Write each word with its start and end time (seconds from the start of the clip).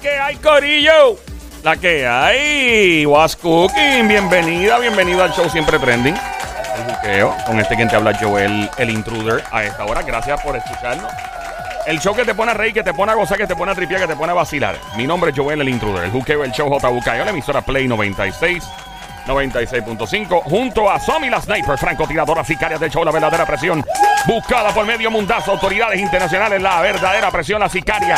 que 0.00 0.18
hay, 0.18 0.36
Corillo. 0.36 1.18
La 1.62 1.76
que 1.76 2.06
hay. 2.06 3.04
Was 3.06 3.36
Cooking. 3.36 4.08
Bienvenida, 4.08 4.78
bienvenido 4.78 5.22
al 5.22 5.32
show 5.32 5.48
Siempre 5.50 5.78
Trending. 5.78 6.14
El 6.14 6.94
buqueo. 6.94 7.36
Con 7.46 7.60
este 7.60 7.76
quien 7.76 7.88
te 7.88 7.96
habla, 7.96 8.16
Joel, 8.18 8.70
el 8.78 8.90
intruder, 8.90 9.44
a 9.50 9.64
esta 9.64 9.84
hora. 9.84 10.02
Gracias 10.02 10.40
por 10.40 10.56
escucharnos. 10.56 11.12
El 11.86 12.00
show 12.00 12.14
que 12.14 12.24
te 12.24 12.34
pone 12.34 12.52
a 12.52 12.54
reír, 12.54 12.72
que 12.72 12.82
te 12.82 12.94
pone 12.94 13.12
a 13.12 13.14
gozar, 13.14 13.36
que 13.36 13.46
te 13.46 13.56
pone 13.56 13.72
a 13.72 13.74
tripiar, 13.74 14.00
que 14.00 14.06
te 14.06 14.16
pone 14.16 14.32
a 14.32 14.34
vacilar. 14.34 14.76
Mi 14.96 15.06
nombre 15.06 15.30
es 15.30 15.36
Joel, 15.36 15.60
el 15.60 15.68
intruder. 15.68 16.04
El 16.04 16.10
buqueo, 16.10 16.44
el 16.44 16.52
show 16.52 16.68
J. 16.68 16.88
Bucayo, 16.88 17.24
la 17.24 17.30
emisora 17.30 17.60
Play 17.60 17.86
96. 17.86 18.64
96.5 19.26 20.42
junto 20.44 20.90
a 20.90 20.98
Somi 20.98 21.28
la 21.28 21.40
Sniper, 21.40 21.76
francotiradora 21.78 22.42
sicaria 22.42 22.78
del 22.78 22.90
show 22.90 23.04
La 23.04 23.12
Verdadera 23.12 23.44
Presión, 23.44 23.84
buscada 24.26 24.72
por 24.74 24.86
medio 24.86 25.10
mundazo, 25.10 25.52
autoridades 25.52 26.00
internacionales, 26.00 26.60
La 26.60 26.80
Verdadera 26.80 27.30
Presión, 27.30 27.60
la 27.60 27.68
sicaria. 27.68 28.16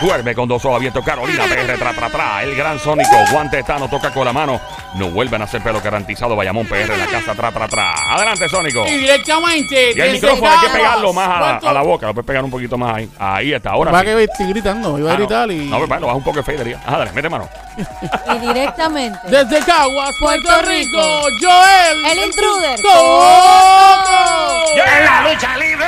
Duerme 0.00 0.34
con 0.34 0.46
dos 0.46 0.62
ojos 0.64 0.76
abiertos, 0.76 1.02
Carolina 1.04 1.44
PR, 1.44 1.78
tra, 1.78 1.92
tra, 1.94 2.10
tra, 2.10 2.42
el 2.42 2.54
gran 2.54 2.78
sónico, 2.78 3.16
guante 3.32 3.60
está, 3.60 3.78
no 3.78 3.88
toca 3.88 4.12
con 4.12 4.26
la 4.26 4.32
mano, 4.32 4.60
no 4.94 5.08
vuelven 5.08 5.40
a 5.40 5.44
hacer 5.44 5.62
pelo 5.62 5.80
garantizado, 5.80 6.36
Bayamón 6.36 6.66
PR 6.66 6.92
en 6.92 6.98
la 6.98 7.06
casa, 7.06 7.34
tra, 7.34 7.50
tra, 7.50 7.66
tra. 7.66 8.14
Adelante, 8.14 8.46
sónico. 8.48 8.86
Y 8.86 8.96
directamente. 8.98 9.92
Y 9.96 10.00
el 10.00 10.12
micrófono 10.12 10.50
hay 10.52 10.58
que 10.66 10.72
pegarlo 10.74 11.12
más 11.14 11.28
a, 11.28 11.56
a 11.70 11.72
la 11.72 11.80
boca, 11.82 12.06
lo 12.08 12.12
puedes 12.14 12.26
pegar 12.26 12.44
un 12.44 12.50
poquito 12.50 12.76
más 12.76 12.96
ahí. 12.96 13.08
Ahí 13.18 13.52
está, 13.54 13.70
ahora 13.70 13.90
Va 13.90 14.00
sí. 14.00 14.06
que 14.06 14.24
estoy 14.24 14.48
gritando, 14.48 14.98
iba 14.98 15.10
a 15.10 15.14
Ah, 15.14 15.18
no. 15.18 15.26
gritar 15.26 15.50
y. 15.50 15.56
No, 15.70 15.78
bueno, 15.86 16.06
baja 16.06 16.16
un 16.18 16.24
poco 16.24 16.36
de 16.38 16.42
fadería. 16.42 16.78
Ajá, 16.86 16.98
dale, 16.98 17.12
mete 17.12 17.28
mano. 17.30 17.48
Y 17.78 18.38
directamente. 18.46 19.18
Desde 19.24 19.60
Caguas, 19.64 20.14
Puerto, 20.20 20.46
Puerto 20.46 20.68
Rico, 20.70 20.98
Rico. 20.98 21.46
Joel. 21.48 22.04
El 22.04 22.18
intruder. 22.26 22.80
Coto. 22.82 24.74
¡En 24.76 25.04
la 25.04 25.30
lucha 25.32 25.56
libre! 25.56 25.86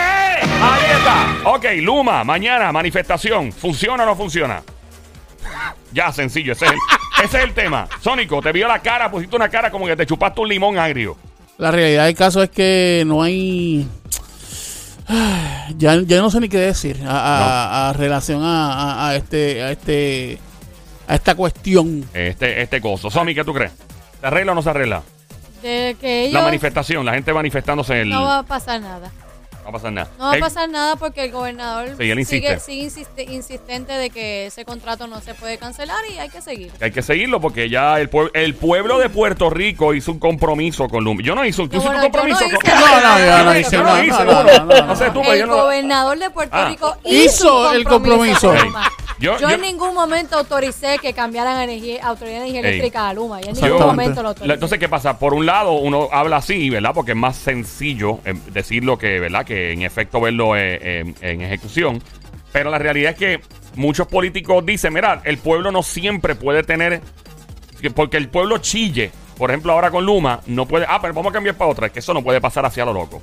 Ahí 0.60 0.82
está. 0.96 1.50
Ok, 1.50 1.64
Luma, 1.82 2.24
mañana, 2.24 2.72
manifestación. 2.72 3.52
¿Funciona 3.52 3.97
o 4.00 4.06
no 4.06 4.16
funciona? 4.16 4.62
Ya, 5.92 6.12
sencillo, 6.12 6.52
ese 6.52 6.66
es 6.66 6.72
el, 6.72 6.78
ese 7.24 7.38
es 7.38 7.44
el 7.44 7.54
tema. 7.54 7.88
Sónico, 8.02 8.42
te 8.42 8.52
vio 8.52 8.68
la 8.68 8.80
cara, 8.80 9.10
pusiste 9.10 9.34
una 9.36 9.48
cara 9.48 9.70
como 9.70 9.86
que 9.86 9.96
te 9.96 10.04
chupaste 10.06 10.40
un 10.40 10.48
limón 10.48 10.78
agrio. 10.78 11.16
La 11.56 11.70
realidad 11.70 12.04
del 12.06 12.14
caso 12.14 12.42
es 12.42 12.50
que 12.50 13.02
no 13.06 13.22
hay. 13.22 13.86
Ya, 15.76 15.94
ya 16.04 16.20
no 16.20 16.30
sé 16.30 16.38
ni 16.40 16.48
qué 16.50 16.58
decir 16.58 17.00
a, 17.06 17.10
a- 17.10 17.88
a 17.88 17.92
relación 17.94 18.42
a, 18.44 18.72
a- 18.72 19.08
a 19.08 19.16
este 19.16 19.62
a 19.62 19.70
este 19.72 20.38
a 21.06 21.14
esta 21.14 21.34
cuestión. 21.34 22.04
Este, 22.12 22.60
este 22.60 22.80
coso. 22.80 23.10
Somi, 23.10 23.34
¿qué 23.34 23.42
tú 23.44 23.54
crees? 23.54 23.72
¿Se 24.20 24.26
arregla 24.26 24.52
o 24.52 24.54
no 24.54 24.62
se 24.62 24.68
arregla? 24.70 25.02
De 25.62 25.96
que 25.98 26.24
ellos 26.24 26.34
La 26.34 26.42
manifestación, 26.42 27.06
la 27.06 27.14
gente 27.14 27.32
manifestándose 27.32 27.94
en 27.94 28.00
el. 28.00 28.10
no 28.10 28.22
va 28.24 28.38
a 28.40 28.42
pasar 28.42 28.80
nada. 28.82 29.10
No 29.68 29.72
va 29.72 29.78
a 29.78 29.80
pasar 29.82 29.92
nada. 29.92 30.10
No 30.18 30.24
va 30.24 30.32
a 30.34 30.38
pasar 30.38 30.68
nada 30.70 30.96
porque 30.96 31.24
el 31.24 31.30
gobernador 31.32 31.88
Sí, 31.98 32.10
él 32.10 32.18
insiste. 32.18 32.58
sigue, 32.58 32.60
sigue 32.60 32.84
insiste- 32.84 33.30
insistente 33.32 33.92
de 33.92 34.08
que 34.08 34.46
ese 34.46 34.64
contrato 34.64 35.06
no 35.06 35.20
se 35.20 35.34
puede 35.34 35.58
cancelar 35.58 35.98
y 36.10 36.18
hay 36.18 36.30
que 36.30 36.40
seguir. 36.40 36.72
Hay 36.80 36.90
que 36.90 37.02
seguirlo 37.02 37.38
porque 37.38 37.68
ya 37.68 38.00
el, 38.00 38.10
pue- 38.10 38.30
el 38.32 38.54
pueblo 38.54 38.98
de 38.98 39.10
Puerto 39.10 39.50
Rico 39.50 39.92
hizo 39.92 40.10
un 40.12 40.18
compromiso 40.18 40.88
con 40.88 41.04
Luma. 41.04 41.20
Yo 41.22 41.34
no 41.34 41.44
hice 41.44 41.60
un, 41.60 41.68
¿tú 41.68 41.76
No, 41.76 41.82
hiciste 41.82 41.96
un 42.06 42.12
bueno, 42.12 42.28
yo 42.28 42.38
compromiso 42.38 42.48
no 42.50 42.58
con 42.58 42.70
No, 42.80 43.00
no, 43.00 43.18
yo 43.18 43.44
no 43.44 43.52
Yo 43.52 43.58
hice 43.60 43.76
no 43.76 43.84
no, 44.24 44.42
no, 44.44 44.64
no, 44.64 44.86
No 44.86 44.96
sé 44.96 45.10
tú, 45.10 45.20
pero 45.20 45.32
el 45.34 45.40
yo 45.40 45.46
no- 45.46 45.56
gobernador 45.56 46.18
de 46.18 46.30
Puerto. 46.30 46.68
Rico 46.68 46.96
Hizo 47.04 47.24
hizo, 47.24 47.68
un 47.68 47.76
el 47.76 47.84
compromiso. 47.84 48.48
con 48.48 48.56
Ey, 48.56 48.64
Luma. 48.64 48.90
Yo- 49.20 49.38
Yo, 49.38 49.48
yo- 49.48 49.54
en 49.54 49.60
ningún 49.62 49.94
momento 49.94 50.36
autoricé 50.38 50.96
que 51.00 51.12
cambiaran 51.12 51.60
energía, 51.62 52.04
Autoridad 52.06 52.36
de 52.40 52.48
Energía 52.48 52.60
Ey. 52.60 52.66
Eléctrica 52.68 53.08
a 53.08 53.14
Luma. 53.14 53.40
Yo 53.40 53.50
en 53.50 53.54
ningún 53.60 53.78
momento 53.86 54.22
lo 54.22 54.28
autoricé. 54.28 54.54
Entonces, 54.54 54.78
¿qué 54.78 54.88
pasa? 54.88 55.18
Por 55.18 55.34
un 55.34 55.46
lado, 55.46 55.72
uno 55.72 56.08
habla 56.12 56.36
así, 56.36 56.70
¿verdad? 56.70 56.92
Porque 56.94 57.12
es 57.12 57.16
más 57.16 57.36
sencillo 57.36 58.20
eh, 58.24 58.34
decirlo 58.52 58.96
que, 58.98 59.18
¿verdad? 59.20 59.44
Que 59.44 59.72
en 59.72 59.82
efecto 59.82 60.20
verlo 60.20 60.56
eh, 60.56 60.78
eh, 60.80 61.14
en 61.20 61.40
ejecución. 61.42 62.02
Pero 62.52 62.70
la 62.70 62.78
realidad 62.78 63.12
es 63.12 63.18
que 63.18 63.40
muchos 63.74 64.06
políticos 64.06 64.64
dicen, 64.64 64.92
mira, 64.94 65.20
el 65.24 65.38
pueblo 65.38 65.70
no 65.72 65.82
siempre 65.82 66.34
puede 66.34 66.62
tener... 66.62 67.00
que- 67.80 67.90
Porque 67.90 68.16
el 68.16 68.28
pueblo 68.28 68.58
chille. 68.58 69.10
Por 69.36 69.50
ejemplo, 69.50 69.72
ahora 69.72 69.90
con 69.92 70.04
Luma, 70.04 70.40
no 70.46 70.66
puede... 70.66 70.84
Ah, 70.88 70.98
pero 71.00 71.14
vamos 71.14 71.30
a 71.30 71.34
cambiar 71.34 71.54
para 71.56 71.70
otra. 71.70 71.86
Es 71.86 71.92
que 71.92 72.00
eso 72.00 72.12
no 72.12 72.24
puede 72.24 72.40
pasar 72.40 72.64
hacia 72.66 72.84
lo 72.84 72.92
loco. 72.92 73.22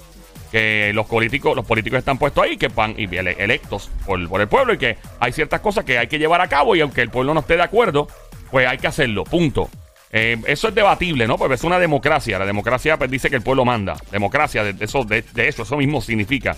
Que 0.56 0.94
los 0.94 1.06
políticos, 1.06 1.54
los 1.54 1.66
políticos 1.66 2.00
están 2.00 2.18
puestos 2.18 2.46
ahí, 2.46 2.56
que 2.56 2.70
van 2.70 2.96
y 2.98 3.14
ele- 3.14 3.36
electos 3.38 3.92
por, 4.06 4.40
el 4.40 4.48
pueblo 4.48 4.74
y 4.74 4.78
que 4.78 4.96
hay 5.20 5.34
ciertas 5.34 5.60
cosas 5.60 5.84
que 5.84 5.98
hay 6.00 6.08
que 6.08 6.18
llevar 6.18 6.40
a 6.40 6.48
cabo 6.48 6.78
y 6.78 6.80
aunque 6.80 7.02
el 7.02 7.10
pueblo 7.10 7.34
no 7.34 7.42
esté 7.42 7.58
de 7.58 7.64
acuerdo, 7.64 8.08
pues 8.52 8.66
hay 8.66 8.78
que 8.78 8.88
hacerlo, 8.88 9.26
punto. 9.26 9.70
Eh, 10.14 10.38
eso 10.48 10.70
es 10.70 10.76
debatible, 10.76 11.28
¿no? 11.28 11.38
Porque 11.38 11.56
es 11.56 11.64
una 11.66 11.78
democracia. 11.78 12.40
La 12.40 12.46
democracia 12.46 12.96
pues, 12.96 13.12
dice 13.12 13.30
que 13.30 13.36
el 13.36 13.42
pueblo 13.42 13.66
manda. 13.66 13.98
Democracia, 14.14 14.64
de, 14.64 14.82
eso, 14.86 15.04
de, 15.04 15.26
eso, 15.36 15.64
eso 15.64 15.76
mismo 15.76 16.00
significa 16.00 16.56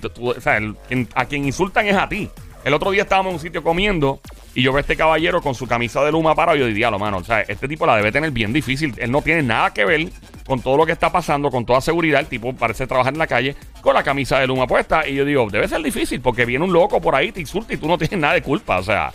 a 1.14 1.24
quien 1.24 1.44
insultan 1.46 1.86
es 1.86 1.96
a 1.96 2.08
ti. 2.08 2.28
El 2.62 2.74
otro 2.74 2.90
día 2.90 3.02
estábamos 3.04 3.30
en 3.30 3.34
un 3.36 3.40
sitio 3.40 3.62
comiendo 3.62 4.20
y 4.54 4.62
yo 4.62 4.70
veo 4.72 4.78
a 4.78 4.80
este 4.82 4.96
caballero 4.96 5.40
con 5.40 5.54
su 5.54 5.66
camisa 5.66 6.02
de 6.04 6.12
Luma 6.12 6.34
parado 6.34 6.58
y 6.58 6.60
yo 6.60 6.66
diría, 6.66 6.90
lo 6.90 6.98
mano, 6.98 7.16
o 7.18 7.24
sea, 7.24 7.40
este 7.40 7.66
tipo 7.68 7.86
la 7.86 7.96
debe 7.96 8.12
tener 8.12 8.32
bien 8.32 8.52
difícil. 8.52 8.94
Él 8.98 9.10
no 9.10 9.22
tiene 9.22 9.42
nada 9.42 9.72
que 9.72 9.86
ver 9.86 10.08
con 10.50 10.60
todo 10.60 10.76
lo 10.76 10.84
que 10.84 10.90
está 10.90 11.12
pasando, 11.12 11.48
con 11.48 11.64
toda 11.64 11.80
seguridad. 11.80 12.18
El 12.18 12.26
tipo 12.26 12.52
parece 12.52 12.88
trabajar 12.88 13.12
en 13.12 13.20
la 13.20 13.28
calle 13.28 13.54
con 13.80 13.94
la 13.94 14.02
camisa 14.02 14.40
de 14.40 14.48
Luma 14.48 14.66
puesta. 14.66 15.06
Y 15.08 15.14
yo 15.14 15.24
digo, 15.24 15.48
debe 15.48 15.68
ser 15.68 15.80
difícil 15.80 16.20
porque 16.20 16.44
viene 16.44 16.64
un 16.64 16.72
loco 16.72 17.00
por 17.00 17.14
ahí, 17.14 17.30
te 17.30 17.40
insulta 17.40 17.72
y 17.72 17.76
tú 17.76 17.86
no 17.86 17.96
tienes 17.96 18.18
nada 18.18 18.34
de 18.34 18.42
culpa. 18.42 18.78
O 18.78 18.82
sea, 18.82 19.12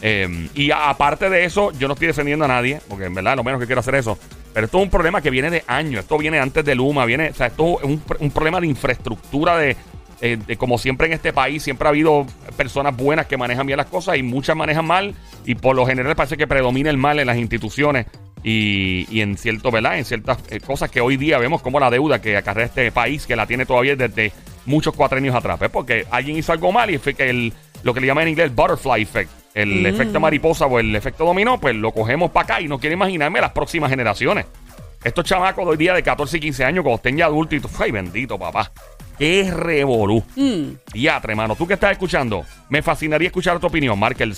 eh, 0.00 0.48
y 0.54 0.70
aparte 0.70 1.28
de 1.28 1.44
eso, 1.44 1.72
yo 1.72 1.88
no 1.88 1.92
estoy 1.92 2.06
defendiendo 2.06 2.46
a 2.46 2.48
nadie, 2.48 2.80
porque 2.88 3.04
en 3.04 3.14
verdad 3.14 3.36
lo 3.36 3.44
menos 3.44 3.60
que 3.60 3.66
quiero 3.66 3.80
hacer 3.80 3.96
eso. 3.96 4.18
Pero 4.54 4.64
esto 4.64 4.78
es 4.78 4.84
un 4.84 4.90
problema 4.90 5.20
que 5.20 5.28
viene 5.28 5.50
de 5.50 5.62
años. 5.66 6.00
Esto 6.00 6.16
viene 6.16 6.38
antes 6.40 6.64
de 6.64 6.74
Luma. 6.74 7.04
Viene, 7.04 7.28
o 7.28 7.34
sea, 7.34 7.48
esto 7.48 7.78
es 7.80 7.84
un, 7.84 8.02
pr- 8.02 8.16
un 8.18 8.30
problema 8.30 8.58
de 8.58 8.66
infraestructura 8.66 9.62
eh, 9.62 9.76
de 10.20 10.56
como 10.56 10.78
siempre 10.78 11.06
en 11.06 11.12
este 11.12 11.32
país, 11.32 11.62
siempre 11.62 11.86
ha 11.86 11.90
habido 11.90 12.26
personas 12.56 12.96
buenas 12.96 13.26
que 13.26 13.36
manejan 13.36 13.66
bien 13.66 13.76
las 13.76 13.86
cosas 13.86 14.16
y 14.16 14.22
muchas 14.22 14.56
manejan 14.56 14.86
mal. 14.86 15.14
Y 15.44 15.54
por 15.54 15.76
lo 15.76 15.86
general 15.86 16.16
parece 16.16 16.36
que 16.36 16.46
predomina 16.46 16.90
el 16.90 16.96
mal 16.96 17.18
en 17.20 17.26
las 17.26 17.36
instituciones 17.36 18.06
y, 18.42 19.06
y 19.10 19.20
en 19.20 19.36
cierto, 19.36 19.70
¿verdad? 19.70 19.98
En 19.98 20.04
ciertas 20.04 20.38
eh, 20.50 20.60
cosas 20.60 20.90
que 20.90 21.00
hoy 21.00 21.16
día 21.16 21.38
vemos 21.38 21.62
como 21.62 21.80
la 21.80 21.90
deuda 21.90 22.20
que 22.20 22.36
acarrea 22.36 22.66
este 22.66 22.92
país, 22.92 23.26
que 23.26 23.36
la 23.36 23.46
tiene 23.46 23.66
todavía 23.66 23.96
desde 23.96 24.32
muchos 24.66 24.94
cuatrenios 24.94 25.34
atrás. 25.34 25.58
¿ves? 25.58 25.70
Porque 25.70 26.06
alguien 26.10 26.36
hizo 26.36 26.52
algo 26.52 26.72
mal 26.72 26.90
y 26.90 26.98
fue 26.98 27.14
que 27.14 27.28
el, 27.30 27.52
lo 27.82 27.94
que 27.94 28.00
le 28.00 28.06
llaman 28.06 28.24
en 28.24 28.30
inglés 28.30 28.46
el 28.46 28.54
butterfly 28.54 29.02
effect, 29.02 29.30
el 29.54 29.84
efecto 29.86 30.20
mariposa 30.20 30.66
o 30.66 30.78
el 30.78 30.94
efecto 30.94 31.24
dominó, 31.24 31.58
pues 31.58 31.74
lo 31.74 31.90
cogemos 31.92 32.30
para 32.30 32.44
acá 32.44 32.60
y 32.60 32.68
no 32.68 32.78
quiero 32.78 32.94
imaginarme 32.94 33.40
las 33.40 33.52
próximas 33.52 33.90
generaciones. 33.90 34.46
Estos 35.02 35.24
chamacos 35.24 35.64
de 35.64 35.70
hoy 35.70 35.76
día 35.76 35.94
de 35.94 36.02
14 36.02 36.36
y 36.36 36.40
15 36.40 36.64
años, 36.64 36.82
cuando 36.82 36.96
estén 36.96 37.16
ya 37.16 37.26
adultos 37.26 37.58
y 37.58 37.60
tú, 37.60 37.68
ay 37.78 37.90
bendito 37.90 38.38
papá. 38.38 38.70
¡Qué 39.18 39.50
revolú! 39.52 40.22
Mm. 40.36 40.92
Diatre, 40.92 41.34
mano. 41.34 41.56
¿Tú 41.56 41.66
que 41.66 41.74
estás 41.74 41.92
escuchando? 41.92 42.44
Me 42.68 42.82
fascinaría 42.82 43.28
escuchar 43.28 43.58
tu 43.58 43.66
opinión. 43.66 43.98
Marca 43.98 44.22
el 44.22 44.34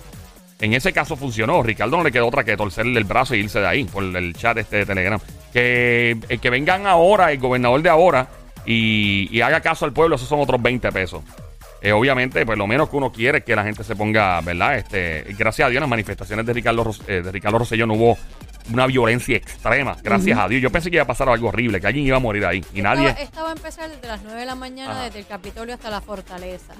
En 0.60 0.74
ese 0.74 0.92
caso 0.92 1.16
funcionó. 1.16 1.62
Ricardo 1.62 1.96
no 1.96 2.02
le 2.02 2.10
quedó 2.10 2.26
otra 2.26 2.44
que 2.44 2.56
torcerle 2.56 2.98
el 2.98 3.04
brazo 3.04 3.34
e 3.34 3.38
irse 3.38 3.60
de 3.60 3.66
ahí 3.66 3.84
por 3.84 4.02
el 4.02 4.34
chat 4.34 4.58
este 4.58 4.78
de 4.78 4.86
Telegram. 4.86 5.20
Que, 5.52 6.16
eh, 6.28 6.38
que 6.38 6.50
vengan 6.50 6.86
ahora, 6.86 7.30
el 7.30 7.38
gobernador 7.38 7.80
de 7.80 7.88
ahora, 7.88 8.28
y, 8.66 9.28
y 9.30 9.40
haga 9.40 9.60
caso 9.60 9.84
al 9.84 9.92
pueblo, 9.92 10.16
esos 10.16 10.28
son 10.28 10.40
otros 10.40 10.60
20 10.60 10.90
pesos. 10.92 11.22
Eh, 11.80 11.92
obviamente, 11.92 12.44
pues 12.44 12.58
lo 12.58 12.66
menos 12.66 12.88
que 12.88 12.96
uno 12.96 13.12
quiere 13.12 13.38
es 13.38 13.44
que 13.44 13.54
la 13.54 13.62
gente 13.62 13.84
se 13.84 13.94
ponga, 13.94 14.40
¿verdad? 14.40 14.78
Este, 14.78 15.24
gracias 15.38 15.66
a 15.66 15.70
Dios, 15.70 15.80
las 15.80 15.88
manifestaciones 15.88 16.44
de 16.44 16.52
Ricardo, 16.52 16.90
eh, 17.06 17.22
de 17.22 17.30
Ricardo 17.30 17.58
no 17.58 17.94
hubo 17.94 18.18
una 18.72 18.86
violencia 18.86 19.36
extrema. 19.36 19.96
Gracias 20.02 20.38
a 20.38 20.48
Dios. 20.48 20.62
Yo 20.62 20.70
pensé 20.70 20.90
que 20.90 20.96
iba 20.96 21.04
a 21.04 21.06
pasar 21.06 21.28
algo 21.28 21.48
horrible, 21.48 21.80
que 21.80 21.86
alguien 21.86 22.06
iba 22.06 22.16
a 22.16 22.20
morir 22.20 22.44
ahí. 22.44 22.64
Y 22.74 22.82
nadie. 22.82 23.14
Estaba, 23.18 23.50
a 23.50 23.52
empezar 23.52 23.88
desde 23.90 24.06
las 24.06 24.22
9 24.22 24.40
de 24.40 24.46
la 24.46 24.54
mañana, 24.54 24.92
Ajá. 24.92 25.04
desde 25.04 25.20
el 25.20 25.26
Capitolio 25.26 25.74
hasta 25.74 25.90
la 25.90 26.00
Fortaleza. 26.00 26.74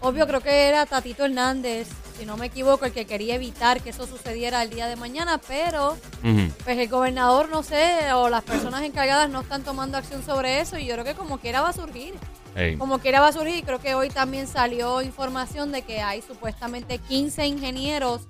Obvio, 0.00 0.26
creo 0.26 0.40
que 0.40 0.68
era 0.68 0.86
Tatito 0.86 1.24
Hernández, 1.24 1.88
si 2.18 2.26
no 2.26 2.36
me 2.36 2.46
equivoco, 2.46 2.84
el 2.84 2.92
que 2.92 3.06
quería 3.06 3.34
evitar 3.34 3.80
que 3.80 3.90
eso 3.90 4.06
sucediera 4.06 4.62
el 4.62 4.70
día 4.70 4.86
de 4.86 4.96
mañana, 4.96 5.38
pero 5.48 5.96
pues 6.64 6.78
el 6.78 6.88
gobernador, 6.88 7.48
no 7.48 7.62
sé, 7.62 8.12
o 8.14 8.28
las 8.28 8.42
personas 8.42 8.82
encargadas 8.82 9.30
no 9.30 9.40
están 9.40 9.62
tomando 9.62 9.96
acción 9.96 10.22
sobre 10.22 10.60
eso 10.60 10.78
y 10.78 10.86
yo 10.86 10.94
creo 10.94 11.04
que 11.04 11.14
como 11.14 11.38
quiera 11.38 11.62
va 11.62 11.70
a 11.70 11.72
surgir. 11.72 12.14
Como 12.78 12.98
quiera 12.98 13.20
va 13.20 13.28
a 13.28 13.32
surgir, 13.32 13.56
y 13.56 13.62
creo 13.62 13.78
que 13.78 13.94
hoy 13.94 14.10
también 14.10 14.46
salió 14.46 15.00
información 15.02 15.72
de 15.72 15.82
que 15.82 16.00
hay 16.00 16.20
supuestamente 16.20 16.98
15 16.98 17.46
ingenieros 17.46 18.22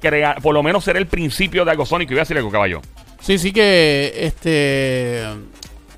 Crea- 0.00 0.36
por 0.42 0.54
lo 0.54 0.62
menos 0.62 0.84
será 0.84 0.98
el 0.98 1.06
principio 1.06 1.64
de 1.64 1.70
algo 1.70 1.86
sónico. 1.86 2.12
Y 2.12 2.14
voy 2.14 2.20
a 2.20 2.22
decirle 2.22 2.40
algo, 2.40 2.50
caballo. 2.50 2.80
Sí, 3.20 3.38
sí 3.38 3.52
que 3.52 4.12
este 4.16 5.24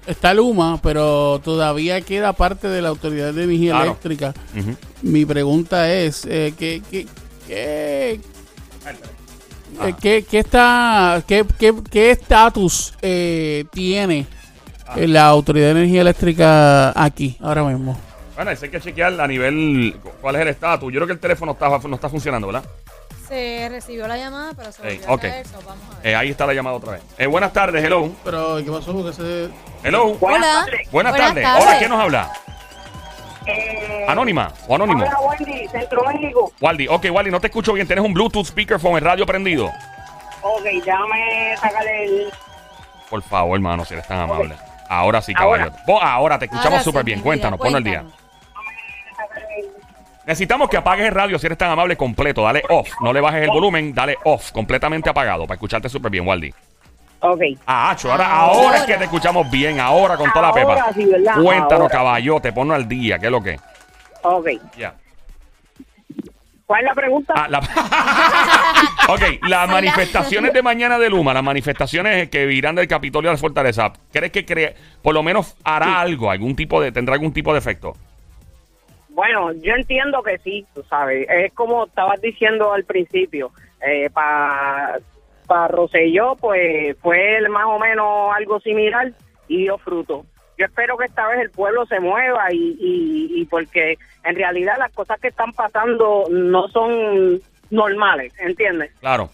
está 0.06 0.35
Luma, 0.35 0.81
pero 0.83 1.41
todavía 1.43 2.01
queda 2.01 2.33
parte 2.33 2.69
de 2.69 2.83
la 2.83 2.89
Autoridad 2.89 3.33
de 3.33 3.45
Energía 3.45 3.73
Claro. 3.73 3.85
Eléctrica. 3.91 4.35
Mi 5.03 5.25
pregunta 5.25 5.93
es, 5.93 6.25
eh, 6.27 6.53
¿qué, 6.59 6.83
qué, 6.91 7.06
qué, 7.47 8.21
Ah. 9.79 9.89
eh, 9.89 9.95
qué- 10.01 10.25
qué 10.29 10.39
está, 10.39 11.23
qué, 11.27 11.45
qué, 11.59 11.75
qué 11.91 12.11
estatus 12.11 12.95
eh, 13.03 13.65
tiene 13.73 14.27
Ah. 14.87 14.95
eh, 14.99 15.09
la 15.09 15.27
Autoridad 15.27 15.67
de 15.67 15.73
Energía 15.73 16.03
Eléctrica 16.03 16.93
aquí, 17.03 17.37
ahora 17.41 17.65
mismo? 17.65 17.99
Bueno, 18.37 18.51
eso 18.51 18.65
hay 18.65 18.71
que 18.71 18.81
chequear 18.81 19.21
a 19.21 19.27
nivel. 19.29 19.97
¿Cuál 20.21 20.37
es 20.37 20.43
el 20.43 20.49
estatus? 20.49 20.93
Yo 20.93 20.99
creo 20.99 21.06
que 21.06 21.12
el 21.15 21.19
teléfono 21.21 21.53
está, 21.53 21.69
no 21.69 21.95
está 21.95 22.09
funcionando, 22.09 22.49
¿verdad? 22.49 22.65
Se 23.29 23.69
recibió 23.71 24.06
la 24.06 24.17
llamada, 24.17 24.53
pero 24.56 24.71
se 24.73 24.82
Ey, 24.87 24.97
volvió 24.99 25.11
a 25.11 25.15
ok. 25.15 25.21
caer, 25.23 25.47
so 25.47 25.56
vamos 25.67 25.85
a 25.91 25.99
ver. 26.00 26.06
Eh, 26.06 26.17
ahí 26.17 26.31
está 26.31 26.47
la 26.47 26.53
llamada 26.55 26.76
otra 26.76 26.93
vez. 26.93 27.03
Eh, 27.19 27.26
buenas 27.26 27.53
tardes, 27.53 27.82
hello. 27.82 28.11
Pero, 28.23 28.56
¿qué 28.65 28.71
pasó? 28.71 28.93
Porque 28.93 29.12
se... 29.15 29.49
Hello. 29.82 30.17
Hola. 30.21 30.67
Buenas, 30.93 31.17
tardes. 31.17 31.47
Hola, 31.59 31.79
¿quién 31.79 31.91
nos 31.91 32.00
habla? 32.00 32.32
Eh, 33.47 34.06
Anónima 34.09 34.53
o 34.69 34.75
anónimo. 34.75 35.05
Hola, 35.05 35.19
Wendy, 35.21 35.69
Centro 35.69 36.03
México. 36.06 36.53
Waldi, 36.61 36.88
ok, 36.88 37.06
Waldi, 37.12 37.31
no 37.31 37.41
te 37.41 37.49
escucho 37.49 37.73
bien. 37.75 37.87
Tienes 37.87 38.05
un 38.05 38.15
Bluetooth 38.15 38.47
speakerphone, 38.47 38.97
el 38.97 39.05
radio 39.05 39.27
prendido. 39.27 39.67
Ok, 40.43 40.62
déjame 40.62 41.56
sacarle 41.59 42.05
el... 42.05 42.32
Por 43.11 43.23
favor, 43.23 43.56
hermano, 43.56 43.85
si 43.85 43.94
eres 43.94 44.06
tan 44.06 44.19
amable. 44.20 44.55
Ahora 44.88 45.20
sí, 45.23 45.32
Ahora. 45.37 45.65
caballo. 45.65 45.82
Vos, 45.87 46.00
ahora 46.03 46.38
te 46.38 46.44
escuchamos 46.47 46.73
Ahora 46.73 46.79
sí, 46.81 46.85
súper 46.85 47.05
bien. 47.05 47.19
mi 47.19 47.23
Cuéntanos, 47.25 47.59
ponlo 47.59 47.77
al 47.79 47.85
día. 47.85 48.00
cuéntanos. 48.00 48.24
Necesitamos 50.26 50.69
que 50.71 50.76
apagues 50.79 51.06
el 51.06 51.12
radio 51.15 51.38
si 51.38 51.47
eres 51.47 51.59
tan 51.59 51.71
amable 51.71 51.97
completo. 51.97 52.43
Dale 52.43 52.62
off. 52.71 52.88
No 53.00 53.12
le 53.12 53.21
bajes 53.21 53.43
el 53.43 53.49
volumen, 53.50 53.93
dale 53.94 54.17
off. 54.25 54.53
Completamente 54.53 55.11
apagado 55.11 55.44
para 55.47 55.55
escucharte 55.56 55.88
súper 55.88 56.11
bien, 56.11 56.26
Waldi. 56.26 56.53
Ok. 57.21 57.41
Ah, 57.67 57.91
Acho, 57.91 58.11
ahora, 58.11 58.26
Ahora. 58.31 58.59
ahora 58.67 58.76
es 58.79 58.85
que 58.85 58.94
te 58.97 59.05
escuchamos 59.05 59.50
bien. 59.50 59.81
Ahora 59.81 60.17
con 60.17 60.31
toda 60.32 60.49
la 60.49 60.53
pepa. 60.55 60.87
Cuéntanos, 61.43 61.73
Ahora. 61.82 61.88
caballote, 61.88 62.53
ponlo 62.53 62.75
al 62.75 62.87
día. 62.88 63.19
¿Qué 63.19 63.26
es 63.26 63.32
lo 63.32 63.43
que? 63.43 63.59
Ok. 64.23 64.49
Ya. 64.79 64.94
¿Cuál 66.67 66.81
es 66.81 66.87
la 66.88 66.94
pregunta? 66.94 67.35
Ah, 67.37 67.47
la- 67.49 67.59
ok, 69.12 69.23
las 69.49 69.69
manifestaciones 69.69 70.53
de 70.55 70.62
mañana 70.62 70.99
de 70.99 71.11
Luma, 71.11 71.35
las 71.35 71.43
manifestaciones 71.43 72.31
que 72.31 72.50
irán 72.53 72.75
del 72.75 72.88
Capitolio 72.88 73.31
a 73.31 73.35
la 73.35 73.38
Fortaleza, 73.38 73.93
¿crees 74.11 74.32
que 74.32 74.47
cree, 74.47 74.75
por 75.03 75.12
lo 75.12 75.23
menos 75.23 75.56
hará 75.62 76.00
algo, 76.00 76.31
algún 76.31 76.56
tipo 76.56 76.81
de, 76.81 76.91
tendrá 76.91 77.15
algún 77.15 77.35
tipo 77.35 77.53
de 77.53 77.59
efecto? 77.59 77.94
Bueno, 79.15 79.53
yo 79.53 79.75
entiendo 79.75 80.23
que 80.23 80.39
sí, 80.39 80.67
tú 80.75 80.83
sabes. 80.91 81.27
Es 81.31 81.53
como 81.55 81.87
estabas 81.87 82.21
diciendo 82.21 82.73
al 82.73 82.85
principio. 82.85 83.51
Eh, 83.87 84.11
Para 84.11 84.99
pa 85.47 85.69
Rosselló, 85.69 86.37
pues 86.37 86.97
fue 87.01 87.47
más 87.49 87.67
o 87.67 87.79
menos 87.79 88.35
algo 88.35 88.61
similar 88.61 89.13
y 89.47 89.59
dio 89.63 89.79
fruto. 89.79 90.25
Yo 90.57 90.67
espero 90.67 90.97
que 90.97 91.07
esta 91.07 91.27
vez 91.29 91.41
el 91.41 91.51
pueblo 91.51 91.85
se 91.87 92.01
mueva 92.01 92.53
y, 92.53 92.77
y, 92.81 93.41
y 93.41 93.45
porque 93.47 93.99
en 94.25 94.37
realidad 94.37 94.75
las 94.79 94.93
cosas 94.93 95.21
que 95.21 95.29
están 95.29 95.53
pasando 95.53 96.25
no 96.31 96.69
son 96.69 97.41
normales, 97.71 98.33
¿entiendes? 98.39 98.93
Claro. 99.01 99.31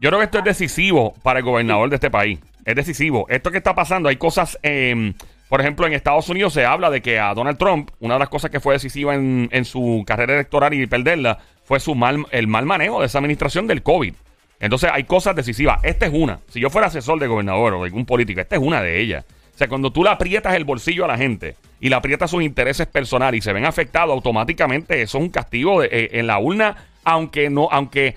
Yo 0.00 0.10
creo 0.10 0.18
que 0.18 0.24
esto 0.24 0.38
es 0.38 0.44
decisivo 0.44 1.14
para 1.22 1.38
el 1.38 1.44
gobernador 1.44 1.88
de 1.88 1.96
este 1.96 2.10
país. 2.10 2.40
Es 2.64 2.74
decisivo. 2.74 3.26
Esto 3.28 3.50
que 3.50 3.58
está 3.58 3.74
pasando, 3.74 4.08
hay 4.08 4.16
cosas, 4.16 4.58
eh, 4.62 5.12
por 5.54 5.60
ejemplo, 5.60 5.86
en 5.86 5.92
Estados 5.92 6.28
Unidos 6.28 6.52
se 6.52 6.64
habla 6.66 6.90
de 6.90 7.00
que 7.00 7.20
a 7.20 7.32
Donald 7.32 7.56
Trump, 7.58 7.92
una 8.00 8.14
de 8.14 8.18
las 8.18 8.28
cosas 8.28 8.50
que 8.50 8.58
fue 8.58 8.74
decisiva 8.74 9.14
en, 9.14 9.64
su 9.64 10.02
carrera 10.04 10.34
electoral 10.34 10.74
y 10.74 10.84
perderla, 10.88 11.38
fue 11.62 11.78
su 11.78 11.94
mal, 11.94 12.26
el 12.32 12.48
mal 12.48 12.66
manejo 12.66 12.98
de 12.98 13.06
esa 13.06 13.18
administración 13.18 13.68
del 13.68 13.80
COVID. 13.84 14.14
Entonces 14.58 14.90
hay 14.92 15.04
cosas 15.04 15.36
decisivas. 15.36 15.78
Esta 15.84 16.06
es 16.06 16.12
una. 16.12 16.40
Si 16.48 16.58
yo 16.58 16.70
fuera 16.70 16.88
asesor 16.88 17.20
de 17.20 17.28
gobernador 17.28 17.74
o 17.74 17.78
de 17.82 17.84
algún 17.84 18.04
político, 18.04 18.40
esta 18.40 18.56
es 18.56 18.62
una 18.62 18.82
de 18.82 18.98
ellas. 18.98 19.26
O 19.54 19.56
sea, 19.56 19.68
cuando 19.68 19.92
tú 19.92 20.02
le 20.02 20.10
aprietas 20.10 20.56
el 20.56 20.64
bolsillo 20.64 21.04
a 21.04 21.06
la 21.06 21.16
gente 21.16 21.54
y 21.78 21.88
le 21.88 21.94
aprietas 21.94 22.32
sus 22.32 22.42
intereses 22.42 22.88
personales 22.88 23.38
y 23.38 23.42
se 23.42 23.52
ven 23.52 23.64
afectados 23.64 24.12
automáticamente, 24.12 25.02
eso 25.02 25.18
es 25.18 25.22
un 25.22 25.30
castigo 25.30 25.82
de- 25.82 25.88
eh, 25.92 26.08
en 26.14 26.26
la 26.26 26.40
urna, 26.40 26.78
aunque 27.04 27.48
no, 27.48 27.68
aunque, 27.70 28.16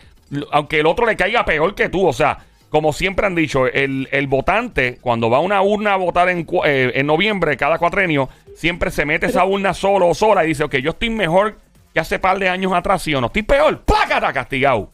aunque 0.51 0.79
el 0.79 0.87
otro 0.87 1.05
le 1.05 1.15
caiga 1.15 1.45
peor 1.45 1.75
que 1.75 1.87
tú. 1.89 2.07
O 2.07 2.13
sea, 2.13 2.46
como 2.69 2.93
siempre 2.93 3.25
han 3.25 3.33
dicho, 3.35 3.67
el, 3.67 4.07
el 4.11 4.27
votante, 4.27 4.97
cuando 5.01 5.29
va 5.29 5.37
a 5.37 5.41
una 5.41 5.61
urna 5.61 5.93
a 5.93 5.97
votar 5.97 6.27
en, 6.29 6.45
eh, 6.65 6.91
en 6.95 7.07
noviembre, 7.07 7.55
cada 7.55 7.77
cuatrenio, 7.77 8.27
siempre 8.55 8.91
se 8.91 9.05
mete 9.05 9.27
esa 9.27 9.45
urna 9.45 9.73
solo 9.73 10.09
o 10.09 10.13
sola 10.13 10.43
y 10.43 10.49
dice, 10.49 10.65
ok, 10.65 10.75
yo 10.77 10.89
estoy 10.91 11.09
mejor 11.09 11.57
que 11.93 11.99
hace 11.99 12.19
par 12.19 12.39
de 12.39 12.49
años 12.49 12.73
atrás, 12.73 13.03
¿sí 13.03 13.15
o 13.15 13.21
no? 13.21 13.27
Estoy 13.27 13.43
peor, 13.43 13.79
plácata, 13.81 14.33
castigado. 14.33 14.91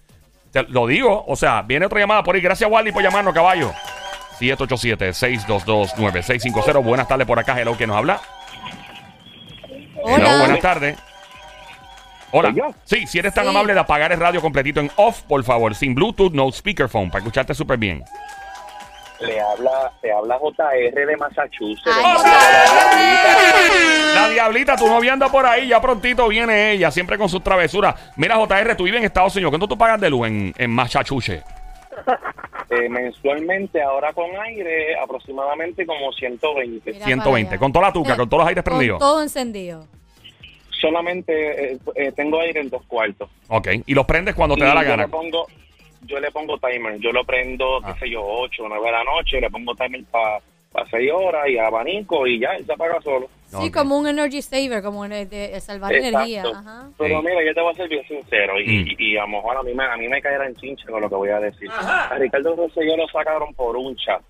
Te 0.52 0.62
lo 0.64 0.86
digo, 0.86 1.24
o 1.28 1.36
sea, 1.36 1.64
viene 1.64 1.88
otra 1.88 2.00
llamada 2.00 2.24
por 2.24 2.36
ahí. 2.36 2.42
Gracias, 2.42 2.70
Wally, 2.70 2.92
por 2.92 3.02
llamarnos, 3.02 3.34
caballo. 3.34 3.74
787-622-9650. 4.40 6.84
Buenas 6.84 7.08
tardes 7.08 7.26
por 7.26 7.40
acá, 7.40 7.60
hello, 7.60 7.76
que 7.76 7.88
nos 7.88 7.98
habla. 7.98 8.22
Hello, 10.06 10.40
buenas 10.40 10.60
tardes. 10.60 11.00
Hola. 12.34 12.54
Sí, 12.84 13.06
si 13.08 13.20
eres 13.20 13.34
tan 13.34 13.46
Sí. 13.46 13.50
amable 13.52 13.74
de 13.74 13.80
apagar 13.80 14.12
el 14.12 14.20
radio 14.20 14.42
completito 14.42 14.80
en 14.80 14.92
off, 14.96 15.22
por 15.22 15.44
favor, 15.44 15.76
sin 15.76 15.94
Bluetooth, 15.96 16.34
no 16.34 16.52
speakerphone, 16.52 17.10
para 17.10 17.20
escucharte 17.20 17.54
súper 17.54 17.78
bien. 17.78 18.04
Le 19.20 19.40
habla, 19.40 19.92
le 20.02 20.12
habla 20.12 20.38
JR 20.40 21.06
de 21.06 21.18
Massachusetts. 21.18 21.96
Ay, 21.96 22.04
hermano 22.04 22.24
la 24.16 24.30
Diablita. 24.30 24.76
Tu 24.76 24.88
novia 24.88 25.14
anda 25.14 25.30
por 25.30 25.46
ahí, 25.46 25.68
ya 25.70 25.80
prontito 25.80 26.28
viene 26.28 26.72
ella, 26.72 26.92
siempre 26.92 27.18
con 27.18 27.30
sus 27.30 27.42
travesuras. 27.44 27.96
Mira, 28.18 28.36
JR, 28.36 28.76
tú 28.76 28.84
vives 28.84 29.00
en 29.00 29.06
Estados 29.06 29.34
Unidos. 29.36 29.52
¿Cuánto 29.52 29.68
tú 29.68 29.78
pagas 29.78 30.02
de 30.02 30.10
luz 30.10 30.28
en, 30.28 30.54
en 30.58 30.72
Massachusetts? 30.72 31.46
Eh, 32.70 32.90
mensualmente, 32.90 33.82
ahora 33.82 34.12
con 34.14 34.26
aire, 34.46 34.98
aproximadamente 35.00 35.86
como 35.86 36.12
120. 36.12 36.92
Mira 36.94 37.06
120. 37.06 37.46
para 37.46 37.54
allá. 37.56 37.60
Con 37.60 37.72
toda 37.72 37.86
la 37.88 37.94
tuca, 37.94 38.18
con 38.18 38.28
todos 38.28 38.42
los 38.42 38.48
aires 38.50 38.64
Con 38.64 38.72
prendidos. 38.74 39.00
todo 39.00 39.22
encendido. 39.22 39.88
Solamente 40.88 41.74
eh, 41.74 41.78
eh, 41.96 42.12
tengo 42.12 42.42
aire 42.42 42.60
en 42.60 42.70
dos 42.70 42.84
cuartos. 42.88 43.30
Ok. 43.48 43.70
Y 43.86 43.94
los 43.94 44.06
prendes 44.06 44.36
cuando 44.36 44.56
te 44.56 44.64
Y 44.64 44.68
da 44.68 44.76
la 44.76 44.84
yo 44.84 44.90
gana. 44.90 45.04
le 45.04 45.10
pongo, 45.10 45.48
yo 46.02 46.20
le 46.20 46.30
pongo 46.30 46.58
timer. 46.58 46.98
Yo 47.00 47.14
lo 47.14 47.24
prendo, 47.24 47.80
Ah. 47.82 47.94
qué 47.94 48.02
sé 48.02 48.10
yo, 48.12 48.22
8 48.22 48.64
o 48.64 48.68
9 48.68 48.86
de 48.86 48.92
la 48.92 49.04
noche, 49.06 49.40
le 49.40 49.50
pongo 49.50 49.74
timer 49.76 50.04
para 50.12 50.42
6 50.92 51.10
horas 51.14 51.48
y 51.48 51.58
abanico 51.58 52.28
y 52.28 52.40
ya, 52.42 52.60
y 52.60 52.66
se 52.66 52.74
apaga 52.74 53.00
solo. 53.02 53.30
Sí, 53.48 53.72
como 53.72 53.98
un 53.98 54.08
energy 54.08 54.42
saver, 54.42 54.82
como 54.84 55.08
de, 55.08 55.26
de 55.28 55.62
salvar 55.62 55.94
Exacto. 55.94 56.18
energía. 56.18 56.44
Ajá. 56.54 56.90
Pero 56.98 57.20
Sí. 57.22 57.26
mira, 57.28 57.46
yo 57.46 57.54
te 57.54 57.62
voy 57.62 57.72
a 57.72 57.76
ser 57.76 57.88
bien 57.88 58.08
sincero 58.08 58.60
y, 58.60 58.66
Mm. 58.68 58.88
y, 59.00 59.12
y 59.14 59.18
a 59.18 59.22
lo 59.22 59.28
mejor 59.30 59.56
a 59.58 59.64
mí, 59.64 59.74
me, 59.74 59.86
a 59.86 59.96
mí 59.96 60.08
me 60.10 60.22
caerá 60.22 60.48
en 60.48 60.56
chinche 60.56 60.86
con 60.88 61.00
lo 61.02 61.08
que 61.08 61.16
voy 61.16 61.30
a 61.30 61.40
decir. 61.40 61.70
A 61.72 62.14
Ricardo 62.20 62.56
Rosselló 62.58 62.98
lo 62.98 63.08
sacaron 63.08 63.54
por 63.54 63.78
un 63.78 63.96
chat, 63.96 64.22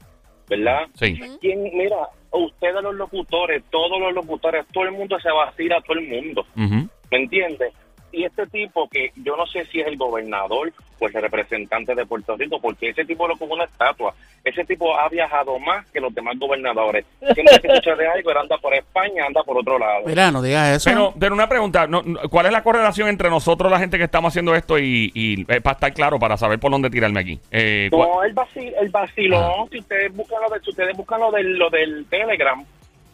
¿verdad? 0.50 0.81
Sí. 1.00 1.19
¿Quién, 1.41 1.63
mira, 1.63 1.95
ustedes 2.40 2.82
los 2.82 2.96
locutores, 2.96 3.63
todos 3.70 4.00
los 4.00 4.13
locutores, 4.13 4.66
todo 4.74 4.86
el 4.86 4.92
mundo 4.92 5.20
se 5.20 5.32
vacila 5.32 5.78
a 5.78 5.82
todo 5.82 5.98
el 5.98 6.08
mundo. 6.08 6.46
¿Me 6.56 7.18
entiendes? 7.18 7.74
Y 8.13 8.25
este 8.25 8.46
tipo 8.46 8.88
que 8.88 9.12
yo 9.15 9.36
no 9.36 9.48
sé 9.48 9.65
si 9.65 9.82
es 9.82 9.88
el 9.88 9.98
gobernador 9.98 10.72
o 11.00 11.08
el 11.08 11.13
representante 11.13 11.96
de 11.96 12.05
Puerto 12.05 12.38
Rico, 12.38 12.60
porque 12.62 12.89
ese 12.89 13.05
tipo 13.05 13.27
lo 13.27 13.36
como 13.38 13.55
una 13.55 13.63
estatua. 13.65 14.13
Ese 14.43 14.63
tipo 14.65 14.96
ha 14.98 15.10
viajado 15.10 15.58
más 15.58 15.86
que 15.89 16.00
los 16.00 16.13
demás 16.13 16.38
gobernadores. 16.38 17.05
Siempre 17.34 17.60
que 17.60 17.67
escucha 17.70 17.96
de 17.96 18.08
algo, 18.08 18.29
él 18.29 18.38
anda 18.38 18.58
por 18.60 18.74
España, 18.75 19.25
anda 19.25 19.41
por 19.43 19.58
otro 19.58 19.79
lado. 19.79 20.03
Mira, 20.05 20.32
no 20.32 20.43
digas 20.43 20.75
eso. 20.77 20.89
Pero, 20.91 21.13
pero 21.20 21.34
una 21.34 21.50
pregunta, 21.50 21.88
no, 21.88 22.03
no, 22.03 22.20
¿cuál 22.29 22.46
es 22.46 22.51
la 22.51 22.62
correlación 22.62 23.10
entre 23.10 23.29
nosotros, 23.32 23.72
la 23.72 23.79
gente 23.79 23.98
que 23.98 24.03
estamos 24.03 24.32
haciendo 24.32 24.53
esto, 24.53 24.77
y, 24.77 25.12
y 25.15 25.41
eh, 25.51 25.60
para 25.60 25.74
estar 25.74 25.93
claro, 25.93 26.20
para 26.20 26.38
saber 26.38 26.60
por 26.60 26.70
dónde 26.72 26.91
tirarme 26.91 27.20
aquí? 27.20 27.39
Eh, 27.51 27.88
¿cuál- 27.91 28.10
No, 28.10 28.24
el, 28.24 28.34
vacil, 28.34 28.74
el 28.79 28.89
vacilón, 28.89 29.70
si 29.72 29.79
ustedes 29.79 30.13
buscan 30.15 30.39
lo, 30.41 30.50
de, 30.53 30.60
si 30.62 30.70
ustedes 30.70 30.96
buscan 30.96 31.20
lo, 31.20 31.32
del, 31.32 31.58
lo 31.58 31.70
del 31.72 32.05
Telegram, 32.10 32.63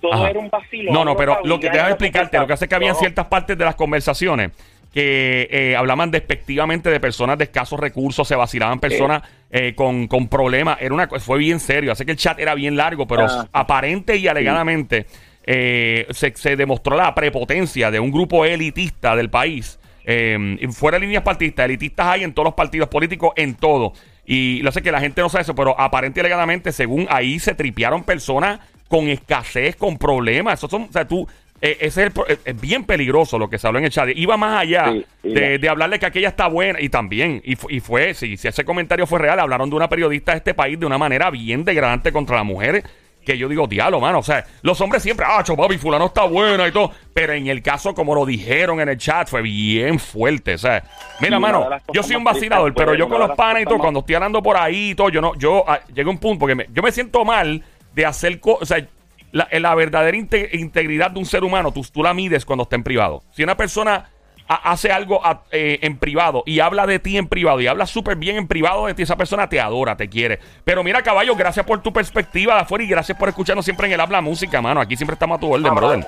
todo 0.01 0.13
Ajá. 0.13 0.29
era 0.31 0.39
un 0.39 0.49
vacilón. 0.49 0.93
No, 0.93 1.05
no, 1.05 1.15
pero 1.15 1.39
lo 1.43 1.57
que 1.59 1.67
ya 1.67 1.71
déjame 1.73 1.87
era 1.87 1.93
explicarte, 1.95 2.37
lo 2.39 2.47
que 2.47 2.53
hace 2.53 2.65
es 2.65 2.69
que 2.69 2.75
había 2.75 2.89
no. 2.93 2.95
ciertas 2.95 3.27
partes 3.27 3.57
de 3.57 3.65
las 3.65 3.75
conversaciones 3.75 4.51
que 4.93 5.47
eh, 5.51 5.75
hablaban 5.75 6.09
despectivamente 6.11 6.89
de 6.89 6.99
personas 6.99 7.37
de 7.37 7.43
escasos 7.45 7.79
recursos, 7.79 8.27
se 8.27 8.35
vacilaban 8.35 8.79
personas 8.79 9.21
eh, 9.51 9.73
con, 9.75 10.07
con 10.07 10.27
problemas, 10.27 10.77
era 10.81 10.93
una 10.93 11.07
fue 11.19 11.37
bien 11.39 11.59
serio, 11.59 11.91
hace 11.91 12.05
que 12.05 12.11
el 12.11 12.17
chat 12.17 12.39
era 12.39 12.55
bien 12.55 12.75
largo, 12.75 13.05
pero 13.07 13.25
Ah. 13.29 13.47
aparente 13.53 14.15
y 14.17 14.27
alegadamente 14.27 15.05
eh, 15.45 16.05
se, 16.11 16.33
se 16.35 16.55
demostró 16.55 16.95
la 16.95 17.13
prepotencia 17.15 17.91
de 17.91 17.99
un 17.99 18.11
grupo 18.11 18.45
elitista 18.45 19.15
del 19.15 19.29
país. 19.29 19.79
eh, 20.05 20.67
fuera 20.71 20.97
de 20.99 21.05
líneas 21.05 21.21
partidistas, 21.23 21.65
elitistas 21.65 22.07
hay 22.07 22.23
en 22.23 22.33
todos 22.33 22.45
los 22.45 22.53
partidos 22.55 22.89
políticos, 22.89 23.31
en 23.35 23.53
todo. 23.55 23.93
Y 24.25 24.59
lo 24.63 24.71
sé 24.71 24.81
que 24.81 24.91
la 24.91 24.99
gente 24.99 25.21
no 25.21 25.29
sabe 25.29 25.43
eso, 25.43 25.53
pero 25.55 25.79
aparente 25.79 26.19
y 26.19 26.21
alegadamente, 26.21 26.71
según 26.71 27.05
ahí 27.09 27.37
se 27.39 27.53
tripearon 27.53 28.03
personas 28.03 28.59
con 28.87 29.07
escasez, 29.07 29.75
con 29.75 29.97
problemas. 29.99 30.59
Eso 30.59 30.67
son, 30.67 30.83
o 30.83 30.91
sea, 30.91 31.07
tú, 31.07 31.27
eh, 31.61 31.77
ese 31.81 31.85
es, 31.85 31.97
el 32.07 32.11
pro- 32.11 32.25
es- 32.27 32.39
bien 32.61 32.83
peligroso 32.85 33.37
lo 33.37 33.49
que 33.49 33.57
se 33.57 33.67
habló 33.67 33.79
en 33.79 33.85
el 33.85 33.91
chat. 33.91 34.09
Iba 34.15 34.37
más 34.37 34.61
allá 34.61 34.91
Sí, 34.91 35.05
de, 35.23 35.69
hablarle 35.69 35.99
que 35.99 36.05
aquella 36.05 36.29
está 36.29 36.47
buena 36.47 36.79
y 36.81 36.89
también, 36.89 37.41
y, 37.45 37.57
y 37.75 37.79
fue, 37.79 38.13
si, 38.13 38.37
si 38.37 38.47
ese 38.47 38.63
comentario 38.63 39.05
fue 39.05 39.19
real, 39.19 39.39
hablaron 39.39 39.69
de 39.69 39.75
una 39.75 39.89
periodista 39.89 40.31
de 40.31 40.37
este 40.39 40.53
país 40.53 40.79
de 40.79 40.85
una 40.85 40.97
manera 40.97 41.29
bien 41.29 41.63
degradante 41.65 42.11
contra 42.11 42.35
la 42.37 42.43
mujer. 42.43 42.83
Que 43.25 43.37
yo 43.37 43.49
digo, 43.49 43.67
diablo, 43.67 43.99
mano. 43.99 44.19
O 44.19 44.23
sea, 44.23 44.45
los 44.61 44.79
hombres 44.81 45.03
siempre, 45.03 45.25
ah, 45.29 45.43
papi, 45.45 45.77
fulano 45.77 46.05
está 46.05 46.23
buena 46.23 46.65
y 46.67 46.71
todo. 46.71 46.91
Pero 47.13 47.33
en 47.33 47.47
el 47.47 47.61
caso, 47.61 47.93
como 47.93 48.15
lo 48.15 48.25
dijeron 48.25 48.79
en 48.79 48.87
el 48.89 48.97
chat, 48.97 49.27
fue 49.27 49.41
bien 49.41 49.99
fuerte. 49.99 50.53
O 50.53 50.57
sea, 50.57 50.83
mira, 51.19 51.37
mano, 51.37 51.69
las 51.69 51.83
yo 51.93 52.01
soy 52.01 52.15
un 52.15 52.23
vacilador, 52.23 52.73
pero 52.73 52.95
yo 52.95 53.07
con 53.09 53.19
los 53.19 53.27
las 53.27 53.37
panas 53.37 53.61
y 53.61 53.65
todo, 53.65 53.77
cuando 53.77 53.99
estoy 53.99 54.15
hablando 54.15 54.41
por 54.41 54.55
ahí 54.57 54.91
y 54.91 54.95
todo, 54.95 55.09
yo 55.09 55.19
no, 55.21 55.35
yo 55.35 55.63
ah, 55.67 55.81
llega 55.93 56.09
un 56.09 56.17
punto 56.17 56.39
porque 56.39 56.55
me- 56.55 56.67
yo 56.73 56.81
me 56.81 56.91
siento 56.93 57.23
mal 57.25 57.61
de 57.93 58.05
hacer 58.05 58.39
cosas, 58.39 58.61
o 58.63 58.65
sea, 58.65 58.87
la, 59.31 59.47
la 59.51 59.75
verdadera 59.75 60.17
inte- 60.17 60.49
integridad 60.53 61.11
de 61.11 61.19
un 61.19 61.25
ser 61.25 61.43
humano, 61.43 61.71
tú, 61.71 61.83
tú 61.93 62.03
la 62.03 62.13
mides 62.13 62.45
cuando 62.45 62.63
está 62.63 62.75
en 62.75 62.83
privado. 62.83 63.23
Si 63.31 63.43
una 63.43 63.55
persona 63.57 64.09
ha- 64.47 64.71
hace 64.71 64.91
algo 64.91 65.23
a- 65.25 65.43
eh, 65.51 65.79
en 65.83 65.97
privado 65.97 66.41
y 66.45 66.59
habla 66.59 66.87
de 66.87 66.99
ti 66.99 67.17
en 67.17 67.27
privado 67.27 67.61
y 67.61 67.67
habla 67.67 67.85
súper 67.85 68.15
bien 68.15 68.35
en 68.37 68.47
privado 68.47 68.87
de 68.87 68.93
ti, 68.95 69.03
esa 69.03 69.15
persona 69.15 69.47
te 69.47 69.59
adora, 69.61 69.95
te 69.95 70.09
quiere. 70.09 70.39
Pero 70.63 70.83
mira, 70.83 71.01
caballo, 71.03 71.35
gracias 71.35 71.65
por 71.65 71.81
tu 71.81 71.93
perspectiva 71.93 72.55
de 72.55 72.61
afuera 72.61 72.83
y 72.83 72.87
gracias 72.87 73.17
por 73.17 73.29
escucharnos 73.29 73.63
siempre 73.65 73.87
en 73.87 73.93
el 73.93 73.99
habla 73.99 74.21
música, 74.21 74.61
mano. 74.61 74.81
Aquí 74.81 74.95
siempre 74.97 75.13
estamos 75.13 75.37
a 75.37 75.39
tu 75.39 75.51
orden, 75.53 75.67
Ah, 75.67 75.75
brother. 75.75 76.07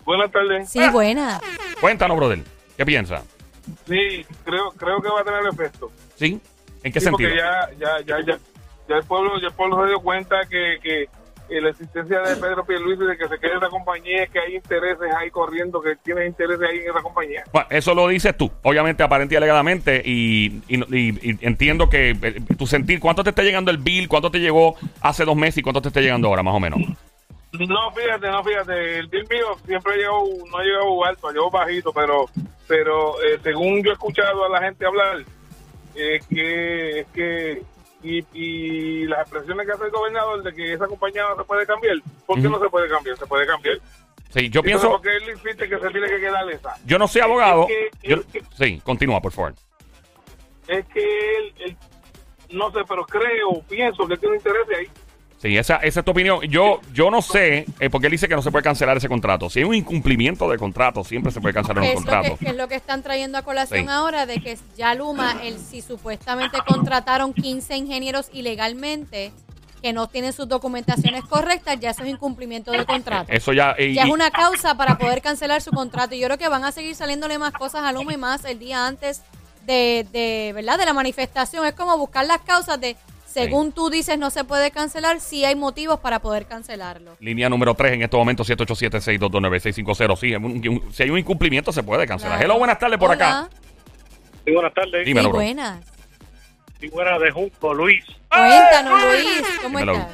Buenas 0.06 0.32
tardes. 0.32 0.70
Sí, 0.70 0.88
buena. 0.92 1.42
Cuéntanos, 1.82 2.16
brother. 2.16 2.44
¿Qué 2.78 2.86
piensa? 2.86 3.24
Sí, 3.88 4.24
creo, 4.46 4.70
creo 4.78 5.02
que 5.02 5.10
va 5.10 5.22
a 5.22 5.24
tener 5.24 5.42
efecto. 5.52 5.92
¿Sí? 6.16 6.40
¿En 6.84 6.94
qué 6.94 7.00
Sí, 7.00 7.06
sentido? 7.08 7.28
Porque 7.28 7.42
ya, 7.42 7.70
ya, 7.80 8.06
ya, 8.06 8.18
ya, 8.24 8.38
ya 8.88 8.96
el 8.98 9.04
pueblo, 9.04 9.32
ya 9.42 9.48
el 9.48 9.54
pueblo 9.54 9.82
se 9.82 9.88
dio 9.90 10.00
cuenta 10.00 10.42
que, 10.48 10.78
que, 10.84 11.06
que 11.50 11.60
la 11.60 11.70
existencia 11.72 12.20
de 12.22 12.36
Pedro 12.38 12.64
Pierluisi 12.66 13.04
de 13.04 13.18
que 13.18 13.28
se 13.28 13.40
quede 13.40 13.54
en 13.56 13.60
la 13.60 13.70
compañía 13.70 14.24
es 14.24 14.30
que 14.30 14.40
hay 14.40 14.56
intereses 14.56 15.14
ahí 15.16 15.30
corriendo, 15.32 15.82
que 15.82 15.96
tienes 15.98 16.28
intereses 16.28 16.62
ahí 16.70 16.78
en 16.80 16.90
esa 16.92 17.02
compañía. 17.02 17.44
Bueno, 17.52 17.68
eso 17.72 17.94
lo 17.96 18.08
dices 18.08 18.38
tú, 18.38 18.50
obviamente 18.64 19.04
aparente 19.04 19.34
y 19.34 19.38
alegadamente, 19.38 20.02
y, 20.06 20.62
y- 20.68 20.96
y- 20.96 21.30
y 21.32 21.38
entiendo 21.42 21.90
que 21.90 22.12
eh, 22.12 22.42
tu 22.58 22.68
sentir, 22.68 23.00
¿cuánto 23.00 23.24
te 23.24 23.32
está 23.32 23.42
llegando 23.44 23.72
el 23.72 23.78
bill? 23.80 24.08
¿Cuánto 24.08 24.32
te 24.32 24.40
llegó 24.40 24.76
hace 25.02 25.26
dos 25.26 25.36
meses 25.36 25.58
y 25.58 25.62
cuánto 25.64 25.82
te 25.82 25.88
está 25.90 26.00
llegando 26.02 26.28
ahora, 26.28 26.44
más 26.44 26.54
o 26.56 26.60
menos? 26.60 26.80
No, 27.52 27.92
fíjate, 27.92 28.28
no, 28.30 28.44
fíjate, 28.44 29.00
el 29.00 29.08
bill 29.08 29.26
mío 29.28 29.48
siempre 29.66 29.96
llegado, 29.98 30.22
no 30.52 30.58
ha 30.58 30.64
llegado 30.64 31.04
alto, 31.06 31.28
ha 31.28 31.32
llegado 31.32 31.50
bajito, 31.50 31.92
pero, 31.92 32.26
pero 32.68 33.16
eh, 33.24 33.40
según 33.42 33.84
yo 33.84 33.90
he 33.90 33.94
escuchado 33.94 34.46
a 34.46 34.50
la 34.50 34.62
gente 34.62 34.86
hablar, 34.86 35.24
es 35.96 36.26
que, 36.28 37.00
es 37.00 37.08
que 37.08 37.64
y, 38.04 38.26
y 38.34 39.06
las 39.08 39.22
expresiones 39.22 39.66
que 39.66 39.74
hace 39.74 39.86
el 39.86 39.92
gobernador 39.92 40.44
de 40.44 40.54
que 40.54 40.74
esa 40.74 40.88
compañía 40.88 41.24
no 41.30 41.36
se 41.36 41.44
puede 41.44 41.66
cambiar, 41.66 41.96
¿por 42.26 42.42
qué 42.42 42.48
no 42.50 42.60
se 42.60 42.70
puede 42.70 42.90
cambiar? 42.90 43.18
Se 43.18 43.26
puede 43.26 43.46
cambiar. 43.46 43.78
Sí, 44.30 44.50
yo 44.50 44.62
Entonces, 44.62 44.64
pienso, 44.64 44.90
¿Por 44.92 45.02
qué 45.02 45.16
él 45.18 45.24
insiste 45.36 45.68
que 45.70 45.80
se 45.80 45.90
tiene 45.90 46.08
que 46.08 46.20
quedar 46.20 46.50
esa? 46.52 46.76
yo 46.86 47.00
no 47.00 47.08
soy 47.08 47.22
abogado. 47.22 47.66
que- 47.68 47.90
yo- 48.04 48.18
es 48.18 48.26
que- 48.28 48.44
sí, 48.58 48.80
continúa, 48.84 49.20
por 49.22 49.32
favor. 49.32 49.56
Es 50.68 50.86
que 50.88 51.38
él, 51.38 51.54
él- 51.60 51.78
no 52.52 52.72
sé, 52.72 52.80
pero 52.88 53.06
creo, 53.06 53.62
pienso 53.68 54.08
que 54.08 54.14
él 54.14 54.20
tiene 54.20 54.36
interés 54.38 54.68
ahí. 54.78 54.88
Sí, 55.42 55.58
esa, 55.58 55.78
esa 55.78 56.02
es 56.02 56.06
tu 56.06 56.12
opinión. 56.12 56.42
Yo, 56.50 56.82
yo 56.94 57.10
no 57.10 57.22
sé, 57.22 57.66
eh, 57.80 57.90
porque 57.90 58.08
él 58.08 58.12
dice 58.12 58.28
que 58.28 58.36
no 58.36 58.42
se 58.42 58.52
puede 58.52 58.62
cancelar 58.64 58.98
ese 58.98 59.08
contrato. 59.08 59.50
Si 59.50 59.60
hay 59.60 59.66
un 59.66 59.74
incumplimiento 59.74 60.50
de 60.50 60.58
contrato, 60.58 61.04
siempre 61.06 61.32
se 61.32 61.40
puede 61.40 61.54
cancelar 61.54 61.78
un 61.82 61.86
Es 61.86 61.90
lo, 61.96 62.02
contrato. 62.02 62.38
que 62.38 62.50
es 62.50 62.56
lo 62.58 62.68
que 62.68 62.76
están 62.76 63.02
trayendo 63.04 63.38
a 63.38 63.42
colación 63.44 63.86
Sí. 63.86 63.90
ahora 63.90 64.26
de 64.26 64.42
que 64.42 64.58
ya 64.76 64.94
Luma, 64.96 65.38
el, 65.44 65.58
si 65.58 65.82
supuestamente 65.82 66.58
contrataron 66.68 67.34
15 67.34 67.78
ingenieros 67.78 68.30
ilegalmente 68.34 69.32
que 69.82 69.94
no 69.94 70.08
tienen 70.10 70.34
sus 70.34 70.46
documentaciones 70.50 71.24
correctas, 71.24 71.80
ya 71.80 71.92
eso 71.92 72.04
es 72.04 72.10
incumplimiento 72.10 72.72
de 72.72 72.86
contrato. 72.86 73.32
Eso 73.32 73.54
ya... 73.54 73.76
eh, 73.78 73.94
Ya 73.94 74.02
es 74.04 74.10
y- 74.10 74.12
una 74.12 74.30
causa 74.32 74.76
para 74.76 74.98
poder 74.98 75.22
cancelar 75.22 75.62
su 75.62 75.72
contrato. 75.72 76.16
Y 76.16 76.20
yo 76.20 76.26
creo 76.28 76.38
que 76.38 76.50
van 76.50 76.66
a 76.66 76.74
seguir 76.74 76.96
saliéndole 76.96 77.38
más 77.40 77.54
cosas 77.54 77.84
a 77.84 77.94
Luma 77.94 78.12
y 78.14 78.18
más 78.18 78.44
el 78.44 78.60
día 78.60 78.86
antes 78.86 79.22
de, 79.66 80.06
de, 80.12 80.52
¿verdad? 80.54 80.78
de 80.78 80.86
la 80.86 80.92
manifestación. 80.92 81.66
Es 81.66 81.76
como 81.76 81.98
buscar 81.98 82.26
las 82.26 82.42
causas 82.42 82.78
de, 82.82 82.98
según 83.30 83.72
tú 83.72 83.90
dices, 83.90 84.18
no 84.18 84.30
se 84.30 84.44
puede 84.44 84.72
cancelar, 84.72 85.20
si 85.20 85.46
hay 85.46 85.56
motivos 85.56 86.00
para 86.00 86.20
poder 86.20 86.46
cancelarlo. 86.46 87.16
Línea 87.20 87.50
número 87.50 87.74
3 87.76 87.94
en 87.94 88.02
este 88.04 88.18
momento, 88.18 88.44
787-622-9650. 88.44 90.16
Sí, 90.16 90.36
un- 90.36 90.46
un- 90.68 90.94
si 90.94 91.04
hay 91.04 91.10
un 91.10 91.18
incumplimiento, 91.20 91.72
se 91.72 91.84
puede 91.84 92.06
cancelar. 92.08 92.38
Claro. 92.38 92.52
Hello, 92.54 92.58
buenas 92.60 92.80
tardes 92.80 92.98
por 92.98 93.12
acá. 93.12 93.40
Hola. 93.42 93.50
Sí, 94.46 94.52
buenas 94.52 94.74
tardes. 94.74 95.06
Dímelo, 95.06 95.30
Sí, 95.30 95.34
buenas. 95.36 95.86
Sí, 96.80 96.88
buenas 96.88 97.20
de 97.20 97.32
Junco, 97.32 97.74
Luis. 97.74 98.04
Cuéntanos, 98.30 99.04
Luis, 99.04 99.44
¿cómo 99.62 99.80
Dímelo. 99.80 99.98
estás? 99.98 100.12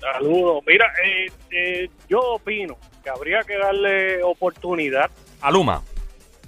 Saludos. 0.00 0.62
Mira, 0.66 0.86
eh, 1.04 1.26
eh, 1.50 1.90
yo 2.08 2.20
opino 2.20 2.76
que 3.04 3.10
habría 3.10 3.42
que 3.42 3.56
darle 3.58 4.22
oportunidad 4.22 5.10
A 5.40 5.50
Luma. 5.50 5.82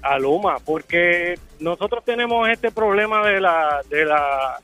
a 0.03 0.19
Luma 0.19 0.59
porque 0.65 1.39
nosotros 1.61 2.03
tenemos 2.05 2.49
este 2.49 2.71
problema 2.71 3.25
de 3.27 3.41
la 3.41 3.81
de 3.89 4.05
la 4.07 4.59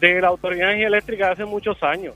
de 0.00 0.20
la 0.20 0.28
Autoridad 0.28 0.66
de 0.66 0.72
Energía 0.72 0.86
Eléctrica 0.88 1.30
hace 1.30 1.44
muchos 1.44 1.82
años. 1.82 2.14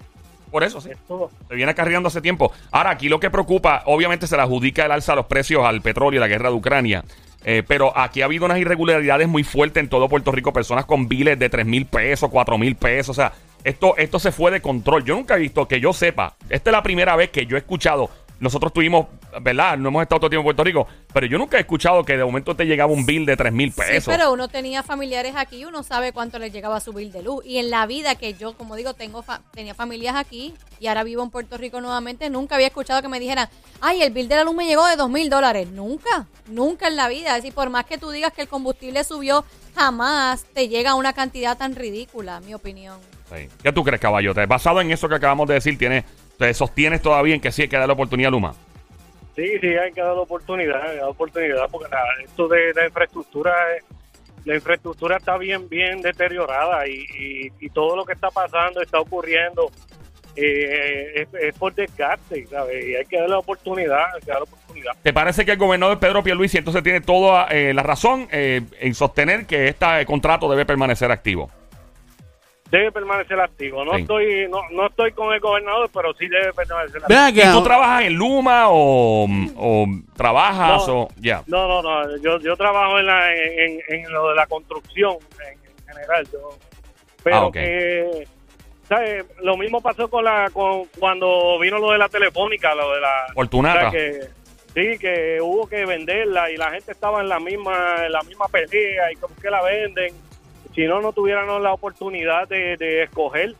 Por 0.50 0.64
eso, 0.64 0.80
sí. 0.80 0.90
Esto, 0.90 1.30
Se 1.49 1.54
viene 1.54 1.70
acarreando 1.70 2.08
hace 2.08 2.20
tiempo. 2.20 2.52
Ahora, 2.70 2.90
aquí 2.90 3.08
lo 3.08 3.20
que 3.20 3.30
preocupa, 3.30 3.82
obviamente 3.87 4.26
se 4.26 4.37
le 4.37 4.42
adjudica 4.42 4.84
el 4.84 4.92
alza 4.92 5.12
de 5.12 5.16
los 5.16 5.26
precios 5.26 5.64
al 5.64 5.80
petróleo 5.80 6.18
y 6.18 6.20
la 6.20 6.28
guerra 6.28 6.50
de 6.50 6.56
Ucrania. 6.56 7.04
Eh, 7.44 7.62
pero 7.66 7.96
aquí 7.96 8.20
ha 8.20 8.26
habido 8.26 8.44
unas 8.44 8.58
irregularidades 8.58 9.26
muy 9.26 9.44
fuertes 9.44 9.82
en 9.82 9.88
todo 9.88 10.08
Puerto 10.08 10.32
Rico. 10.32 10.52
Personas 10.52 10.84
con 10.84 11.08
biles 11.08 11.38
de 11.38 11.49
3 11.49 11.64
mil 11.66 11.87
pesos, 11.87 12.28
4 12.30 12.58
mil 12.58 12.76
pesos. 12.76 13.10
O 13.10 13.14
sea, 13.14 13.32
esto, 13.64 13.96
esto 13.96 14.18
se 14.18 14.32
fue 14.32 14.50
de 14.50 14.60
control. 14.60 15.04
Yo 15.04 15.14
nunca 15.14 15.37
he 15.37 15.40
visto 15.40 15.66
que 15.68 15.80
yo 15.80 15.92
sepa. 15.92 16.34
Esta 16.49 16.70
es 16.70 16.72
la 16.72 16.82
primera 16.82 17.16
vez 17.16 17.30
que 17.30 17.46
yo 17.46 17.56
he 17.56 17.60
escuchado. 17.60 18.10
Nosotros 18.40 18.72
tuvimos, 18.72 19.06
¿verdad? 19.40 19.76
No 19.78 19.88
hemos 19.88 20.02
estado 20.02 20.20
todo 20.20 20.26
el 20.26 20.30
tiempo 20.30 20.42
en 20.50 20.56
Puerto 20.56 20.64
Rico. 20.64 20.87
Pero 21.12 21.26
yo 21.26 21.38
nunca 21.38 21.56
he 21.56 21.60
escuchado 21.60 22.04
que 22.04 22.16
de 22.16 22.25
momento 22.25 22.54
te 22.54 22.64
llegaba 22.64 22.92
un 22.92 23.04
bill 23.06 23.26
de 23.26 23.37
3 23.37 23.52
mil 23.52 23.72
pesos. 23.72 24.04
Sí, 24.04 24.10
pero 24.10 24.32
uno 24.32 24.49
tenía 24.49 24.82
familiares 24.82 25.34
aquí, 25.37 25.64
uno 25.64 25.82
sabe 25.82 26.12
cuánto 26.12 26.38
les 26.38 26.52
llegaba 26.52 26.80
su 26.80 26.92
bill 26.92 27.12
de 27.12 27.22
luz. 27.22 27.44
Y 27.44 27.58
en 27.58 27.70
la 27.70 27.87
vida 27.87 28.14
que 28.14 28.34
yo, 28.34 28.56
como 28.56 28.76
digo, 28.76 28.94
tengo 28.94 29.22
fa- 29.22 29.42
tenía 29.52 29.75
familias 29.75 30.14
aquí 30.16 30.54
y 30.78 30.87
ahora 30.87 31.04
vivo 31.04 31.22
en 31.22 31.30
Puerto 31.30 31.56
Rico 31.58 31.80
nuevamente, 31.80 32.30
nunca 32.30 32.54
había 32.54 32.68
escuchado 32.68 33.02
que 33.02 33.08
me 33.08 33.20
dijeran, 33.20 33.49
ay, 33.80 34.02
el 34.02 34.12
bill 34.12 34.28
de 34.28 34.37
la 34.37 34.44
luz 34.44 34.54
me 34.54 34.66
llegó 34.66 34.87
de 34.87 34.96
dos 34.96 35.10
mil 35.10 35.28
dólares. 35.30 35.68
Nunca, 35.68 36.26
nunca 36.49 36.88
en 36.88 36.96
la 36.96 37.08
vida. 37.08 37.30
Es 37.30 37.42
decir, 37.42 37.52
por 37.54 37.70
más 37.70 37.84
que 37.87 37.99
tú 37.99 38.10
digas 38.10 38.32
que 38.32 38.42
el 38.42 38.49
combustible 38.49 39.02
subió, 39.04 39.44
jamás 39.75 40.44
te 40.54 40.68
llega 40.68 40.94
una 40.94 41.12
cantidad 41.12 41.56
tan 41.56 41.75
ridícula, 41.75 42.40
mi 42.40 42.54
opinión. 42.54 42.99
Sí. 43.34 43.49
¿Qué 43.62 43.72
tú 43.72 43.84
crees, 43.84 44.00
caballote? 44.00 44.44
Basado 44.46 44.80
en 44.80 44.90
eso 44.90 45.08
que 45.08 45.14
acabamos 45.14 45.46
de 45.49 45.54
decir, 45.54 45.78
¿tienes, 45.78 46.04
¿te 46.37 46.52
sostienes 46.52 47.00
todavía 47.00 47.34
en 47.34 47.40
que 47.40 47.52
sí 47.52 47.62
hay 47.62 47.68
que 47.68 47.76
darle 47.76 47.92
oportunidad 47.92 48.28
a 48.28 48.30
Luma? 48.32 48.54
Sí, 49.37 49.58
sí, 49.60 49.66
hay 49.68 49.92
que 49.92 50.00
dar 50.00 50.12
oportunidad, 50.12 50.82
hay 50.90 50.99
que 50.99 51.04
oportunidad, 51.04 51.68
porque 51.70 51.88
la- 51.90 52.25
esto 52.25 52.49
de 52.49 52.72
la 52.75 52.87
infraestructura, 52.87 53.54
es- 53.76 53.84
la 54.44 54.54
infraestructura 54.54 55.16
está 55.16 55.37
bien, 55.37 55.68
bien 55.68 56.00
deteriorada 56.00 56.87
y, 56.87 57.50
todo 57.72 57.94
lo 57.94 58.04
que 58.04 58.14
está 58.14 58.30
pasando, 58.30 58.82
está 58.82 58.99
ocurriendo, 58.99 59.70
eh, 60.37 61.26
es, 61.40 61.54
por 61.54 61.75
desgaste, 61.75 62.46
¿sabes? 62.46 62.84
Y 62.84 62.94
hay 62.94 63.04
que 63.04 63.18
darle 63.18 63.37
oportunidad, 63.37 64.14
hay 64.14 64.20
que 64.20 64.30
darle 64.30 64.44
oportunidad. 64.44 64.92
¿Te 65.02 65.12
parece 65.12 65.44
que 65.44 65.52
el 65.52 65.58
gobernador 65.58 65.99
Pedro 65.99 66.22
Pierluisi 66.22 66.58
entonces 66.58 66.82
tiene 66.82 67.00
toda 67.00 67.46
eh, 67.50 67.72
la 67.75 67.82
razón 67.82 68.28
eh, 68.32 68.62
en 68.80 68.94
sostener 68.94 69.46
que 69.46 69.68
este 69.68 69.87
contrato 70.06 70.50
debe 70.50 70.64
permanecer 70.66 71.10
activo? 71.10 71.50
Debe 72.70 72.92
permanecer 72.92 73.40
activo. 73.40 73.84
No 73.84 73.94
Sí. 73.96 74.02
estoy 74.02 74.48
no, 74.48 74.60
no 74.70 74.86
estoy 74.86 75.10
con 75.12 75.32
el 75.34 75.40
gobernador, 75.40 75.90
pero 75.92 76.14
sí 76.14 76.28
debe 76.28 76.52
permanecer 76.52 77.02
activo. 77.02 77.50
¿Y 77.50 77.52
tú 77.52 77.62
trabajas 77.64 78.02
en 78.04 78.14
Luma 78.14 78.66
o, 78.68 79.26
o 79.56 79.86
trabajas 80.16 80.86
No. 80.86 80.94
o 81.02 81.08
ya? 81.16 81.42
No, 81.48 81.66
no, 81.66 81.82
no. 81.82 82.16
Yo, 82.18 82.38
yo 82.38 82.56
trabajo 82.56 82.98
en, 83.00 83.06
la, 83.06 83.34
en, 83.34 83.80
en 83.88 84.12
lo 84.12 84.28
de 84.28 84.34
la 84.36 84.46
construcción 84.46 85.16
en, 85.46 85.58
en 85.68 85.86
general. 85.94 86.28
Yo, 86.32 86.50
pero 87.24 87.46
Ah, 87.48 87.50
que, 87.52 88.28
¿sabes? 88.88 89.24
Lo 89.42 89.56
mismo 89.56 89.80
pasó 89.80 90.08
con 90.08 90.24
la 90.24 90.48
con 90.52 90.84
cuando 90.98 91.58
vino 91.58 91.78
lo 91.78 91.90
de 91.90 91.98
la 91.98 92.08
telefónica, 92.08 92.74
lo 92.74 92.92
de 92.94 93.00
la. 93.00 93.26
Fortunata. 93.34 93.88
o 93.88 93.90
sea, 93.90 94.00
que, 94.00 94.20
sí, 94.74 94.98
que 94.98 95.38
hubo 95.42 95.68
que 95.68 95.84
venderla 95.86 96.50
y 96.50 96.56
la 96.56 96.70
gente 96.70 96.92
estaba 96.92 97.20
en 97.20 97.28
la 97.28 97.40
misma 97.40 98.06
en 98.06 98.12
la 98.12 98.22
misma 98.22 98.46
pelea 98.46 99.10
y 99.12 99.16
como 99.16 99.34
que 99.36 99.50
la 99.50 99.60
venden. 99.62 100.14
Si 100.74 100.84
no, 100.86 101.00
no 101.00 101.12
tuvieran 101.12 101.62
la 101.62 101.72
oportunidad 101.72 102.48
de, 102.48 102.76
de 102.76 103.02
escoger. 103.04 103.54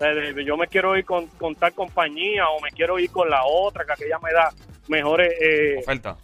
De- 0.00 0.44
yo 0.44 0.56
me 0.56 0.66
quiero 0.66 0.96
ir 0.96 1.04
con, 1.04 1.26
con 1.38 1.54
tal 1.54 1.72
compañía 1.72 2.48
o 2.48 2.60
me 2.60 2.70
quiero 2.70 2.98
ir 2.98 3.10
con 3.10 3.30
la 3.30 3.44
otra, 3.44 3.84
que 3.84 3.92
aquella 3.92 4.18
me 4.18 4.32
da 4.32 4.50
mejores 4.88 5.32
eh, 5.40 5.76
Oferta. 5.82 6.16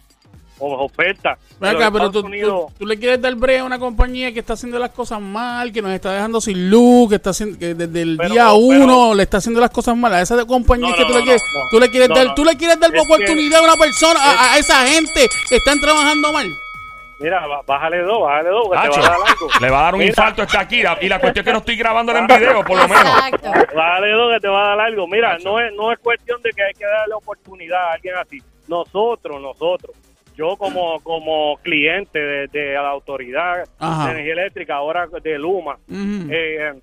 o 0.59 0.73
ofertas. 0.83 1.39
Ven 1.51 1.57
Pero 1.71 1.77
acá, 1.77 1.91
pero 1.91 2.11
tú, 2.11 2.19
Unidos- 2.19 2.67
tú- 2.73 2.79
tú 2.79 2.85
le 2.85 2.99
quieres 2.99 3.21
dar 3.21 3.33
breve 3.35 3.59
a 3.59 3.63
una 3.63 3.79
compañía 3.79 4.31
que 4.33 4.39
está 4.39 4.53
haciendo 4.53 4.77
las 4.77 4.89
cosas 4.91 5.21
mal, 5.21 5.71
que 5.71 5.81
nos 5.81 5.91
está 5.93 6.11
dejando 6.13 6.41
sin 6.41 6.69
luz, 6.69 7.09
que 7.09 7.15
está 7.15 7.29
haciendo, 7.31 7.57
que 7.57 7.73
desde 7.73 8.01
el 8.01 8.17
Pero- 8.17 8.29
día 8.33 8.43
pero- 8.47 8.55
uno 8.57 9.13
le 9.15 9.23
está 9.23 9.37
haciendo 9.37 9.61
las 9.61 9.71
cosas 9.71 9.95
mal 9.95 10.13
a 10.13 10.21
esa 10.21 10.43
compañía 10.45 10.89
No, 10.89 10.95
que 10.95 11.01
no, 11.03 11.07
tú 11.07 11.13
le 11.17 11.23
quieres, 11.23 11.41
tú 11.71 11.79
le 11.79 11.89
quieres 11.89 12.09
No, 12.09 12.15
dar, 12.15 12.25
no. 12.27 12.35
tú 12.35 12.43
le 12.45 12.57
quieres 12.57 12.79
dar 12.79 12.93
Es 12.93 13.01
que- 13.01 13.07
oportunidad 13.07 13.59
a 13.61 13.63
una 13.63 13.75
persona, 13.77 14.19
a, 14.21 14.53
a 14.53 14.57
esa 14.59 14.85
gente 14.85 15.27
que 15.49 15.55
están 15.55 15.79
trabajando 15.79 16.31
mal. 16.33 16.47
Mira, 17.21 17.45
bá- 17.47 17.61
bájale 17.65 17.99
dos, 17.99 18.21
bájale 18.21 18.49
dos, 18.49 18.63
que 18.63 18.69
te 18.69 18.75
va 18.75 18.97
a 18.97 19.09
dar 19.09 19.13
algo. 19.27 19.47
le 19.61 19.69
va 19.69 19.79
a 19.79 19.83
dar 19.83 19.93
un 19.93 19.99
Mira, 19.99 20.09
infarto 20.09 20.41
a 20.41 20.45
esta 20.45 20.59
Akira. 20.61 20.97
Y 21.01 21.07
la 21.07 21.19
cuestión 21.19 21.43
es 21.43 21.45
que 21.47 21.51
no 21.53 21.59
estoy 21.59 21.75
grabándola 21.77 22.19
en 22.19 22.27
video, 22.27 22.63
por 22.63 22.77
lo 22.77 22.87
menos. 22.87 23.03
Exacto. 23.05 23.51
Bájale 23.75 24.11
dos, 24.11 24.33
que 24.33 24.39
te 24.39 24.47
va 24.47 24.63
a 24.63 24.67
dar 24.75 24.79
algo. 24.87 25.07
Mira, 25.07 25.37
no 25.43 25.59
es, 25.59 25.71
no 25.73 25.91
es 25.91 25.99
cuestión 25.99 26.41
de 26.41 26.49
que 26.51 26.63
hay 26.63 26.73
que 26.73 26.85
darle 26.85 27.13
oportunidad 27.13 27.81
a 27.81 27.91
alguien 27.93 28.15
así. 28.15 28.39
Nosotros, 28.67 29.41
nosotros, 29.41 29.95
yo 30.35 30.55
como, 30.57 30.99
como 31.01 31.57
cliente 31.57 32.17
de, 32.19 32.47
de 32.47 32.73
la 32.73 32.89
autoridad 32.89 33.63
Ajá. 33.79 34.05
de 34.05 34.11
energía 34.11 34.33
eléctrica, 34.33 34.75
ahora 34.75 35.07
de 35.07 35.37
Luma, 35.37 35.77
eh, 35.89 36.73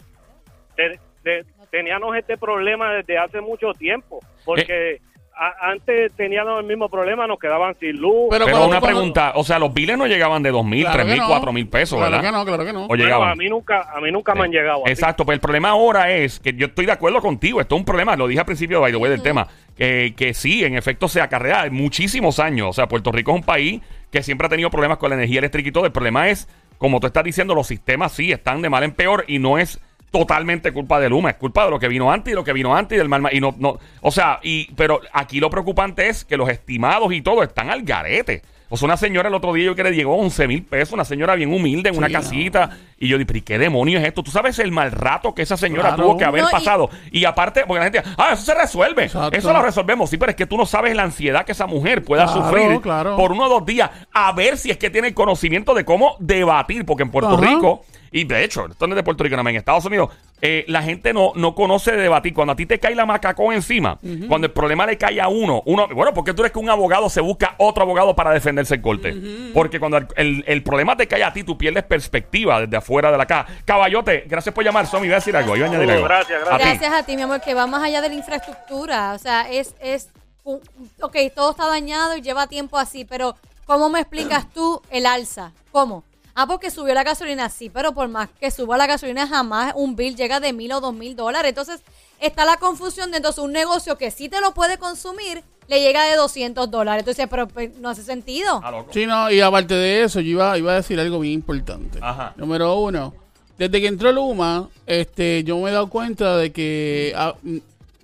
te- 0.77 1.44
teníamos 1.70 2.16
este 2.16 2.37
problema 2.38 2.92
desde 2.92 3.18
hace 3.18 3.40
mucho 3.40 3.72
tiempo, 3.72 4.20
porque 4.44 5.01
a- 5.38 5.70
antes 5.70 6.12
teníamos 6.14 6.61
el 6.61 6.66
mismo 6.66 6.88
problema, 6.88 7.27
nos 7.27 7.38
quedaban 7.38 7.74
sin 7.79 7.96
luz. 7.96 8.27
Pero 8.31 8.44
Pero 8.46 8.57
una 8.66 8.81
cuando- 8.81 8.87
pregunta, 8.87 9.33
o 9.37 9.44
sea, 9.44 9.59
los 9.59 9.72
biles 9.72 9.96
no 9.96 10.07
llegaban 10.07 10.42
de 10.42 10.51
dos 10.51 10.64
mil, 10.66 10.83
Claro 10.83 10.96
tres 10.96 11.07
mil, 11.09 11.18
no. 11.18 11.29
cuatro 11.29 11.53
mil 11.53 11.68
pesos, 11.68 11.96
Claro 11.98 12.11
¿verdad? 12.16 12.29
que 12.29 12.37
no, 12.37 12.44
claro 12.44 12.64
que 12.64 12.72
no. 12.72 12.85
O 12.85 12.88
Bueno, 12.88 13.05
llegaban. 13.05 13.29
a 13.31 13.35
mí 13.37 13.48
nunca, 13.48 13.88
a 13.94 14.01
mí 14.01 14.11
nunca 14.11 14.35
me 14.35 14.42
han 14.44 14.51
llegado. 14.51 14.83
así. 14.85 14.92
Exacto, 14.92 15.24
pero 15.24 15.35
el 15.35 15.40
problema 15.40 15.70
ahora 15.70 16.11
es 16.11 16.40
que 16.40 16.53
yo 16.55 16.66
estoy 16.66 16.87
de 16.87 16.92
acuerdo 16.92 17.20
contigo, 17.20 17.61
esto 17.61 17.77
es 17.77 17.79
un 17.81 17.85
problema, 17.85 18.16
lo 18.16 18.27
dije 18.27 18.40
al 18.40 18.46
principio 18.46 18.81
by 18.81 18.90
the 18.92 18.98
way, 18.98 19.11
del 19.11 19.22
tema, 19.22 19.46
que, 19.77 20.14
que 20.16 20.35
sí, 20.35 20.64
en 20.64 20.74
efecto 20.74 21.07
se 21.09 21.20
acarrea 21.20 21.68
muchísimos 21.70 22.38
años, 22.40 22.68
o 22.68 22.72
sea, 22.72 22.88
Puerto 22.88 23.12
Rico 23.12 23.31
es 23.31 23.37
un 23.37 23.44
país 23.44 23.81
que 24.11 24.22
siempre 24.22 24.46
ha 24.46 24.51
tenido 24.51 24.70
problemas 24.70 24.98
con 24.98 25.11
la 25.11 25.16
energía 25.16 25.38
eléctrica 25.38 25.68
y 25.68 25.72
todo, 25.72 25.87
el 25.87 25.92
problema 25.92 26.29
es, 26.29 26.48
como 26.79 27.01
tú 27.01 27.07
estás 27.07 27.24
diciendo, 27.24 27.55
los 27.55 27.66
sistemas 27.66 28.12
sí 28.12 28.33
están 28.33 28.62
de 28.62 28.70
mal 28.70 28.83
en 28.83 28.92
peor 28.92 29.24
y 29.29 29.38
no 29.38 29.59
es 29.59 29.81
totalmente 30.11 30.73
culpa 30.73 30.99
de 31.01 31.09
Luma, 31.09 31.31
es 31.31 31.37
culpa 31.37 31.64
de 31.64 31.71
lo 31.71 31.79
que 31.79 31.88
vino 31.88 32.11
antes 32.11 32.33
y 32.33 32.35
lo 32.35 32.44
que 32.44 32.53
vino 32.53 32.75
antes 32.75 32.97
y 32.97 32.99
del 32.99 33.09
mal 33.09 33.21
ma- 33.23 33.33
y 33.33 33.40
no, 33.40 33.55
no, 33.59 33.79
o 34.01 34.11
sea, 34.11 34.40
y 34.42 34.73
pero 34.75 35.01
aquí 35.12 35.38
lo 35.40 35.51
preocupante 35.51 36.09
es 36.09 36.25
que 36.25 36.37
los 36.37 36.49
estimados 36.49 37.12
y 37.12 37.21
todo 37.23 37.42
están 37.42 37.71
al 37.71 37.83
garete. 37.83 38.42
O 38.71 38.77
sea, 38.77 38.85
una 38.85 38.99
señora 38.99 39.29
el 39.31 39.35
otro 39.35 39.55
día 39.55 39.64
yo 39.64 39.75
que 39.75 39.83
le 39.83 39.92
llegó 39.94 40.14
11 40.16 40.47
mil 40.47 40.62
pesos, 40.62 40.92
una 40.92 41.07
señora 41.07 41.35
bien 41.37 41.51
humilde 41.55 41.88
en 41.88 41.97
una 41.97 42.09
no. 42.09 42.12
casita. 42.12 42.77
Y 42.99 43.09
yo 43.09 43.16
dije, 43.16 43.25
¿pero 43.25 43.38
y 43.38 43.40
qué 43.42 43.59
demonios 43.59 44.03
es 44.03 44.09
esto? 44.09 44.23
¿Tú 44.23 44.31
sabes 44.31 44.59
el 44.59 44.73
mal 44.73 44.92
rato 44.92 45.35
que 45.35 45.40
esa 45.40 45.57
señora 45.57 45.88
Claro. 45.94 46.03
tuvo 46.05 46.18
que 46.18 46.25
haber 46.27 46.42
No, 46.42 46.49
y- 46.51 46.53
pasado? 46.53 46.90
Y, 47.11 47.25
aparte, 47.25 47.64
porque 47.66 47.79
la 47.79 47.85
gente, 47.90 48.03
ah, 48.18 48.31
eso 48.35 48.42
se 48.42 48.55
resuelve. 48.55 49.05
Exacto. 49.05 49.38
Eso 49.38 49.55
lo 49.55 49.62
resolvemos. 49.62 50.11
Sí, 50.11 50.18
pero 50.18 50.29
es 50.31 50.37
que 50.37 50.44
tú 50.44 50.59
no 50.59 50.66
sabes 50.66 50.94
la 50.94 51.05
ansiedad 51.05 51.47
que 51.47 51.53
esa 51.53 51.66
mujer 51.66 52.05
pueda 52.05 52.27
Claro, 52.27 52.42
sufrir 52.44 52.81
claro. 52.83 53.16
por 53.16 53.33
uno 53.33 53.47
o 53.47 53.49
dos 53.49 53.64
días. 53.64 53.88
A 54.12 54.33
ver 54.33 54.59
si 54.59 54.71
es 54.71 54.77
que 54.77 54.90
tiene 54.90 55.09
el 55.09 55.14
conocimiento 55.14 55.73
de 55.73 55.87
cómo 55.87 56.16
debatir. 56.18 56.85
Porque 56.85 57.05
en 57.05 57.11
Puerto 57.11 57.37
Ajá. 57.37 57.47
Rico, 57.47 57.87
y 58.12 58.25
de 58.25 58.44
hecho, 58.44 58.66
esto 58.66 58.87
no 58.87 58.94
es 58.94 58.97
de 58.97 59.03
Puerto 59.03 59.25
Rico, 59.25 59.37
no, 59.37 59.49
en 59.49 59.57
Estados 59.57 59.85
Unidos, 59.85 60.11
eh, 60.40 60.64
la 60.68 60.83
gente 60.83 61.12
no, 61.12 61.33
no 61.35 61.55
conoce 61.55 61.90
de 61.92 61.99
debatir. 62.03 62.33
Cuando 62.33 62.53
a 62.53 62.57
ti 62.57 62.64
te 62.64 62.79
cae 62.79 62.94
la 62.94 63.05
macacón 63.07 63.55
encima, 63.55 63.99
cuando 64.29 64.47
el 64.47 64.53
problema 64.53 64.87
le 64.87 64.97
cae 64.97 65.21
a 65.21 65.27
uno, 65.29 65.62
uno, 65.66 65.88
bueno, 65.88 66.14
porque 66.14 66.33
tú 66.33 66.42
eres 66.42 66.53
que 66.53 66.59
un 66.61 66.71
abogado 66.71 67.11
se 67.11 67.21
busca 67.21 67.55
otro 67.59 67.83
abogado 67.83 68.14
para 68.14 68.31
defenderse 68.31 68.77
en 68.77 68.83
corte. 68.83 69.16
Porque 69.53 69.81
cuando 69.81 69.97
el, 69.99 70.07
el- 70.16 70.44
el 70.47 70.62
problema 70.62 70.97
te 70.97 71.09
cae 71.09 71.25
a 71.25 71.33
ti, 71.33 71.42
tú 71.42 71.59
pierdes 71.59 71.83
perspectiva 71.85 72.61
desde 72.61 72.77
afuera 72.77 73.11
de 73.11 73.18
la 73.18 73.27
caja. 73.27 73.47
Caballote, 73.64 74.25
gracias 74.29 74.55
por 74.55 74.64
llamar, 74.64 74.87
Somi. 74.87 75.07
Iba 75.07 75.16
a 75.16 75.18
decir 75.18 75.37
algo, 75.37 75.53
a 75.53 75.57
añadir 75.57 75.90
algo. 75.90 76.05
Gracias, 76.05 76.40
A 76.49 76.57
ti. 76.59 76.64
Gracias 76.64 76.92
a 76.94 77.03
ti, 77.03 77.16
mi 77.16 77.23
amor, 77.23 77.40
que 77.40 77.55
va 77.55 77.66
más 77.66 77.83
allá 77.83 78.01
de 78.01 78.09
la 78.09 78.14
infraestructura. 78.14 79.12
O 79.14 79.18
sea, 79.18 79.51
es, 79.51 79.75
es, 79.81 80.09
un- 80.44 80.61
ok, 81.01 81.16
todo 81.35 81.51
está 81.51 81.66
dañado 81.66 82.16
y 82.16 82.23
lleva 82.23 82.47
tiempo 82.47 82.79
así, 82.79 83.05
pero 83.05 83.35
¿cómo 83.66 83.88
me 83.90 83.99
explicas 84.01 84.47
tú 84.55 84.81
el 84.90 85.05
alza? 85.07 85.51
¿Cómo? 85.73 86.05
Ah, 86.40 86.46
porque 86.46 86.70
subió 86.70 86.94
la 86.94 87.03
gasolina, 87.03 87.48
sí, 87.48 87.68
pero 87.68 87.92
por 87.94 88.07
más 88.07 88.29
que 88.38 88.53
suba 88.53 88.79
la 88.79 88.87
gasolina, 88.87 89.27
jamás 89.27 89.72
un 89.74 89.96
bill 89.96 90.14
llega 90.14 90.38
de 90.38 90.53
mil 90.53 90.70
o 90.70 90.81
dos 90.81 90.94
mil 90.94 91.16
dólares. 91.16 91.48
Entonces, 91.48 91.81
está 92.20 92.44
la 92.44 92.59
confusión 92.59 93.11
de 93.11 93.16
entonces 93.16 93.42
un 93.42 93.51
negocio 93.51 93.98
que 93.98 94.12
sí 94.12 94.29
te 94.29 94.40
lo 94.40 94.55
puede 94.55 94.79
consumir, 94.79 95.42
le 95.66 95.81
llega 95.81 96.05
de 96.05 96.14
200 96.14 96.70
dólares. 96.70 97.01
Entonces, 97.01 97.27
pero 97.29 97.48
pues, 97.48 97.77
no 97.79 97.88
hace 97.88 98.05
sentido. 98.05 98.61
Ah. 98.62 98.85
Sí, 98.92 99.05
no, 99.05 99.29
y 99.33 99.40
aparte 99.40 99.74
de 99.74 100.05
eso, 100.05 100.20
yo 100.20 100.31
iba, 100.31 100.57
iba 100.57 100.70
a 100.70 100.77
decir 100.77 101.01
algo 101.01 101.18
bien 101.18 101.35
importante. 101.35 101.98
Ajá. 102.01 102.35
Número 102.37 102.72
uno, 102.79 103.14
desde 103.59 103.81
que 103.81 103.88
entró 103.88 104.12
Luma, 104.12 104.68
este, 104.87 105.42
yo 105.42 105.59
me 105.59 105.70
he 105.70 105.72
dado 105.72 105.90
cuenta 105.90 106.37
de 106.37 106.53
que, 106.53 107.14
ah, 107.16 107.35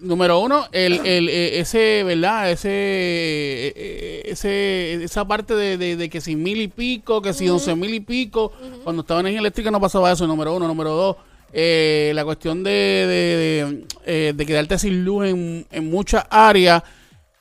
número 0.00 0.40
uno, 0.40 0.66
el, 0.72 0.94
el, 1.06 1.28
eh, 1.28 1.60
ese, 1.60 2.02
¿verdad? 2.04 2.50
Ese, 2.50 2.68
eh, 2.70 4.22
ese, 4.26 5.04
esa 5.04 5.24
parte 5.26 5.54
de, 5.54 5.78
de, 5.78 5.96
de 5.96 6.08
que 6.10 6.20
si 6.20 6.36
mil 6.36 6.60
y 6.60 6.68
pico, 6.68 7.22
que 7.22 7.32
si 7.32 7.48
once 7.48 7.74
mil 7.74 7.94
y 7.94 8.00
pico, 8.00 8.52
cuando 8.82 9.02
estaba 9.02 9.20
en 9.20 9.26
energía 9.26 9.40
eléctrica 9.40 9.70
no 9.70 9.80
pasaba 9.80 10.12
eso, 10.12 10.26
número 10.26 10.54
uno. 10.54 10.66
Número 10.66 10.90
dos, 10.90 11.16
eh, 11.52 12.12
la 12.14 12.24
cuestión 12.24 12.62
de, 12.64 12.70
de, 12.70 13.06
de, 13.06 13.84
eh, 14.04 14.32
de 14.34 14.46
quedarte 14.46 14.78
sin 14.78 15.04
luz 15.04 15.26
en, 15.26 15.66
en 15.70 15.90
muchas 15.90 16.26
áreas. 16.28 16.82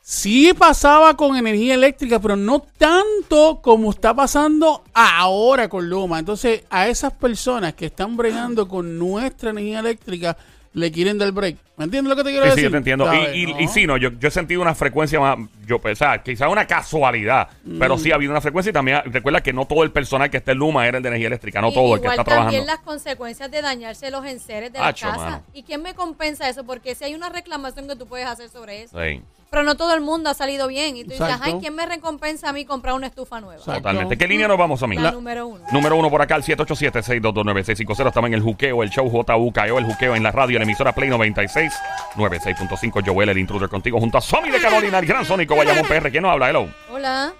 Sí 0.05 0.51
pasaba 0.57 1.15
con 1.15 1.37
energía 1.37 1.75
eléctrica, 1.75 2.19
pero 2.19 2.35
no 2.35 2.61
tanto 2.77 3.59
como 3.61 3.89
está 3.89 4.13
pasando 4.13 4.83
ahora 4.93 5.69
con 5.69 5.89
Luma. 5.89 6.19
Entonces, 6.19 6.63
a 6.69 6.89
esas 6.89 7.13
personas 7.13 7.73
que 7.73 7.85
están 7.85 8.17
bregando 8.17 8.67
con 8.67 8.99
nuestra 8.99 9.51
energía 9.51 9.79
eléctrica, 9.79 10.35
le 10.73 10.91
quieren 10.91 11.17
dar 11.17 11.31
break. 11.31 11.57
¿Me 11.77 11.85
entiendes 11.85 12.09
lo 12.09 12.15
que 12.15 12.23
te 12.23 12.29
quiero 12.31 12.45
Sí, 12.45 12.49
decir? 12.51 12.59
sí, 12.61 12.63
yo 12.65 12.71
te 12.71 12.77
entiendo. 12.77 13.05
Y, 13.05 13.17
¿Sabes? 13.17 13.35
y, 13.35 13.45
No. 13.47 13.59
y 13.61 13.67
sí, 13.67 13.87
no, 13.87 13.97
yo, 13.97 14.09
yo 14.19 14.27
he 14.27 14.31
sentido 14.31 14.61
una 14.61 14.75
frecuencia 14.75 15.19
más, 15.19 15.37
yo 15.65 15.79
pensaba, 15.79 16.21
quizás 16.21 16.49
una 16.51 16.65
casualidad, 16.67 17.47
pero 17.79 17.95
Mm. 17.95 17.99
sí 17.99 18.11
ha 18.11 18.15
habido 18.15 18.31
una 18.31 18.41
frecuencia 18.41 18.69
y 18.69 18.73
también 18.73 19.01
recuerda 19.05 19.41
que 19.41 19.53
no 19.53 19.65
todo 19.65 19.83
el 19.83 19.91
personal 19.91 20.29
que 20.29 20.37
está 20.37 20.51
en 20.51 20.59
Luma 20.59 20.87
era 20.87 20.97
el 20.97 21.03
de 21.03 21.09
energía 21.09 21.27
eléctrica, 21.27 21.61
no 21.61 21.69
Y- 21.69 21.73
todo 21.73 21.95
el 21.95 22.01
que 22.01 22.07
está 22.07 22.23
también 22.23 22.37
trabajando. 22.63 22.65
las 22.67 22.79
consecuencias 22.79 23.49
de 23.51 23.61
dañarse 23.61 24.11
los 24.11 24.25
enseres 24.25 24.71
de 24.73 24.79
Acho, 24.79 25.07
la 25.07 25.13
casa. 25.13 25.25
mano. 25.25 25.43
¿Y 25.53 25.63
quién 25.63 25.81
me 25.81 25.93
compensa 25.95 26.47
eso? 26.49 26.63
Porque 26.63 26.95
si 26.95 27.03
hay 27.05 27.15
una 27.15 27.29
reclamación 27.29 27.87
que 27.87 27.95
tú 27.95 28.05
puedes 28.07 28.27
hacer 28.27 28.49
sobre 28.49 28.83
eso. 28.83 28.97
Sí, 29.01 29.21
Pero 29.53 29.61
no 29.65 29.75
todo 29.75 29.93
el 29.93 30.01
mundo 30.01 30.31
ha 30.31 30.33
salido 30.33 30.67
bien. 30.67 30.97
Y 30.97 31.03
tú 31.03 31.11
dices, 31.11 31.27
Exacto. 31.27 31.43
ay, 31.45 31.57
¿quién 31.61 31.75
me 31.75 31.85
recompensa 31.85 32.49
a 32.49 32.53
mí 32.53 32.65
comprar 32.65 32.95
una 32.95 33.05
estufa 33.05 33.39
nueva? 33.39 33.53
Exacto. 33.59 33.81
totalmente. 33.81 34.17
¿Qué 34.17 34.27
línea 34.27 34.47
nos 34.47 34.57
vamos 34.57 34.81
a 34.81 34.87
mí? 34.87 34.97
La, 34.97 35.11
número 35.11 35.45
uno. 35.45 35.63
Número 35.71 35.95
uno 35.95 36.09
por 36.09 36.23
acá, 36.23 36.35
el 36.37 36.41
787-622-9650. 36.43 38.07
Estamos 38.07 38.29
en 38.29 38.33
el 38.33 38.41
juqueo, 38.41 38.81
el 38.81 38.89
show 38.89 39.07
JUKEO, 39.07 39.77
el 39.77 39.85
juqueo 39.85 40.15
en 40.15 40.23
la 40.23 40.31
radio, 40.31 40.57
la 40.57 40.63
emisora 40.63 40.91
Play 40.93 41.07
96, 41.11 41.71
96.5. 42.15 43.03
Joel, 43.05 43.29
el 43.29 43.37
intruder 43.37 43.69
contigo, 43.69 43.99
junto 43.99 44.17
a 44.17 44.21
Somi 44.21 44.49
de 44.49 44.59
Carolina, 44.59 44.97
el 44.97 45.05
gran 45.05 45.23
Sónico, 45.23 45.55
Bayamón 45.55 45.85
PR. 45.85 46.09
¿Quién 46.09 46.23
nos 46.23 46.31
habla? 46.31 46.49
Hello. 46.49 46.67
Hola. 46.91 47.31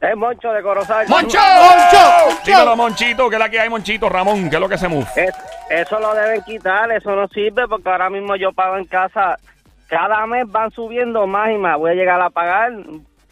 Es 0.00 0.16
Moncho 0.16 0.50
de 0.52 0.62
Corozal. 0.62 1.06
¡Moncho! 1.08 1.38
¡Moncho! 1.38 2.40
Dímelo, 2.46 2.76
Monchito, 2.76 3.28
que 3.28 3.36
es 3.36 3.40
la 3.40 3.48
que 3.50 3.60
hay, 3.60 3.68
Monchito. 3.68 4.08
Ramón, 4.08 4.48
¿qué 4.48 4.56
es 4.56 4.60
lo 4.60 4.68
que 4.70 4.78
se 4.78 4.88
move? 4.88 5.06
Es- 5.16 5.34
eso 5.68 5.98
lo 6.00 6.14
deben 6.14 6.40
quitar, 6.42 6.90
eso 6.92 7.14
no 7.14 7.28
sirve 7.28 7.68
porque 7.68 7.90
ahora 7.90 8.08
mismo 8.08 8.36
yo 8.36 8.52
pago 8.52 8.76
en 8.78 8.84
casa, 8.86 9.36
cada 9.88 10.26
mes 10.26 10.44
van 10.50 10.70
subiendo 10.70 11.26
más 11.26 11.50
y 11.50 11.56
más, 11.58 11.78
voy 11.78 11.90
a 11.92 11.94
llegar 11.94 12.20
a 12.20 12.30
pagar, 12.30 12.72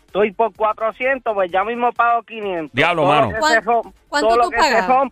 estoy 0.06 0.32
por 0.32 0.54
400, 0.54 1.34
pues 1.34 1.50
ya 1.50 1.64
mismo 1.64 1.92
pago 1.92 2.22
500. 2.22 2.72
Diablo, 2.72 3.02
Todo 3.02 3.12
mano. 3.12 3.28
que 3.32 3.38
¿Cuán- 3.38 3.52
se 3.52 3.60
rom- 3.62 3.92
cuánto 4.08 4.36
tú 4.36 4.50
pagabas? 4.50 5.10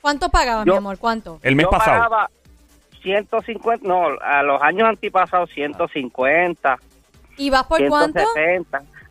¿Cuánto 0.00 0.28
pagabas, 0.28 0.66
Yo- 0.66 0.72
mi 0.74 0.78
amor? 0.78 0.98
¿Cuánto? 0.98 1.38
El 1.42 1.56
mes 1.56 1.64
yo 1.64 1.70
pasado. 1.70 1.96
pagaba 2.02 2.30
150, 3.02 3.86
no, 3.86 4.06
a 4.22 4.42
los 4.42 4.60
años 4.62 4.88
antepasados 4.88 5.50
150, 5.50 6.76
¿Y 7.36 7.50
vas 7.50 7.64
por 7.64 7.86
cuánto? 7.88 8.20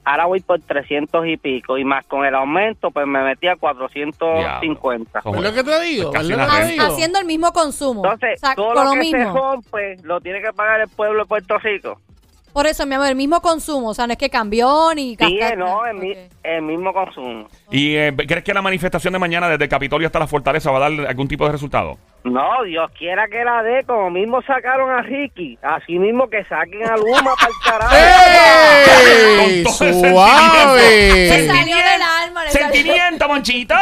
170. 0.04 0.12
Ahora 0.12 0.26
voy 0.26 0.40
por 0.42 0.60
300 0.60 1.28
y 1.28 1.38
pico 1.38 1.78
y 1.78 1.84
más 1.86 2.06
con 2.06 2.26
el 2.26 2.36
aumento 2.36 2.92
pues 2.92 3.08
me 3.08 3.24
metí 3.24 3.48
a 3.48 3.56
450. 3.56 5.22
Diablo. 5.22 5.36
¿Es 5.38 5.44
lo 5.44 5.54
que 5.54 5.64
te 5.64 5.82
digo? 5.82 6.10
Es 6.10 6.14
casi 6.14 6.32
¿Es 6.32 6.38
lo 6.38 6.44
una 6.44 6.46
que 6.46 6.52
te 6.52 6.58
renta. 6.68 6.84
digo? 6.84 6.94
Haciendo 6.94 7.20
el 7.20 7.26
mismo 7.26 7.52
consumo. 7.54 8.04
Entonces, 8.04 8.40
o 8.42 8.46
sea, 8.46 8.56
todo 8.56 8.74
con 8.74 8.86
lo 8.86 8.96
lo 8.96 9.02
que 9.02 9.10
se 9.12 9.24
rompe 9.26 9.98
lo 10.04 10.22
tiene 10.22 10.42
que 10.42 10.54
pagar 10.54 10.82
el 10.82 10.90
pueblo 10.90 11.24
de 11.24 11.26
Puerto 11.28 11.58
Rico. 11.60 12.00
Por 12.54 12.68
eso, 12.68 12.86
mi 12.86 12.94
amor, 12.94 13.08
el 13.08 13.16
mismo 13.16 13.42
consumo. 13.42 13.90
O 13.90 13.94
sea, 13.96 14.06
no 14.06 14.14
es 14.14 14.20
que 14.20 14.30
cambió 14.30 14.94
ni 14.94 15.16
Sí, 15.16 15.40
no, 15.58 15.88
el, 15.88 15.98
mi- 15.98 16.16
el 16.44 16.62
mismo 16.62 16.94
consumo. 16.94 17.48
¿Y 17.74 17.96
eh, 17.96 18.14
crees 18.16 18.44
que 18.44 18.54
la 18.54 18.62
manifestación 18.62 19.14
de 19.14 19.20
mañana 19.20 19.50
desde 19.50 19.68
Capitolio 19.68 20.06
hasta 20.06 20.20
la 20.20 20.28
Fortaleza 20.28 20.70
va 20.70 20.78
a 20.78 20.90
dar 20.92 21.08
algún 21.08 21.28
tipo 21.28 21.44
de 21.48 21.54
resultado? 21.54 21.98
No, 22.24 22.62
Dios 22.66 22.92
quiera 22.96 23.28
que 23.28 23.44
la 23.44 23.64
dé, 23.64 23.84
como 23.84 24.12
mismo 24.12 24.44
sacaron 24.44 24.92
a 24.92 25.02
Ricky, 25.02 25.58
así 25.64 25.98
mismo 25.98 26.30
que 26.30 26.44
saquen 26.44 26.88
a 26.88 26.96
Luma 26.98 27.34
para 27.36 27.48
el 27.48 27.54
carajo. 27.66 27.96
¡Ey! 29.40 29.66
¡Suave! 29.66 31.30
Se 31.30 31.48
salió 31.48 31.76
del 31.76 32.02
alma. 32.24 32.42
¡Sentimiento, 32.50 33.28
Monchito! 33.28 33.76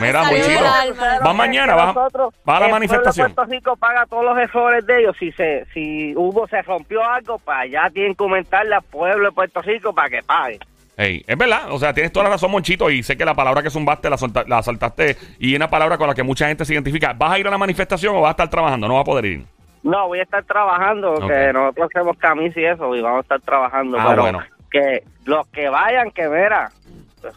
Mira, 0.00 0.22
Monchito. 0.24 0.64
Va 1.26 1.32
mañana, 1.34 1.74
va, 1.74 1.86
Nosotros, 1.92 2.34
va 2.48 2.56
a 2.56 2.60
la 2.60 2.68
manifestación. 2.68 3.34
Puerto 3.34 3.52
Rico 3.52 3.76
paga 3.76 4.06
todos 4.06 4.24
los 4.24 4.38
errores 4.38 4.86
de 4.86 5.00
ellos. 5.00 5.14
Si 5.20 5.30
se 5.32 5.66
si 5.74 6.14
hubo 6.16 6.48
se 6.48 6.62
rompió 6.62 7.04
algo, 7.04 7.38
pues 7.38 7.58
allá 7.58 7.90
tienen 7.92 8.14
que 8.14 8.24
aumentarle 8.24 8.76
al 8.76 8.82
pueblo 8.82 9.28
de 9.28 9.32
Puerto 9.32 9.60
Rico 9.60 9.94
para 9.94 10.08
que 10.08 10.22
pague. 10.22 10.58
Ey, 10.96 11.22
es 11.26 11.36
verdad, 11.36 11.70
o 11.72 11.78
sea, 11.78 11.92
tienes 11.92 12.10
toda 12.10 12.24
la 12.24 12.30
razón, 12.30 12.50
Monchito, 12.50 12.88
y 12.90 13.02
sé 13.02 13.18
que 13.18 13.24
la 13.26 13.34
palabra 13.34 13.62
que 13.62 13.68
zumbaste 13.68 14.08
la, 14.08 14.16
solta- 14.16 14.46
la 14.48 14.62
saltaste 14.62 15.18
y 15.38 15.50
es 15.52 15.56
una 15.56 15.68
palabra 15.68 15.98
con 15.98 16.06
la 16.08 16.14
que 16.14 16.22
mucha 16.22 16.48
gente 16.48 16.64
se 16.64 16.72
identifica. 16.72 17.12
¿Vas 17.12 17.32
a 17.32 17.38
ir 17.38 17.46
a 17.46 17.50
la 17.50 17.58
manifestación 17.58 18.16
o 18.16 18.22
vas 18.22 18.30
a 18.30 18.32
estar 18.32 18.48
trabajando? 18.48 18.88
No 18.88 18.94
vas 18.94 19.02
a 19.02 19.04
poder 19.04 19.26
ir. 19.26 19.44
No, 19.82 20.06
voy 20.08 20.20
a 20.20 20.22
estar 20.22 20.42
trabajando, 20.44 21.12
porque 21.14 21.48
Ok. 21.48 21.52
nosotros 21.54 21.88
hacemos 21.94 22.16
camisas 22.16 22.56
y 22.56 22.64
eso, 22.64 22.96
y 22.96 23.02
vamos 23.02 23.18
a 23.18 23.22
estar 23.22 23.40
trabajando. 23.42 23.98
Ah, 24.00 24.06
pero 24.08 24.22
bueno. 24.22 24.42
que 24.70 25.02
los 25.26 25.46
que 25.48 25.68
vayan, 25.68 26.10
que 26.12 26.26
verá, 26.28 26.70
pues, 27.20 27.34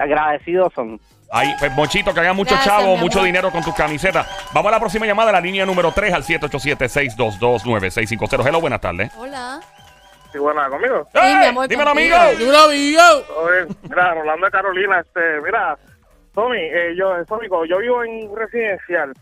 agradecidos 0.00 0.72
son. 0.72 1.00
Ahí, 1.32 1.52
pues, 1.58 1.72
Monchito, 1.72 2.14
que 2.14 2.20
haga 2.20 2.34
mucho 2.34 2.54
Gracias, 2.54 2.72
chavo, 2.76 2.96
mucho 2.98 3.20
dinero 3.24 3.50
con 3.50 3.64
tus 3.64 3.74
camisetas. 3.74 4.28
Vamos 4.54 4.68
a 4.68 4.74
la 4.76 4.80
próxima 4.80 5.06
llamada, 5.06 5.32
la 5.32 5.40
línea 5.40 5.66
número 5.66 5.90
3 5.90 6.12
al 6.14 6.22
787-622-9650. 6.22 8.46
Hello, 8.46 8.60
buenas 8.60 8.80
tardes. 8.80 9.10
Hola. 9.16 9.58
Sí, 10.32 10.38
bueno, 10.38 10.62
conmigo. 10.70 11.06
Sí, 11.12 11.20
mi 11.20 11.44
amor, 11.46 11.68
Dímelo, 11.68 11.90
amigo. 11.90 12.16
¡Dímelo, 12.38 12.58
amigo! 12.64 13.02
Oye, 13.44 13.66
mira, 13.88 14.14
Rolando 14.14 14.46
de 14.46 14.52
Carolina, 14.52 15.00
este, 15.00 15.40
mira, 15.44 15.76
Tommy, 16.34 16.58
eh, 16.58 16.94
yo, 16.96 17.24
Tómico, 17.26 17.64
yo 17.66 17.78
vivo 17.78 18.02
en 18.02 18.34
residencial 18.34 19.12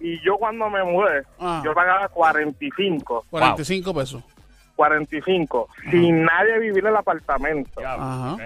y 0.00 0.20
yo 0.24 0.36
cuando 0.38 0.70
me 0.70 0.84
mudé, 0.84 1.22
Ah. 1.40 1.60
yo 1.64 1.74
pagaba 1.74 2.06
45, 2.08 3.24
45 3.30 3.92
pesos. 3.94 4.22
45, 4.76 5.68
sin 5.90 6.24
nadie 6.24 6.60
vivir 6.60 6.78
en 6.84 6.86
el 6.90 6.96
apartamento. 6.96 7.80
Ajá. 7.84 8.36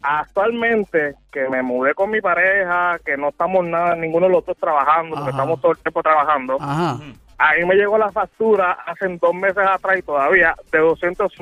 Actualmente, 0.00 1.14
que 1.32 1.48
me 1.48 1.62
mudé 1.62 1.94
con 1.94 2.10
mi 2.10 2.20
pareja, 2.20 2.98
que 3.04 3.16
no 3.16 3.28
estamos 3.30 3.64
nada, 3.66 3.94
ninguno 3.94 4.26
de 4.26 4.32
los 4.32 4.44
dos 4.46 4.56
trabajando, 4.58 5.10
porque 5.16 5.30
Ajá. 5.30 5.38
estamos 5.38 5.60
todo 5.60 5.72
el 5.72 5.78
tiempo 5.78 6.02
trabajando, 6.02 6.56
Ajá. 6.60 6.98
Ahí 7.38 7.64
me 7.64 7.74
llegó 7.74 7.98
la 7.98 8.10
factura 8.12 8.72
hace 8.86 9.08
dos 9.20 9.34
meses 9.34 9.58
atrás 9.66 9.98
y 9.98 10.02
todavía 10.02 10.54
de 10.72 10.78
200 10.78 11.32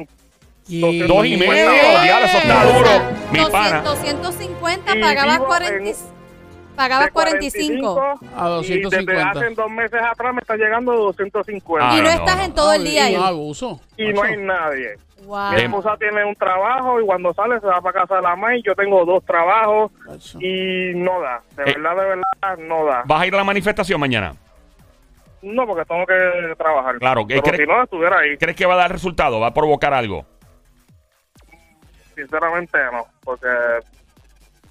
Y- 0.69 1.01
Dos 1.07 1.27
y 1.27 1.37
medio, 1.37 1.71
diablo, 2.03 2.27
eso 2.27 2.39
está 2.39 2.65
duro. 2.65 2.89
Mi 3.33 3.39
200, 3.41 3.51
pana. 3.51 3.81
250, 3.83 4.97
Y 4.97 5.01
pagabas 5.01 5.35
vivo 5.39 5.47
40, 5.47 5.77
en- 5.91 5.97
pagabas 6.77 7.07
de 7.07 7.11
45. 7.13 8.01
A 8.01 8.15
y 8.15 8.63
desde 8.63 8.83
250. 8.83 9.31
hace 9.31 9.51
dos 9.55 9.71
meses 9.71 10.01
atrás 10.01 10.33
me 10.35 10.41
está 10.41 10.57
llegando 10.57 10.93
250 10.93 11.91
Ah, 11.91 11.95
y 11.95 11.97
no, 11.99 12.05
no, 12.05 12.11
estás 12.11 12.37
no. 12.37 12.45
en 12.45 12.55
todo 12.55 12.73
el 12.75 12.85
día 12.85 13.07
ahí. 13.07 13.17
No, 13.17 13.25
abuso. 13.25 13.81
y 13.97 14.13
no 14.13 14.23
hay 14.23 14.37
nadie. 14.37 14.95
Wow. 15.27 15.53
Mi 15.53 15.61
esposa 15.63 15.97
tiene 15.99 16.25
un 16.25 16.35
trabajo 16.35 17.01
y 17.01 17.07
cuando 17.07 17.33
sale 17.35 17.59
se 17.61 17.67
va 17.67 17.81
para 17.81 18.01
casa 18.01 18.17
de 18.17 18.23
la 18.23 18.35
MAI. 18.37 18.63
Yo 18.65 18.75
tengo 18.75 19.05
dos 19.05 19.25
trabajos 19.25 19.91
y 20.41 20.93
no 20.95 21.21
da. 21.21 21.43
De 21.57 21.63
Eh. 21.71 21.75
verdad, 21.77 21.91
de 21.97 22.09
verdad, 22.09 22.59
no 22.59 22.85
da. 22.85 23.03
¿Vas 23.05 23.21
a 23.23 23.27
ir 23.27 23.35
a 23.35 23.39
la 23.39 23.45
manifestación 23.45 24.01
mañana? 24.01 24.33
No, 25.43 25.67
porque 25.67 25.85
tengo 25.85 26.07
que 26.07 26.55
trabajar. 26.57 26.99
Claro, 26.99 27.27
¿qué 27.27 27.35
Pero 27.35 27.43
crees- 27.43 27.61
si 27.61 27.67
no, 27.67 27.83
estuviera 27.83 28.19
ahí. 28.21 28.37
¿Crees 28.39 28.57
que 28.57 28.65
va 28.67 28.75
a 28.75 28.79
dar 28.79 28.93
resultado? 28.93 29.41
¿Va 29.41 29.49
a 29.49 29.55
provocar 29.55 29.93
algo? 29.93 30.25
Sinceramente, 32.15 32.79
no. 32.93 33.07
Porque 33.25 33.49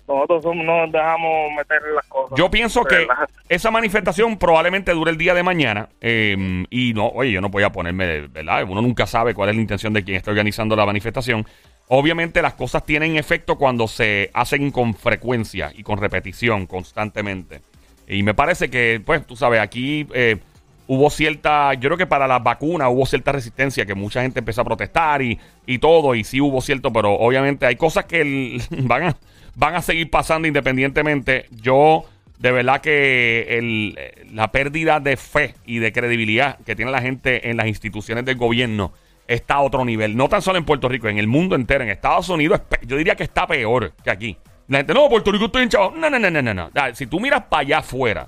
nosotros 0.07 0.55
no 0.55 0.63
nos 0.85 0.91
dejamos 0.91 1.51
meter 1.57 1.81
las 1.95 2.05
cosas. 2.07 2.37
Yo 2.37 2.49
pienso 2.51 2.83
que 2.83 3.07
esa 3.49 3.71
manifestación 3.71 4.37
probablemente 4.37 4.91
dure 4.93 5.11
el 5.11 5.17
día 5.17 5.33
de 5.33 5.43
mañana. 5.43 5.89
eh, 6.01 6.65
y 6.69 6.93
no, 6.93 7.07
oye, 7.07 7.31
yo 7.31 7.41
no 7.41 7.49
voy 7.49 7.63
a 7.63 7.69
ponerme, 7.71 8.27
¿verdad? 8.27 8.63
Uno 8.67 8.81
nunca 8.81 9.05
sabe 9.05 9.33
cuál 9.33 9.49
es 9.49 9.55
la 9.55 9.61
intención 9.61 9.93
de 9.93 10.03
quien 10.03 10.17
está 10.17 10.31
organizando 10.31 10.75
la 10.75 10.85
manifestación. 10.85 11.45
Obviamente 11.87 12.41
las 12.41 12.53
cosas 12.53 12.85
tienen 12.85 13.17
efecto 13.17 13.57
cuando 13.57 13.87
se 13.87 14.29
hacen 14.33 14.71
con 14.71 14.93
frecuencia 14.93 15.71
y 15.75 15.83
con 15.83 15.97
repetición 15.99 16.65
constantemente. 16.65 17.61
Y 18.07 18.23
me 18.23 18.33
parece 18.33 18.69
que, 18.69 19.01
pues, 19.05 19.25
tú 19.25 19.35
sabes, 19.35 19.59
aquí 19.61 20.07
eh, 20.13 20.37
hubo 20.87 21.09
cierta, 21.09 21.73
yo 21.75 21.89
creo 21.89 21.97
que 21.97 22.07
para 22.07 22.27
las 22.27 22.43
vacunas 22.43 22.89
hubo 22.91 23.05
cierta 23.05 23.31
resistencia, 23.31 23.85
que 23.85 23.95
mucha 23.95 24.21
gente 24.21 24.39
empezó 24.39 24.61
a 24.61 24.65
protestar 24.65 25.21
y, 25.21 25.39
y 25.65 25.79
todo, 25.79 26.15
y 26.15 26.23
sí 26.23 26.41
hubo 26.41 26.61
cierto, 26.61 26.91
pero 26.91 27.13
obviamente 27.13 27.65
hay 27.65 27.75
cosas 27.75 28.05
que 28.05 28.59
van, 28.69 29.03
a, 29.03 29.17
van 29.55 29.75
a 29.75 29.81
seguir 29.81 30.09
pasando 30.09 30.47
independientemente. 30.47 31.45
Yo, 31.51 32.05
de 32.39 32.51
verdad 32.51 32.81
que 32.81 33.57
el- 33.57 33.97
la 34.33 34.51
pérdida 34.51 34.99
de 34.99 35.17
fe 35.17 35.55
y 35.65 35.79
de 35.79 35.91
credibilidad 35.91 36.57
que 36.65 36.75
tiene 36.75 36.91
la 36.91 37.01
gente 37.01 37.49
en 37.49 37.57
las 37.57 37.67
instituciones 37.67 38.25
del 38.25 38.35
gobierno 38.37 38.91
está 39.27 39.55
a 39.55 39.61
otro 39.61 39.85
nivel. 39.85 40.17
No 40.17 40.27
tan 40.27 40.41
solo 40.41 40.57
en 40.57 40.65
Puerto 40.65 40.89
Rico, 40.89 41.07
en 41.07 41.17
el 41.17 41.27
mundo 41.27 41.55
entero. 41.55 41.83
En 41.83 41.89
Estados 41.89 42.27
Unidos, 42.29 42.61
yo 42.85 42.97
diría 42.97 43.15
que 43.15 43.23
está 43.23 43.47
peor 43.47 43.93
que 44.03 44.09
aquí. 44.09 44.37
La 44.67 44.79
gente, 44.79 44.93
no, 44.93 45.07
Puerto 45.09 45.31
Rico 45.31 45.45
estoy 45.45 45.63
hinchado. 45.63 45.91
No, 45.91 46.09
no, 46.09 46.17
no, 46.19 46.29
no, 46.29 46.41
no, 46.41 46.53
no. 46.53 46.69
Ah, 46.75 46.89
Si 46.93 47.07
tú 47.07 47.19
miras 47.19 47.43
para 47.43 47.61
allá 47.61 47.77
afuera, 47.79 48.27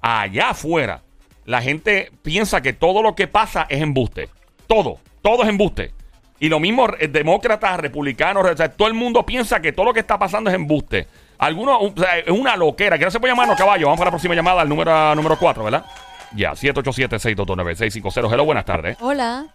allá 0.00 0.50
afuera, 0.50 1.02
la 1.44 1.62
gente 1.62 2.10
piensa 2.22 2.60
que 2.60 2.72
todo 2.72 3.02
lo 3.02 3.14
que 3.14 3.26
pasa 3.26 3.66
es 3.68 3.82
embuste. 3.82 4.28
Todo, 4.66 4.98
todo 5.22 5.42
es 5.42 5.48
embuste. 5.48 5.92
Y 6.40 6.48
lo 6.48 6.60
mismo, 6.60 6.88
eh, 6.98 7.08
demócratas, 7.08 7.78
republicanos, 7.78 8.44
o 8.44 8.56
sea, 8.56 8.70
todo 8.70 8.88
el 8.88 8.94
mundo 8.94 9.24
piensa 9.24 9.60
que 9.60 9.72
todo 9.72 9.86
lo 9.86 9.94
que 9.94 10.00
está 10.00 10.18
pasando 10.18 10.50
es 10.50 10.56
embuste. 10.56 11.06
Algunos, 11.38 11.78
o 11.80 11.92
sea, 11.96 12.18
es 12.18 12.30
una 12.30 12.56
loquera. 12.56 12.98
Que 12.98 13.04
no 13.04 13.10
se 13.10 13.20
puede 13.20 13.32
llamarnos 13.32 13.56
caballo. 13.56 13.86
Vamos 13.86 13.98
para 13.98 14.08
la 14.08 14.12
próxima 14.12 14.34
llamada, 14.34 14.62
al 14.62 14.68
número, 14.68 15.14
número 15.14 15.38
4, 15.38 15.64
¿verdad? 15.64 15.84
Ya, 16.34 16.52
787-622-9650. 16.52 18.32
Hello, 18.32 18.44
buenas 18.44 18.64
tardes. 18.64 18.96
Hola. 19.00 19.46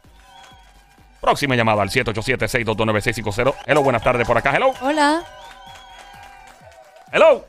Próxima 1.19 1.55
llamada 1.55 1.81
al 1.81 1.89
787-622-9650. 1.89 3.55
Hello, 3.65 3.83
buenas 3.83 4.03
tardes 4.03 4.25
por 4.25 4.37
acá. 4.37 4.55
Hello. 4.55 4.73
Hola. 4.81 5.23
Hello. 7.11 7.45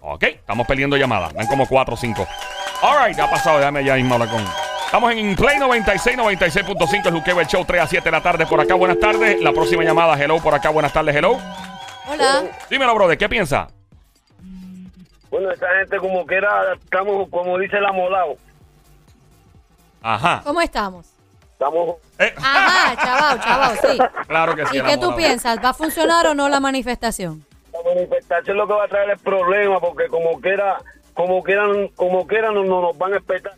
Ok, 0.00 0.22
estamos 0.24 0.66
perdiendo 0.66 0.96
llamadas. 0.96 1.34
Dan 1.34 1.46
como 1.46 1.66
4 1.66 1.94
o 1.94 1.96
5. 1.96 2.26
Alright, 2.82 3.16
ya 3.16 3.24
ha 3.24 3.30
pasado. 3.30 3.58
Déjame 3.58 3.84
ya 3.84 3.94
mismo 3.94 4.14
hablar 4.14 4.28
con. 4.30 4.44
Estamos 4.84 5.12
en 5.12 5.34
Play 5.34 5.58
96, 5.58 6.16
96.5. 6.18 7.06
El 7.06 7.12
Juqueo, 7.14 7.40
el 7.40 7.46
show 7.46 7.64
3 7.64 7.82
a 7.82 7.86
7 7.86 8.04
de 8.04 8.10
la 8.10 8.22
tarde 8.22 8.46
por 8.46 8.60
acá. 8.60 8.74
Buenas 8.74 9.00
tardes. 9.00 9.40
La 9.40 9.52
próxima 9.52 9.82
llamada, 9.82 10.16
hello 10.22 10.38
por 10.38 10.54
acá. 10.54 10.70
Buenas 10.70 10.92
tardes, 10.92 11.14
hello. 11.16 11.38
Hola. 12.06 12.42
Dímelo, 12.70 12.94
brother, 12.94 13.18
¿qué 13.18 13.28
piensa? 13.28 13.68
Bueno, 15.30 15.50
esta 15.50 15.66
gente 15.80 15.96
como 15.98 16.24
que 16.26 16.36
era, 16.36 16.74
estamos, 16.74 17.28
como 17.28 17.58
dice 17.58 17.76
el 17.78 17.86
amolado. 17.86 18.36
Ajá. 20.02 20.42
¿Cómo 20.44 20.60
estamos? 20.60 21.06
Estamos 21.52 21.96
Eh, 22.18 22.32
Ajá, 22.36 22.96
chavao, 23.04 23.38
chavao, 23.38 23.72
sí. 23.82 23.98
claro 24.28 24.54
que 24.54 24.66
sí. 24.66 24.78
¿Y 24.78 24.82
qué 24.82 24.98
tú 24.98 25.16
piensas? 25.16 25.58
¿Va 25.64 25.70
a 25.70 25.74
funcionar 25.74 26.26
o 26.26 26.34
no 26.34 26.48
la 26.48 26.60
manifestación? 26.60 27.44
la 27.72 27.94
manifestación 27.94 28.56
lo 28.56 28.68
que 28.68 28.72
va 28.74 28.84
a 28.84 28.88
traer 28.88 29.10
es 29.10 29.20
problema 29.22 29.80
porque 29.80 30.06
como 30.08 30.40
quiera, 30.40 30.76
como 31.14 31.42
quieran, 31.42 31.88
como 31.96 32.26
quieran 32.26 32.54
no, 32.54 32.64
no 32.64 32.82
nos 32.82 32.98
van 32.98 33.12
a 33.12 33.16
respetar. 33.16 33.52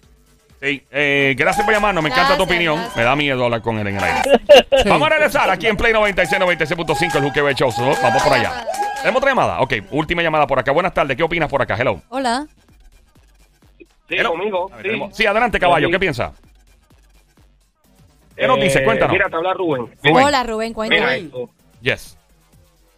Sí, 0.61 0.83
eh, 0.90 1.35
gracias 1.37 1.64
por 1.66 1.75
llamarnos. 1.75 2.03
Me 2.03 2.09
encanta 2.11 2.37
tu 2.37 2.45
opinión. 2.45 2.77
gracias. 2.77 2.97
Me 2.97 3.03
da 3.05 3.14
miedo 3.16 3.45
hablar 3.45 3.61
con 3.61 3.79
él 3.79 3.87
en 3.88 3.97
el 3.99 4.05
aire. 4.05 4.21
Vamos 4.87 5.07
a 5.07 5.11
regresar 5.11 5.51
aquí 5.51 5.66
en 5.66 5.77
Play 5.77 5.92
96, 5.92 6.40
96.5, 6.40 7.16
el 7.16 7.23
Juque 7.25 7.55
Show. 7.55 7.71
So, 7.73 7.83
Vamos 8.03 8.23
por 8.23 8.33
allá. 8.33 8.64
¿Tenemos 9.01 9.19
otra 9.21 9.31
llamada? 9.33 9.61
Ok, 9.61 9.75
última 9.90 10.23
llamada 10.23 10.47
por 10.47 10.59
acá. 10.59 10.73
Buenas 10.73 10.95
tardes. 10.95 11.16
¿Qué 11.16 11.23
opinas 11.23 11.51
por 11.51 11.61
acá? 11.61 11.77
Hello. 11.79 12.01
Hola. 12.09 12.47
Sí, 14.09 14.14
Hello. 14.16 14.31
conmigo. 14.31 14.71
A 14.73 14.77
ver, 14.77 14.83
sí. 14.85 14.88
tenemos- 14.92 15.16
sí, 15.16 15.27
adelante, 15.27 15.59
caballo. 15.61 15.90
¿Qué 15.90 15.99
piensa? 15.99 16.33
¿Qué 18.35 18.47
nos 18.47 18.61
dice? 18.61 18.81
Eh, 18.81 18.85
Cuéntanos. 18.85 19.12
Mira, 19.12 19.29
te 19.29 19.37
habla 19.37 19.55
Rubén. 19.55 19.87
Rubén. 20.03 20.25
Hola, 20.25 20.42
Rubén, 20.45 20.69
Mira 20.69 20.75
cuéntame. 20.75 21.16
esto. 21.19 21.51
Yes. 21.81 22.19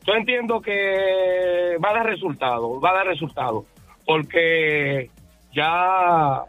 Yo 0.06 0.14
entiendo 0.14 0.60
que 0.60 1.76
va 1.84 1.90
a 1.90 1.94
dar 1.94 2.06
resultado, 2.06 2.80
va 2.80 2.90
a 2.90 2.94
dar 2.94 3.06
resultado, 3.06 3.64
porque 4.08 5.10
ya 5.52 6.40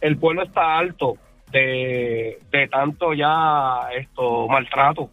el 0.00 0.16
pueblo 0.16 0.44
está 0.44 0.78
alto 0.78 1.14
de, 1.50 2.38
de 2.52 2.68
tanto 2.68 3.14
ya 3.14 3.88
esto 3.98 4.46
maltrato. 4.46 5.10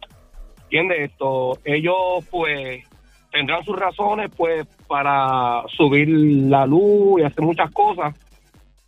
¿Entiendes? 0.62 1.10
Esto, 1.10 1.58
ellos 1.64 2.24
pues 2.30 2.84
tendrán 3.32 3.64
sus 3.64 3.76
razones 3.76 4.30
pues 4.36 4.64
para 4.86 5.64
subir 5.76 6.08
la 6.08 6.66
luz 6.66 7.20
y 7.20 7.24
hacer 7.24 7.42
muchas 7.42 7.72
cosas 7.72 8.14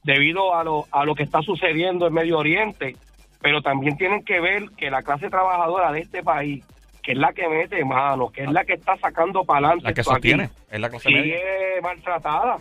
debido 0.05 0.55
a 0.55 0.63
lo, 0.63 0.87
a 0.93 1.05
lo 1.05 1.17
que 1.17 1.25
está 1.25 1.43
sucediendo 1.43 2.07
en 2.07 2.15
Medio 2.15 2.39
Oriente, 2.39 2.95
pero 3.43 3.61
también 3.61 3.97
tienen 3.97 4.25
que 4.25 4.39
ver 4.39 4.71
que 4.77 4.89
la 4.89 5.03
clase 5.03 5.29
trabajadora 5.29 5.91
de 5.91 5.99
este 5.99 6.23
país, 6.23 6.65
que 7.03 7.11
es 7.11 7.19
la 7.19 7.33
que 7.33 7.49
mete 7.49 7.85
mano, 7.85 8.29
que 8.31 8.45
es 8.45 8.53
la 8.53 8.65
que 8.65 8.75
está 8.75 8.97
sacando 8.99 9.43
para 9.43 9.67
adelante, 9.67 9.85
La 9.89 9.95
que 9.95 10.01
aquí, 10.03 10.11
sostiene. 10.11 10.51
Es 10.71 10.79
la 10.79 10.89
clase 10.89 11.11
media. 11.11 11.23
sigue 11.25 11.81
maltratada. 11.83 12.59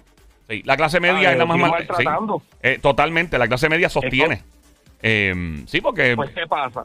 Sí, 0.49 0.63
la 0.65 0.75
clase 0.75 0.99
media 0.99 1.29
Ah, 1.29 1.31
es 1.33 1.37
la 1.37 1.45
más 1.45 1.57
mal. 1.59 1.87
sí. 1.97 2.03
Eh, 2.63 2.79
totalmente, 2.81 3.37
la 3.37 3.47
clase 3.47 3.69
media 3.69 3.87
sostiene. 3.89 4.41
Eh, 5.01 5.63
sí, 5.67 5.79
porque. 5.79 6.15
Pues, 6.15 6.31
¿qué 6.31 6.47
pasa? 6.47 6.83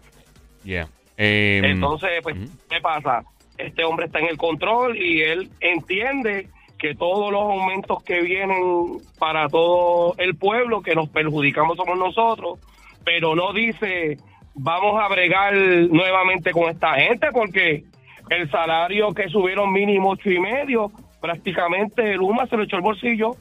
yeah. 0.63 0.87
Eh, 1.17 1.61
Entonces, 1.65 2.11
pues. 2.23 2.37
¿qué 2.69 2.81
pasa? 2.81 3.23
Este 3.57 3.85
hombre 3.85 4.07
está 4.07 4.19
en 4.19 4.27
el 4.27 4.37
control 4.37 4.97
y 4.97 5.23
él 5.23 5.49
entiende 5.61 6.49
que 6.79 6.95
todos 6.95 7.33
los 7.33 7.41
aumentos 7.43 8.03
que 8.03 8.21
vienen 8.21 8.99
para 9.19 9.49
todo 9.49 10.15
el 10.19 10.35
pueblo, 10.37 10.83
que 10.83 10.95
nos 10.95 11.09
perjudicamos 11.09 11.77
somos 11.77 11.97
nosotros, 11.97 12.59
pero 13.05 13.35
no 13.37 13.53
dice, 13.53 14.19
vamos 14.55 15.01
a 15.01 15.09
bregar 15.09 15.55
nuevamente 15.55 16.51
con 16.51 16.69
esta 16.69 16.95
gente, 16.95 17.29
porque 17.33 17.85
el 18.29 18.51
salario 18.51 19.15
que 19.15 19.29
subieron 19.29 19.73
mínimo 19.73 20.11
ocho 20.11 20.31
y 20.31 20.41
medio, 20.41 20.91
prácticamente 21.21 22.13
el 22.13 22.21
UMA 22.21 22.47
se 22.49 22.57
lo 22.57 22.65
echó 22.65 22.77
el 22.77 22.83
bolsillo, 22.83 23.37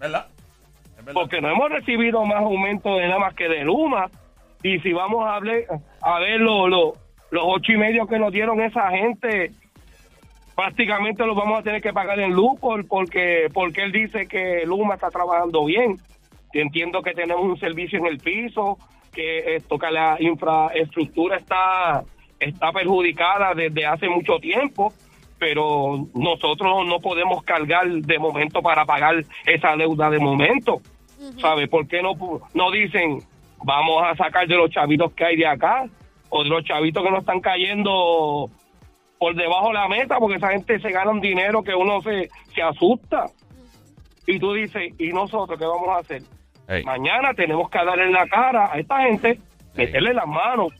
¿Verdad? 0.00 0.26
Porque 1.12 1.40
no 1.40 1.50
hemos 1.50 1.70
recibido 1.70 2.24
más 2.24 2.38
aumento 2.42 2.96
de 2.96 3.06
nada 3.06 3.18
más 3.20 3.34
que 3.34 3.48
de 3.48 3.64
Luma. 3.64 4.10
Y 4.62 4.78
si 4.80 4.92
vamos 4.92 5.24
a, 5.26 5.36
hablar, 5.36 5.58
a 6.02 6.18
ver 6.18 6.40
lo- 6.40 6.66
lo- 6.68 6.94
los 7.30 7.42
ocho 7.46 7.72
y 7.72 7.76
medio 7.76 8.06
que 8.06 8.18
nos 8.18 8.32
dieron 8.32 8.60
esa 8.60 8.90
gente, 8.90 9.52
prácticamente 10.54 11.24
los 11.26 11.36
vamos 11.36 11.60
a 11.60 11.62
tener 11.62 11.82
que 11.82 11.92
pagar 11.92 12.18
en 12.20 12.32
luz 12.32 12.58
por- 12.58 12.86
porque, 12.88 13.48
porque 13.52 13.82
él 13.82 13.92
dice 13.92 14.26
que 14.26 14.64
Luma 14.66 14.94
está 14.94 15.10
trabajando 15.10 15.64
bien. 15.64 15.96
Entiendo 16.52 17.02
que 17.02 17.12
tenemos 17.12 17.44
un 17.44 17.58
servicio 17.58 17.98
en 17.98 18.06
el 18.06 18.18
piso, 18.18 18.78
que 19.12 19.56
esto 19.56 19.78
que 19.78 19.90
la 19.90 20.16
infraestructura 20.20 21.36
está, 21.36 22.02
está 22.40 22.72
perjudicada 22.72 23.54
desde 23.54 23.86
hace 23.86 24.08
mucho 24.08 24.38
tiempo, 24.38 24.92
pero 25.38 26.06
nosotros 26.14 26.86
no 26.86 27.00
podemos 27.00 27.42
cargar 27.42 27.86
de 27.88 28.18
momento 28.18 28.62
para 28.62 28.84
pagar 28.84 29.24
esa 29.44 29.76
deuda 29.76 30.10
de 30.10 30.18
momento. 30.18 30.80
¿Sabe? 31.40 31.66
¿Por 31.66 31.86
qué 31.88 32.02
no, 32.02 32.12
pu- 32.14 32.40
no 32.54 32.70
dicen 32.70 33.18
vamos 33.64 34.02
a 34.04 34.14
sacar 34.16 34.46
de 34.46 34.54
los 34.56 34.70
chavitos 34.70 35.12
que 35.14 35.24
hay 35.24 35.36
de 35.36 35.46
acá 35.46 35.86
o 36.28 36.42
de 36.42 36.50
los 36.50 36.62
chavitos 36.64 37.02
que 37.02 37.10
no 37.10 37.18
están 37.18 37.40
cayendo 37.40 38.50
por 39.18 39.34
debajo 39.34 39.68
de 39.68 39.74
la 39.74 39.88
meta 39.88 40.18
porque 40.18 40.36
esa 40.36 40.50
gente 40.50 40.78
se 40.78 40.90
gana 40.90 41.10
un 41.10 41.20
dinero 41.20 41.62
que 41.62 41.74
uno 41.74 42.00
se, 42.02 42.28
se 42.54 42.62
asusta? 42.62 43.26
Y 44.26 44.38
tú 44.38 44.52
dices, 44.52 44.92
¿y 44.98 45.08
nosotros 45.08 45.58
qué 45.58 45.64
vamos 45.64 45.88
a 45.88 45.98
hacer? 45.98 46.22
Mañana 46.84 47.32
tenemos 47.34 47.70
que 47.70 47.78
darle 47.78 48.04
en 48.04 48.12
la 48.12 48.26
cara 48.26 48.70
a 48.72 48.78
esta 48.78 49.00
gente, 49.02 49.38
meterle 49.74 50.12
las 50.14 50.26
manos, 50.26 50.72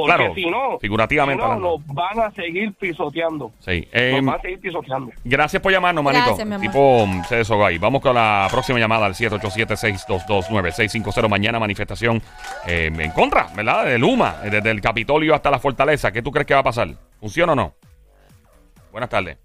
porque 0.00 0.16
Claro, 0.16 0.34
si 0.34 0.46
no, 0.46 0.78
figurativamente 0.78 1.42
si 1.42 1.48
no, 1.50 1.56
nos 1.58 1.86
van 1.86 2.20
a 2.20 2.30
seguir 2.32 2.72
pisoteando. 2.74 3.52
Sí. 3.60 3.80
Nos 3.80 3.88
Eh, 3.92 4.20
van 4.22 4.34
a 4.36 4.40
seguir 4.40 4.60
pisoteando. 4.60 5.10
Gracias 5.24 5.62
por 5.62 5.72
llamarnos, 5.72 6.04
manito. 6.04 6.24
Gracias, 6.26 6.46
mi 6.46 6.54
amor. 6.54 6.66
tipo 6.66 7.06
mm, 7.06 7.24
se 7.24 7.36
deshogó 7.36 7.66
ahí. 7.66 7.78
Vamos 7.78 8.00
con 8.00 8.14
la 8.14 8.46
próxima 8.50 8.78
llamada 8.78 9.06
al 9.06 9.14
787-622-9650. 9.14 11.28
Mañana 11.28 11.58
manifestación 11.58 12.22
eh, 12.66 12.90
en 12.96 13.10
contra, 13.12 13.48
¿verdad? 13.54 13.84
De 13.84 13.98
Luma, 13.98 14.36
eh, 14.44 14.50
desde 14.50 14.70
el 14.70 14.80
Capitolio 14.80 15.34
hasta 15.34 15.50
la 15.50 15.58
Fortaleza. 15.58 16.12
¿Qué 16.12 16.22
tú 16.22 16.30
crees 16.30 16.46
que 16.46 16.54
va 16.54 16.60
a 16.60 16.64
pasar? 16.64 16.88
¿Funciona 17.18 17.52
o 17.52 17.56
no? 17.56 17.74
Buenas 18.92 19.10
tardes. 19.10 19.38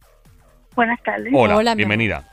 Buenas 0.76 1.02
tardes. 1.04 1.32
Hola, 1.34 1.76
bienvenida. 1.76 2.24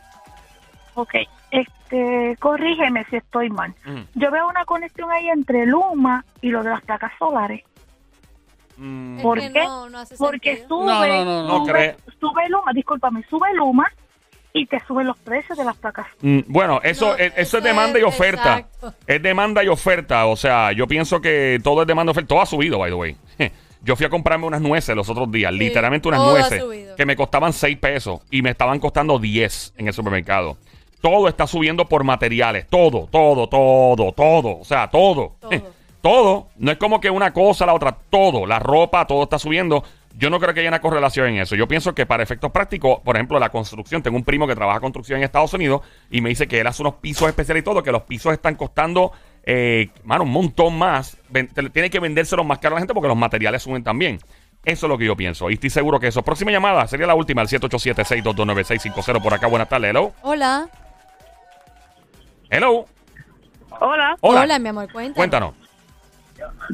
Ok, 0.94 1.14
este, 1.50 2.36
corrígeme 2.38 3.04
si 3.08 3.16
estoy 3.16 3.50
mal. 3.50 3.74
Ujú. 3.86 4.00
Yo 4.14 4.30
veo 4.30 4.48
una 4.48 4.64
conexión 4.64 5.10
ahí 5.10 5.28
entre 5.28 5.66
Luma 5.66 6.24
y 6.40 6.50
lo 6.50 6.62
de 6.62 6.70
las 6.70 6.82
placas 6.82 7.12
solares. 7.18 7.62
Mm, 8.76 9.16
Es 9.18 9.22
¿Por 9.22 9.38
que 9.40 9.52
qué? 9.52 9.64
no, 9.64 9.88
no 9.90 9.98
hace 9.98 10.16
Porque 10.16 10.64
sube, 10.68 10.86
No, 10.86 11.06
no, 11.06 11.24
no, 11.24 11.42
no. 11.42 11.58
No 11.58 11.66
sube, 11.66 11.96
sube 12.20 12.48
Luma, 12.48 12.72
discúlpame, 12.74 13.22
sube 13.28 13.52
Luma 13.54 13.86
y 14.54 14.66
te 14.66 14.78
suben 14.86 15.06
los 15.06 15.16
precios 15.18 15.56
de 15.56 15.64
las 15.64 15.76
placas. 15.76 16.06
Mm, 16.20 16.40
Bueno, 16.48 16.80
eso, 16.82 17.08
No, 17.12 17.16
es, 17.16 17.32
eso 17.36 17.58
es 17.58 17.64
demanda 17.64 17.98
y 17.98 18.02
oferta. 18.02 18.58
exacto. 18.58 18.94
Es 19.06 19.22
demanda 19.22 19.64
y 19.64 19.68
oferta. 19.68 20.26
O 20.26 20.36
sea, 20.36 20.72
yo 20.72 20.86
pienso 20.86 21.20
que 21.20 21.58
todo 21.62 21.82
es 21.82 21.86
demanda 21.88 22.10
y 22.10 22.12
oferta. 22.12 22.28
Todo 22.28 22.40
ha 22.42 22.46
subido, 22.46 22.78
by 22.78 22.90
the 22.90 22.94
way. 22.96 23.16
Yo 23.84 23.96
fui 23.96 24.06
a 24.06 24.10
comprarme 24.10 24.46
unas 24.46 24.60
nueces 24.60 24.94
los 24.94 25.08
otros 25.08 25.28
días, 25.32 25.52
literalmente 25.52 26.06
unas 26.06 26.20
nueces, 26.20 26.62
que 26.96 27.04
me 27.04 27.16
costaban 27.16 27.52
6 27.52 27.78
pesos 27.78 28.20
y 28.30 28.40
me 28.40 28.50
estaban 28.50 28.78
costando 28.78 29.18
10 29.18 29.74
en 29.76 29.88
el 29.88 29.92
supermercado. 29.92 30.56
Todo 31.00 31.26
está 31.26 31.48
subiendo 31.48 31.88
por 31.88 32.04
materiales. 32.04 32.68
Todo, 32.68 33.08
todo, 33.10 33.48
todo, 33.48 34.12
todo. 34.12 34.58
O 34.60 34.64
sea, 34.64 34.88
todo. 34.88 35.34
Todo. 35.40 35.50
Todo. 36.02 36.48
No 36.56 36.70
es 36.72 36.78
como 36.78 37.00
que 37.00 37.08
una 37.10 37.32
cosa, 37.32 37.64
la 37.64 37.74
otra. 37.74 37.96
Todo. 38.10 38.44
La 38.46 38.58
ropa, 38.58 39.06
todo 39.06 39.22
está 39.22 39.38
subiendo. 39.38 39.82
Yo 40.14 40.28
no 40.28 40.38
creo 40.38 40.52
que 40.52 40.60
haya 40.60 40.68
una 40.68 40.80
correlación 40.82 41.28
en 41.28 41.38
eso. 41.38 41.54
Yo 41.56 41.66
pienso 41.66 41.94
que 41.94 42.04
para 42.04 42.22
efectos 42.22 42.50
prácticos, 42.50 43.00
por 43.00 43.16
ejemplo, 43.16 43.38
la 43.38 43.48
construcción. 43.48 44.02
Tengo 44.02 44.16
un 44.18 44.24
primo 44.24 44.46
que 44.46 44.54
trabaja 44.54 44.78
construcción 44.80 45.18
en 45.18 45.24
Estados 45.24 45.54
Unidos 45.54 45.80
y 46.10 46.20
me 46.20 46.28
dice 46.28 46.46
que 46.46 46.60
él 46.60 46.66
hace 46.66 46.82
unos 46.82 46.96
pisos 46.96 47.26
especiales 47.28 47.62
y 47.62 47.64
todo, 47.64 47.82
que 47.82 47.92
los 47.92 48.02
pisos 48.02 48.30
están 48.32 48.54
costando, 48.56 49.12
eh, 49.44 49.88
mano, 50.04 50.24
un 50.24 50.30
montón 50.32 50.76
más. 50.76 51.16
Ven- 51.30 51.48
te- 51.48 51.70
Tiene 51.70 51.88
que 51.88 51.98
vendérselos 51.98 52.44
más 52.44 52.58
caro 52.58 52.74
a 52.74 52.76
la 52.76 52.80
gente 52.82 52.92
porque 52.92 53.08
los 53.08 53.16
materiales 53.16 53.62
suben 53.62 53.82
también. 53.82 54.18
Eso 54.64 54.86
es 54.86 54.90
lo 54.90 54.98
que 54.98 55.06
yo 55.06 55.16
pienso. 55.16 55.48
Y 55.50 55.54
estoy 55.54 55.70
seguro 55.70 55.98
que 55.98 56.08
eso. 56.08 56.22
Próxima 56.22 56.50
llamada 56.50 56.86
sería 56.88 57.06
la 57.06 57.14
última, 57.14 57.40
al 57.40 57.48
787-622-9650 57.48 59.22
por 59.22 59.32
acá. 59.34 59.46
Buenas 59.46 59.68
tardes. 59.68 59.90
Hello. 59.90 60.12
Hola. 60.22 60.68
Hello. 62.50 62.86
Hola. 63.80 64.16
Hola. 64.20 64.40
Hola, 64.42 64.58
mi 64.58 64.68
amor, 64.68 64.92
cuéntanos. 64.92 65.16
Cuéntanos. 65.16 65.54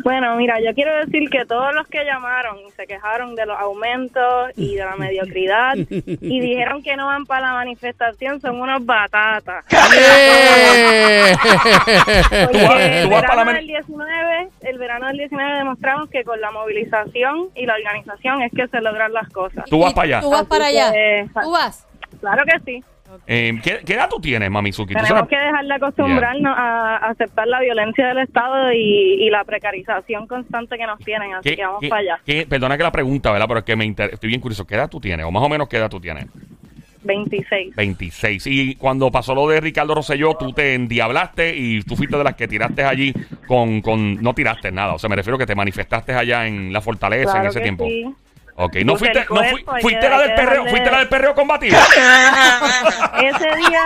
Bueno, 0.05 0.37
mira, 0.37 0.61
yo 0.61 0.75
quiero 0.75 0.95
decir 1.05 1.29
que 1.31 1.45
todos 1.45 1.75
los 1.75 1.87
que 1.89 2.05
llamaron 2.05 2.59
y 2.67 2.71
se 2.73 2.87
quejaron 2.87 3.35
de 3.35 3.47
los 3.47 3.59
aumentos 3.59 4.51
y 4.57 4.77
de 4.77 4.85
la 4.85 4.97
mediocridad 4.97 5.75
y 5.77 6.41
dijeron 6.41 6.83
que 6.83 6.97
no 6.97 7.07
van 7.07 7.27
para 7.27 7.49
la 7.49 7.53
manifestación 7.55 8.41
son 8.41 8.61
unos 8.61 8.85
batatas. 8.85 9.65
¡Eh! 9.73 11.33
Porque 12.47 12.59
Tú 12.59 12.67
vas- 12.69 12.81
el 12.81 13.09
verano 13.09 13.53
del 13.53 13.67
19, 13.67 14.49
el 14.63 14.79
verano 14.79 15.07
del 15.09 15.19
19 15.19 15.59
demostramos 15.59 16.11
que 16.11 16.25
con 16.25 16.41
la 16.41 16.51
movilización 16.51 17.49
y 17.55 17.67
la 17.67 17.75
organización 17.75 18.43
es 18.43 18.53
que 18.53 18.69
se 18.69 18.81
logran 18.81 19.13
las 19.13 19.29
cosas. 19.31 19.65
Tú 19.69 19.79
vas 19.81 19.93
para 19.95 20.07
allá. 20.07 20.21
Tú 20.21 20.31
vas 20.31 20.41
Así 20.41 20.49
para 20.49 20.67
allá. 20.67 20.93
que- 20.93 21.29
Tú 21.43 21.51
vas. 21.51 21.87
Claro 22.21 22.43
que 22.45 22.59
sí. 22.65 22.85
Eh, 23.27 23.59
¿qué, 23.63 23.81
qué 23.85 23.95
edad 23.95 24.09
tú 24.11 24.21
tienes, 24.21 24.51
Mamizuki? 24.51 24.95
¿Tú 24.95 25.01
Tenemos 25.01 25.21
sabes- 25.21 25.29
que 25.31 25.37
dejar 25.39 25.65
de 25.67 25.75
acostumbrarnos 25.75 26.55
a 26.57 26.97
aceptar 27.09 27.47
la 27.47 27.61
violencia 27.61 28.07
del 28.09 28.19
Estado 28.19 28.73
y, 28.73 29.25
y 29.25 29.31
la 29.31 29.45
precarización 29.45 30.27
constante 30.27 30.77
que 30.77 30.87
nos 30.87 30.99
tienen. 31.01 31.33
Así 31.35 31.51
¿Qué- 31.51 31.57
que 31.57 31.65
vamos 31.67 31.85
para 31.89 32.01
allá. 32.01 32.21
qué- 32.25 32.47
perdona 32.49 32.77
que 32.77 32.83
la 32.83 32.93
pregunta, 32.93 33.31
¿verdad? 33.33 33.47
Pero 33.49 33.59
es 33.61 33.65
que 33.65 33.77
me 33.77 33.85
inter- 33.85 34.11
estoy 34.15 34.29
bien 34.29 34.41
curioso. 34.41 34.67
¿Qué 34.67 34.75
edad 34.75 34.89
tú 34.89 35.01
tienes? 35.01 35.27
O 35.27 35.31
más 35.31 35.43
o 35.43 35.49
menos 35.49 35.69
qué 35.69 35.77
edad 35.79 35.89
tú 35.91 36.01
tienes. 36.01 36.27
26. 37.05 37.77
26. 37.77 38.47
Y 38.49 38.75
cuando 38.75 39.11
pasó 39.11 39.35
lo 39.35 39.49
de 39.49 39.61
Ricardo 39.61 39.95
Rosselló, 39.95 40.35
tú 40.35 40.53
te 40.53 40.75
endiablaste 40.75 41.57
y 41.57 41.81
tú 41.83 41.97
fuiste 41.97 42.17
de 42.19 42.25
las 42.25 42.35
que 42.35 42.49
tiraste 42.49 42.83
allí 42.85 43.15
con, 43.47 43.81
con... 43.81 44.21
No 44.21 44.35
tiraste 44.35 44.73
nada. 44.73 44.95
O 44.95 44.99
sea, 44.99 45.09
me 45.09 45.17
refiero 45.17 45.39
que 45.39 45.47
te 45.47 45.55
manifestaste 45.55 46.13
allá 46.13 46.47
en 46.47 46.73
la 46.73 46.81
fortaleza 46.81 47.39
en 47.41 47.47
ese 47.47 47.59
que 47.61 47.63
tiempo. 47.63 47.87
sí. 47.87 48.05
Ok, 48.61 48.75
no 48.85 48.95
Porque 48.95 49.13
fuiste, 49.13 49.27
no 49.33 49.41
fui- 49.45 49.65
fuiste 49.83 50.01
que- 50.01 50.09
la 50.11 50.19
del 50.19 50.35
perreo, 50.35 50.65
darle- 50.65 50.71
fuiste 50.71 50.91
la 50.91 50.99
del 50.99 51.09
perreo 51.09 51.33
combativo. 51.37 51.77
ese 53.23 53.57
día, 53.57 53.83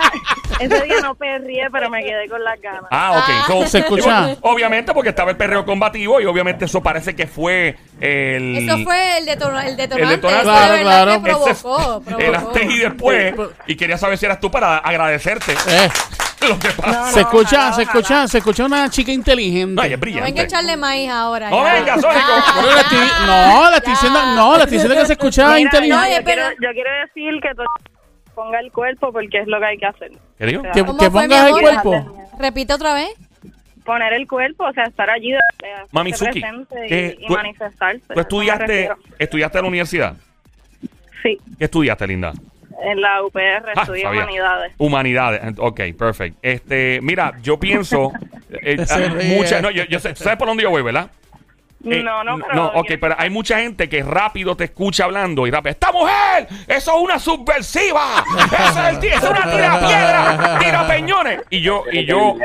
ese 0.59 0.81
día 0.85 0.95
no 1.03 1.13
perrié, 1.15 1.69
pero 1.71 1.89
me 1.91 2.03
quedé 2.03 2.27
con 2.27 2.43
las 2.43 2.59
ganas. 2.59 2.83
Ah, 2.89 3.11
ok. 3.19 3.47
So, 3.47 3.67
Se 3.67 3.79
escucha. 3.79 4.35
Obviamente, 4.41 4.91
porque 4.93 5.09
estaba 5.09 5.29
el 5.31 5.37
perreo 5.37 5.63
combativo 5.63 6.19
y 6.21 6.25
obviamente 6.25 6.65
eso 6.65 6.81
parece 6.81 7.15
que 7.15 7.27
fue 7.27 7.75
el. 7.99 8.57
Eso 8.67 8.79
fue 8.83 9.19
el, 9.19 9.25
detona- 9.27 9.65
el 9.67 9.77
detonante. 9.77 10.01
El 10.03 10.09
detonante. 10.09 10.43
Claro, 10.43 10.81
claro. 10.81 11.11
que 11.11 11.19
provocó, 11.19 12.03
el 12.07 12.15
provocó. 12.17 12.47
antes 12.49 12.63
y 12.71 12.79
después. 12.79 13.35
Y 13.67 13.75
quería 13.75 13.97
saber 13.99 14.17
si 14.17 14.25
eras 14.25 14.39
tú 14.39 14.49
para 14.49 14.77
agradecerte 14.79 15.53
Eh, 15.67 15.89
lo 16.49 16.59
que 16.59 16.69
pasa. 16.69 16.99
No, 16.99 17.11
se 17.11 17.19
escucha, 17.21 17.57
ojalá, 17.57 17.73
se 17.73 17.81
escucha, 17.83 18.27
se 18.27 18.37
escucha 18.39 18.65
una 18.65 18.89
chica 18.89 19.11
inteligente. 19.11 19.75
No, 19.75 19.83
ella 19.83 19.93
es 19.95 19.99
No 19.99 20.01
brillante. 20.01 20.29
venga 20.31 20.41
a 20.41 20.45
echarle 20.45 20.77
maíz 20.77 21.09
ahora. 21.09 21.49
No 21.49 21.65
ya. 21.65 21.73
venga, 21.73 21.93
Sónico. 21.99 22.19
Estoy- 22.79 23.25
no, 23.27 23.69
le 23.71 23.77
estoy 23.77 23.93
diciendo, 23.93 24.19
no, 24.35 24.51
le 24.57 24.63
estoy 24.63 24.77
diciendo 24.77 24.99
que 24.99 25.05
se 25.05 25.13
escucha 25.13 25.47
Mira, 25.47 25.59
inteligente. 25.59 25.95
no, 25.95 26.17
yo, 26.17 26.23
quiero, 26.23 26.41
pero- 26.43 26.49
yo 26.61 26.73
quiero 26.73 26.89
decir 27.05 27.41
que 27.41 27.49
ponga 28.35 28.59
el 28.59 28.71
cuerpo 28.71 29.11
porque 29.11 29.39
es 29.39 29.47
lo 29.47 29.59
que 29.59 29.65
hay 29.65 29.77
que 29.77 29.85
hacer. 29.85 30.11
¿Qué 30.37 30.45
digo? 30.45 30.63
Que, 30.73 30.83
¿Cómo 30.85 30.97
que 30.99 31.09
pongas 31.11 31.47
el 31.47 31.51
cuerpo. 31.53 32.29
Repite 32.39 32.73
otra 32.73 32.93
vez. 32.93 33.09
Poner 33.85 34.13
el 34.13 34.27
cuerpo, 34.27 34.63
o 34.65 34.71
sea, 34.71 34.85
estar 34.85 35.09
allí, 35.09 35.31
de, 35.31 35.39
de 35.61 35.73
hacerse 35.73 35.89
Mami 35.91 36.13
Suki, 36.13 36.39
presente 36.39 36.75
¿qué- 36.87 37.17
y, 37.19 37.23
y 37.25 37.27
tú- 37.27 37.33
manifestarse. 37.33 38.01
¿Tú 38.13 38.19
estudiaste, 38.19 38.89
estudiaste 39.19 39.57
en 39.57 39.63
la 39.63 39.67
universidad? 39.67 40.13
Sí, 41.21 41.37
¿Qué 41.57 41.65
estudiaste, 41.65 42.07
linda? 42.07 42.31
En 42.83 43.01
la 43.01 43.23
UPR 43.23 43.39
Ah, 43.75 43.81
estudié 43.81 44.03
sabía. 44.03 44.21
humanidades. 44.21 44.73
Humanidades. 44.77 45.41
Ok, 45.57 45.81
perfecto. 45.97 46.39
Este, 46.41 46.99
mira, 47.01 47.33
yo 47.41 47.59
pienso. 47.59 48.11
eh, 48.49 48.77
mucha- 49.37 49.61
no, 49.61 49.71
yo, 49.71 49.83
yo 49.85 49.99
sé, 49.99 50.15
¿Sabes 50.15 50.37
por 50.37 50.47
dónde 50.47 50.63
yo 50.63 50.69
voy, 50.69 50.81
verdad? 50.83 51.09
Eh, 51.85 52.01
no, 52.01 52.23
no, 52.23 52.37
pero... 52.37 52.55
no, 52.55 52.67
ok, 52.75 52.91
pero 53.01 53.13
hay 53.17 53.29
mucha 53.29 53.59
gente 53.59 53.89
que 53.89 54.01
rápido 54.03 54.55
te 54.55 54.63
escucha 54.63 55.03
hablando 55.03 55.45
y 55.45 55.51
rápido. 55.51 55.71
¡Esta 55.71 55.91
mujer! 55.91 56.47
¡Eso 56.65 56.95
es 56.95 57.03
una 57.03 57.19
subversiva! 57.19 58.23
¡Eso 58.37 58.87
es, 58.87 58.97
el 58.97 59.03
es 59.11 59.21
una 59.23 59.51
tira 59.51 59.79
piedra! 59.85 60.59
¡Tira 60.59 60.87
peñones! 60.87 61.41
Y 61.49 61.59
yo, 61.59 61.83
y 61.91 62.05
yo 62.05 62.35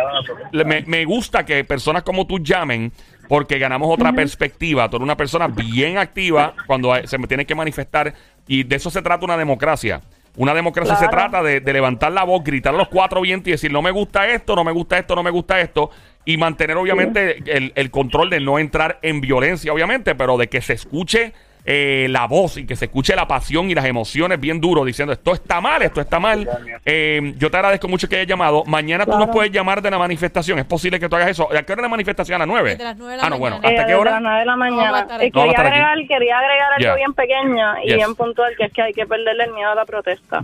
me, 0.53 0.83
me 0.89 1.05
gusta 1.05 1.45
que 1.47 1.63
personas 1.63 2.03
como 2.03 2.27
tú 2.27 2.41
llamen 2.41 2.91
porque 3.29 3.61
ganamos 3.61 3.89
otra 3.95 4.13
perspectiva. 4.13 4.89
Tú 4.91 4.97
eres 4.97 5.05
una 5.05 5.17
persona 5.17 5.47
bien 5.47 5.99
activa 5.99 6.55
cuando 6.67 6.93
hay- 6.93 7.07
se 7.07 7.17
me 7.17 7.29
tiene 7.29 7.47
que 7.47 7.55
manifestar 7.55 8.13
y 8.49 8.65
de 8.65 8.75
eso 8.75 8.91
se 8.91 9.03
trata 9.03 9.25
una 9.25 9.37
democracia. 9.37 10.01
Una 10.39 10.55
democracia 10.55 10.95
se 10.95 11.09
trata 11.09 11.43
de, 11.43 11.61
de 11.61 11.73
levantar 11.73 12.13
la 12.13 12.23
voz, 12.23 12.45
gritar 12.45 12.73
a 12.73 12.79
los 12.79 12.89
cuatro 12.89 13.21
vientos 13.21 13.49
y 13.49 13.51
decir 13.51 13.73
no 13.73 13.83
me 13.83 13.91
gusta 13.91 14.29
esto, 14.29 14.55
no 14.55 14.63
me 14.63 14.71
gusta 14.71 14.97
esto, 14.97 15.17
no 15.17 15.25
me 15.25 15.31
gusta 15.31 15.61
esto. 15.61 15.91
Y 16.25 16.37
mantener 16.37 16.77
obviamente 16.77 17.43
el, 17.47 17.73
el 17.75 17.91
control 17.91 18.31
de 18.31 18.39
no 18.39 18.59
entrar 18.61 19.01
en 19.03 19.21
violencia, 19.21 19.73
obviamente, 19.73 20.15
pero 20.15 20.37
de 20.37 20.49
que 20.49 20.61
se 20.61 20.75
escuche 20.75 21.33
eh, 21.65 22.07
la 22.11 22.27
voz 22.27 22.57
y 22.57 22.67
que 22.67 22.77
se 22.77 22.87
escuche 22.87 23.15
la 23.15 23.29
pasión 23.29 23.71
y 23.71 23.75
las 23.75 23.85
emociones 23.85 24.41
bien 24.41 24.61
duro 24.61 24.85
diciendo 24.85 25.13
esto 25.13 25.35
está 25.35 25.61
mal, 25.61 25.83
esto 25.83 26.01
está 26.01 26.19
mal. 26.19 26.49
Eh, 26.85 27.35
yo 27.37 27.51
te 27.51 27.57
agradezco 27.59 27.89
mucho 27.89 28.09
que 28.09 28.17
hayas 28.17 28.29
llamado. 28.29 28.65
Mañana 28.65 29.05
tú 29.05 29.19
nos 29.19 29.29
puedes 29.29 29.53
llamar 29.53 29.83
de 29.83 29.91
la 29.91 29.99
manifestación. 29.99 30.59
Es 30.59 30.65
posible 30.65 30.99
que 30.99 31.09
tú 31.09 31.17
hagas 31.17 31.29
eso. 31.31 31.49
¿A 31.55 31.63
qué 31.63 31.73
hora 31.73 31.81
es 31.81 31.85
la 31.85 31.89
manifestación? 31.89 32.37
¿A 32.37 32.39
las 32.39 32.49
nueve? 32.49 32.71
Desde 32.71 32.85
las 32.85 32.97
nueve 32.97 33.13
de 33.13 33.17
la 33.19 33.27
ah, 33.27 33.31
no, 33.31 33.39
bueno. 33.39 33.57
mañana. 33.57 33.69
¿Hasta 33.81 33.83
Eh, 33.83 33.87
qué 33.87 33.95
hora? 34.01 34.11
las 34.13 34.23
nueve 34.23 34.39
de 34.41 34.45
la 34.47 34.53
No 34.53 34.59
mañana. 34.59 35.07
Eh. 35.21 35.31
No 35.35 35.41
a 35.43 35.45
quería, 35.45 35.61
aquí. 35.61 35.61
agregar, 35.69 35.99
quería 36.09 36.39
agregar 36.39 36.73
algo 36.73 36.79
Yeah. 36.81 36.95
bien 36.95 37.13
pequeño 37.15 37.79
y 37.85 37.87
Yes. 37.89 37.97
bien 37.97 38.15
puntual, 38.15 38.55
que 38.57 38.65
es 38.65 38.73
que 38.73 38.83
hay 38.83 38.93
que 38.95 39.07
perderle 39.07 39.45
el 39.45 39.53
miedo 39.53 39.71
a 39.71 39.75
la 39.75 39.85
protesta. 39.85 40.41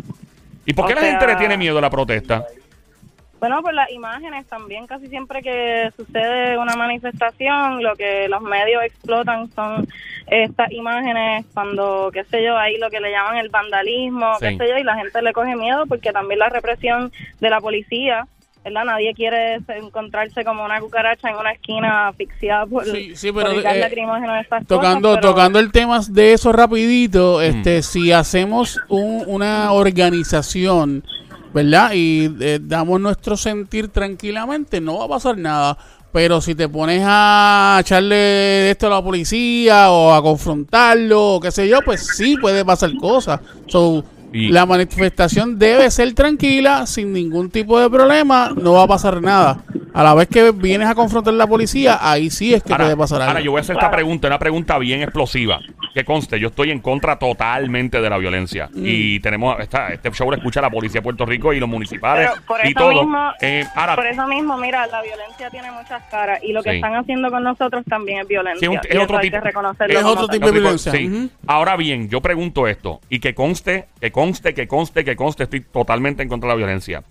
¿Y 0.67 0.73
por 0.73 0.87
qué 0.87 0.93
o 0.93 0.97
la 0.97 1.01
sea- 1.03 1.11
gente 1.11 1.27
le 1.27 1.37
tiene 1.37 1.57
miedo 1.57 1.79
a 1.79 1.81
la 1.81 1.91
protesta? 1.91 2.45
Bueno, 3.47 3.61
pues 3.61 3.75
las 3.75 3.91
imágenes 3.91 4.47
también, 4.47 4.87
casi 4.87 5.07
siempre 5.09 5.43
que 5.43 5.91
sucede 5.95 6.57
una 6.57 6.77
manifestación, 6.77 7.83
lo 7.83 7.95
que 7.95 8.27
los 8.27 8.41
medios 8.41 8.83
explotan 8.85 9.51
son 9.53 9.87
estas 10.29 10.73
imágenes 10.73 11.45
cuando, 11.53 12.09
qué 12.11 12.25
sé 12.25 12.43
yo, 12.43 12.57
ahí 12.57 12.79
lo 12.79 12.89
que 12.89 13.01
le 13.01 13.11
llaman 13.11 13.37
el 13.37 13.51
vandalismo, 13.51 14.33
Sí. 14.41 14.47
qué 14.49 14.57
sé 14.57 14.69
yo, 14.71 14.79
y 14.79 14.83
la 14.83 14.97
gente 14.97 15.21
le 15.21 15.35
coge 15.35 15.57
miedo 15.57 15.85
porque 15.87 16.11
también 16.11 16.39
la 16.39 16.49
represión 16.49 17.13
de 17.39 17.51
la 17.51 17.61
policía, 17.61 18.27
¿verdad? 18.65 18.87
Nadie 18.87 19.13
quiere 19.13 19.61
se- 19.67 19.77
encontrarse 19.77 20.43
como 20.43 20.65
una 20.65 20.81
cucaracha 20.81 21.29
en 21.29 21.37
una 21.37 21.53
esquina 21.53 22.09
asfixiada 22.09 22.65
por, 22.65 22.87
Sí, 22.87 23.15
sí, 23.15 23.31
por 23.31 23.43
pero, 23.43 23.57
el 23.57 23.63
gas 23.63 23.77
eh, 23.77 23.81
lacrimógeno 23.81 24.33
de 24.33 24.41
estas 24.41 24.67
Tocando, 24.67 25.11
cosas, 25.11 25.21
pero- 25.21 25.35
tocando 25.35 25.59
el 25.59 25.71
tema 25.71 26.01
de 26.09 26.33
eso 26.33 26.51
rapidito, 26.51 27.41
Mm. 27.41 27.43
este, 27.43 27.83
si 27.83 28.11
hacemos 28.11 28.81
un- 28.89 29.23
una 29.27 29.71
organización, 29.73 31.05
¿verdad? 31.55 31.93
Y 31.95 32.35
eh, 32.41 32.59
damos 32.61 33.01
nuestro 33.01 33.37
sentir 33.37 33.89
tranquilamente, 33.89 34.81
no 34.81 34.99
va 34.99 35.05
a 35.05 35.09
pasar 35.09 35.39
nada. 35.39 35.79
Pero 36.13 36.41
si 36.41 36.55
te 36.55 36.69
pones 36.69 37.03
a 37.05 37.79
echarle 37.81 38.71
esto 38.71 38.89
a 38.89 38.91
la 38.91 39.03
policía 39.03 39.91
o 39.91 40.13
a 40.13 40.23
confrontarlo 40.23 41.35
o 41.35 41.41
qué 41.41 41.51
sé 41.51 41.69
yo, 41.69 41.81
pues 41.85 42.07
sí 42.17 42.37
puede 42.41 42.65
pasar 42.65 42.95
cosas. 42.97 43.41
So, 43.67 44.05
la 44.33 44.67
manifestación 44.67 45.59
debe 45.59 45.91
ser 45.91 46.13
tranquila, 46.13 46.87
sin 46.87 47.13
ningún 47.13 47.51
tipo 47.51 47.79
de 47.79 47.89
problema, 47.89 48.53
no 48.55 48.75
va 48.75 48.83
a 48.83 48.89
pasar 48.89 49.23
nada. 49.23 49.65
A 49.95 50.03
la 50.03 50.13
vez 50.13 50.27
que 50.29 50.51
vienes 50.51 50.89
a 50.89 50.95
confrontar 50.97 51.33
a 51.33 51.37
la 51.37 51.47
policía, 51.47 51.99
ahí 52.03 52.29
sí 52.29 52.53
es 52.53 52.63
que 52.65 52.75
puede 52.75 52.97
pasar 52.97 53.21
algo. 53.23 53.29
ahora 53.31 53.41
yo 53.41 53.53
voy 53.53 53.59
a 53.59 53.63
hacer 53.63 53.77
esta 53.77 53.91
pregunta, 53.93 54.27
una 54.27 54.41
pregunta 54.41 54.77
bien 54.79 55.03
explosiva. 55.03 55.61
Que 55.95 56.05
conste, 56.05 56.41
yo 56.41 56.49
estoy 56.49 56.73
en 56.73 56.81
contra 56.81 57.17
totalmente 57.17 58.01
de 58.01 58.11
la 58.11 58.19
violencia. 58.19 58.69
Mm. 58.73 58.83
Y 58.85 59.21
tenemos, 59.21 59.59
esta, 59.61 59.93
este 59.93 60.11
show 60.11 60.29
lo 60.29 60.37
escucha 60.37 60.61
la 60.61 60.69
policía 60.71 60.99
de 61.01 61.03
Puerto 61.05 61.25
Rico 61.25 61.53
y 61.53 61.61
los 61.61 61.69
municipales 61.69 62.29
y 62.65 62.69
eso 62.71 62.75
todo. 62.81 62.91
mismo, 63.05 63.31
Eh, 63.41 63.65
ahora, 63.77 63.95
por 63.95 64.07
eso 64.09 64.27
mismo, 64.27 64.59
mira, 64.59 64.85
la 64.89 65.01
violencia 65.01 65.49
tiene 65.51 65.71
muchas 65.71 66.03
caras 66.11 66.41
y 66.43 66.53
lo 66.53 66.61
que 66.65 66.71
Sí. 66.71 66.77
están 66.77 66.97
haciendo 66.97 67.31
con 67.31 67.45
nosotros 67.45 67.85
también 67.89 68.19
es 68.23 68.27
violencia. 68.27 68.69
Sí, 68.69 68.77
es 68.89 68.97
un- 68.97 69.03
otro 69.03 69.21
tipo- 69.21 69.37
que 69.37 69.41
reconocerlo 69.41 69.95
es 69.95 70.01
como 70.03 70.13
otro 70.15 70.27
tal. 70.27 70.35
tipo 70.37 70.47
de 70.51 70.59
violencia. 70.61 70.91
sí. 70.93 71.31
Ahora 71.47 71.77
bien, 71.77 72.09
yo 72.09 72.21
pregunto 72.21 72.67
esto, 72.67 73.01
y 73.09 73.21
que 73.21 73.33
conste, 73.35 73.87
que 74.01 74.11
conste, 74.11 74.55
que 74.55 74.67
conste, 74.67 75.05
que 75.05 75.15
conste, 75.15 75.45
estoy 75.45 75.61
totalmente 75.61 76.25
en 76.25 76.29
contra 76.29 76.49
de 76.49 76.55
la 76.55 76.57
violencia. 76.57 77.05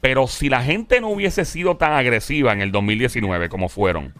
Pero 0.00 0.26
si 0.26 0.48
la 0.48 0.62
gente 0.62 1.00
no 1.00 1.08
hubiese 1.08 1.44
sido 1.44 1.76
tan 1.76 1.92
agresiva 1.92 2.52
en 2.52 2.62
el 2.62 2.72
2019 2.72 3.48
como 3.48 3.68
fueron, 3.68 4.14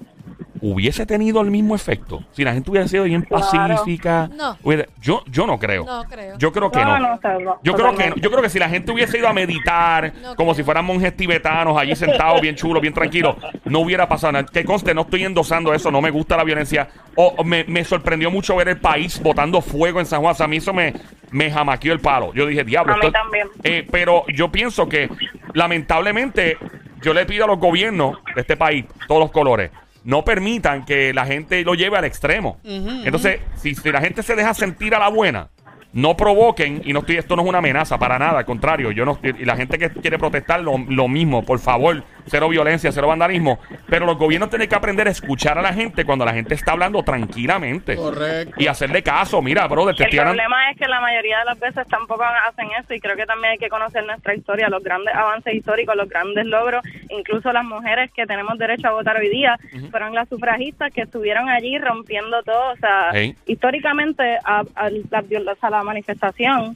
hubiese 0.62 1.06
tenido 1.06 1.40
el 1.40 1.50
mismo 1.50 1.74
efecto. 1.74 2.22
Si 2.32 2.44
la 2.44 2.52
gente 2.52 2.70
hubiese 2.70 2.88
sido 2.88 3.04
bien 3.04 3.22
Claro. 3.22 3.44
pacífica. 3.50 4.28
No. 4.34 4.56
hubiera- 4.62 4.86
yo, 5.00 5.22
yo 5.26 5.46
no 5.46 5.58
creo. 5.58 5.84
No 5.84 6.04
creo. 6.04 6.36
Yo 6.38 6.52
creo 6.52 6.70
que 6.70 6.84
no. 6.84 6.98
No, 6.98 7.18
no, 7.18 7.20
Yo 7.62 7.72
creo 7.74 7.86
que 7.88 7.92
totalmente. 7.92 8.20
yo 8.20 8.30
creo 8.30 8.42
que 8.42 8.48
si 8.50 8.58
la 8.58 8.68
gente 8.68 8.92
hubiese 8.92 9.18
ido 9.18 9.28
a 9.28 9.32
meditar 9.32 10.12
No 10.22 10.36
como 10.36 10.50
creo. 10.50 10.54
si 10.54 10.62
fueran 10.64 10.84
monjes 10.84 11.16
tibetanos 11.16 11.78
allí 11.78 11.96
sentados 11.96 12.40
bien 12.40 12.54
chulos, 12.56 12.80
bien 12.82 12.92
tranquilos, 12.94 13.36
no 13.64 13.80
hubiera 13.80 14.08
pasado 14.08 14.32
nada. 14.32 14.46
Que 14.46 14.64
conste, 14.64 14.94
no 14.94 15.02
estoy 15.02 15.24
endosando 15.24 15.72
eso, 15.72 15.90
no 15.90 16.00
me 16.00 16.10
gusta 16.10 16.36
la 16.36 16.44
violencia. 16.44 16.88
O 17.16 17.42
me, 17.44 17.64
me 17.64 17.84
sorprendió 17.84 18.30
mucho 18.30 18.56
ver 18.56 18.68
el 18.68 18.78
país 18.80 19.20
botando 19.22 19.60
fuego 19.60 20.00
en 20.00 20.06
San 20.06 20.20
Juan. 20.20 20.32
O 20.32 20.34
sea, 20.36 20.44
a 20.46 20.48
mí 20.48 20.58
eso 20.58 20.72
me, 20.72 20.94
me 21.30 21.50
jamaqueó 21.50 21.92
el 21.92 22.00
palo. 22.00 22.32
Yo 22.34 22.46
dije, 22.46 22.64
diablo. 22.64 22.92
A 22.92 22.96
mí 22.96 23.06
esto- 23.06 23.12
también. 23.12 23.48
eh, 23.62 23.86
pero 23.90 24.24
yo 24.28 24.50
pienso 24.52 24.88
que 24.88 25.08
lamentablemente 25.54 26.58
yo 27.02 27.14
le 27.14 27.24
pido 27.26 27.44
a 27.44 27.48
los 27.48 27.58
gobiernos 27.58 28.18
de 28.34 28.40
este 28.42 28.56
país, 28.56 28.84
todos 29.08 29.20
los 29.20 29.30
colores, 29.30 29.70
no 30.04 30.24
permitan 30.24 30.84
que 30.84 31.12
la 31.12 31.26
gente 31.26 31.62
lo 31.62 31.74
lleve 31.74 31.96
al 31.98 32.04
extremo. 32.04 32.58
Entonces, 32.64 33.40
si, 33.56 33.74
si 33.74 33.92
la 33.92 34.00
gente 34.00 34.22
se 34.22 34.34
deja 34.34 34.54
sentir 34.54 34.94
a 34.94 34.98
la 34.98 35.08
buena, 35.08 35.50
no 35.92 36.16
provoquen, 36.16 36.82
y 36.84 36.92
no 36.92 37.00
estoy, 37.00 37.16
esto 37.16 37.34
no 37.36 37.42
es 37.42 37.48
una 37.48 37.58
amenaza 37.58 37.98
para 37.98 38.18
nada, 38.18 38.38
al 38.38 38.44
contrario, 38.44 38.92
yo 38.92 39.04
no 39.04 39.18
y 39.22 39.44
la 39.44 39.56
gente 39.56 39.78
que 39.78 39.90
quiere 39.90 40.18
protestar 40.18 40.60
lo, 40.60 40.78
lo 40.88 41.08
mismo, 41.08 41.44
por 41.44 41.58
favor, 41.58 42.02
cero 42.26 42.48
violencia, 42.48 42.92
cero 42.92 43.08
vandalismo, 43.08 43.58
pero 43.88 44.06
los 44.06 44.16
gobiernos 44.16 44.50
tienen 44.50 44.68
que 44.68 44.74
aprender 44.74 45.08
a 45.08 45.10
escuchar 45.10 45.58
a 45.58 45.62
la 45.62 45.72
gente 45.72 46.04
cuando 46.04 46.24
la 46.24 46.32
gente 46.32 46.54
está 46.54 46.72
hablando 46.72 47.02
tranquilamente 47.02 47.96
Correcto. 47.96 48.54
y 48.58 48.66
hacerle 48.66 49.02
caso, 49.02 49.42
mira, 49.42 49.66
brother, 49.66 49.96
te 49.96 50.04
El 50.04 50.10
problema 50.10 50.70
es 50.70 50.76
que 50.76 50.86
la 50.86 51.00
mayoría 51.00 51.40
de 51.40 51.44
las 51.46 51.58
veces 51.58 51.86
tampoco 51.88 52.22
hacen 52.22 52.68
eso 52.78 52.94
y 52.94 53.00
creo 53.00 53.16
que 53.16 53.26
también 53.26 53.52
hay 53.52 53.58
que 53.58 53.68
conocer 53.68 54.04
nuestra 54.06 54.34
historia, 54.34 54.68
los 54.68 54.82
grandes 54.82 55.14
avances 55.14 55.54
históricos, 55.54 55.96
los 55.96 56.08
grandes 56.08 56.46
logros, 56.46 56.82
incluso 57.08 57.52
las 57.52 57.64
mujeres 57.64 58.10
que 58.12 58.26
tenemos 58.26 58.58
derecho 58.58 58.88
a 58.88 58.92
votar 58.92 59.16
hoy 59.16 59.28
día, 59.28 59.58
fueron 59.90 60.14
las 60.14 60.28
sufragistas 60.28 60.92
que 60.92 61.02
estuvieron 61.02 61.48
allí 61.48 61.78
rompiendo 61.78 62.42
todo, 62.42 62.72
o 62.72 62.76
sea, 62.76 63.08
Hey. 63.12 63.34
históricamente 63.46 64.38
a, 64.44 64.62
a 64.74 64.90
la, 64.90 65.20
o 65.20 65.56
sea, 65.60 65.79
la 65.80 65.84
manifestación 65.84 66.74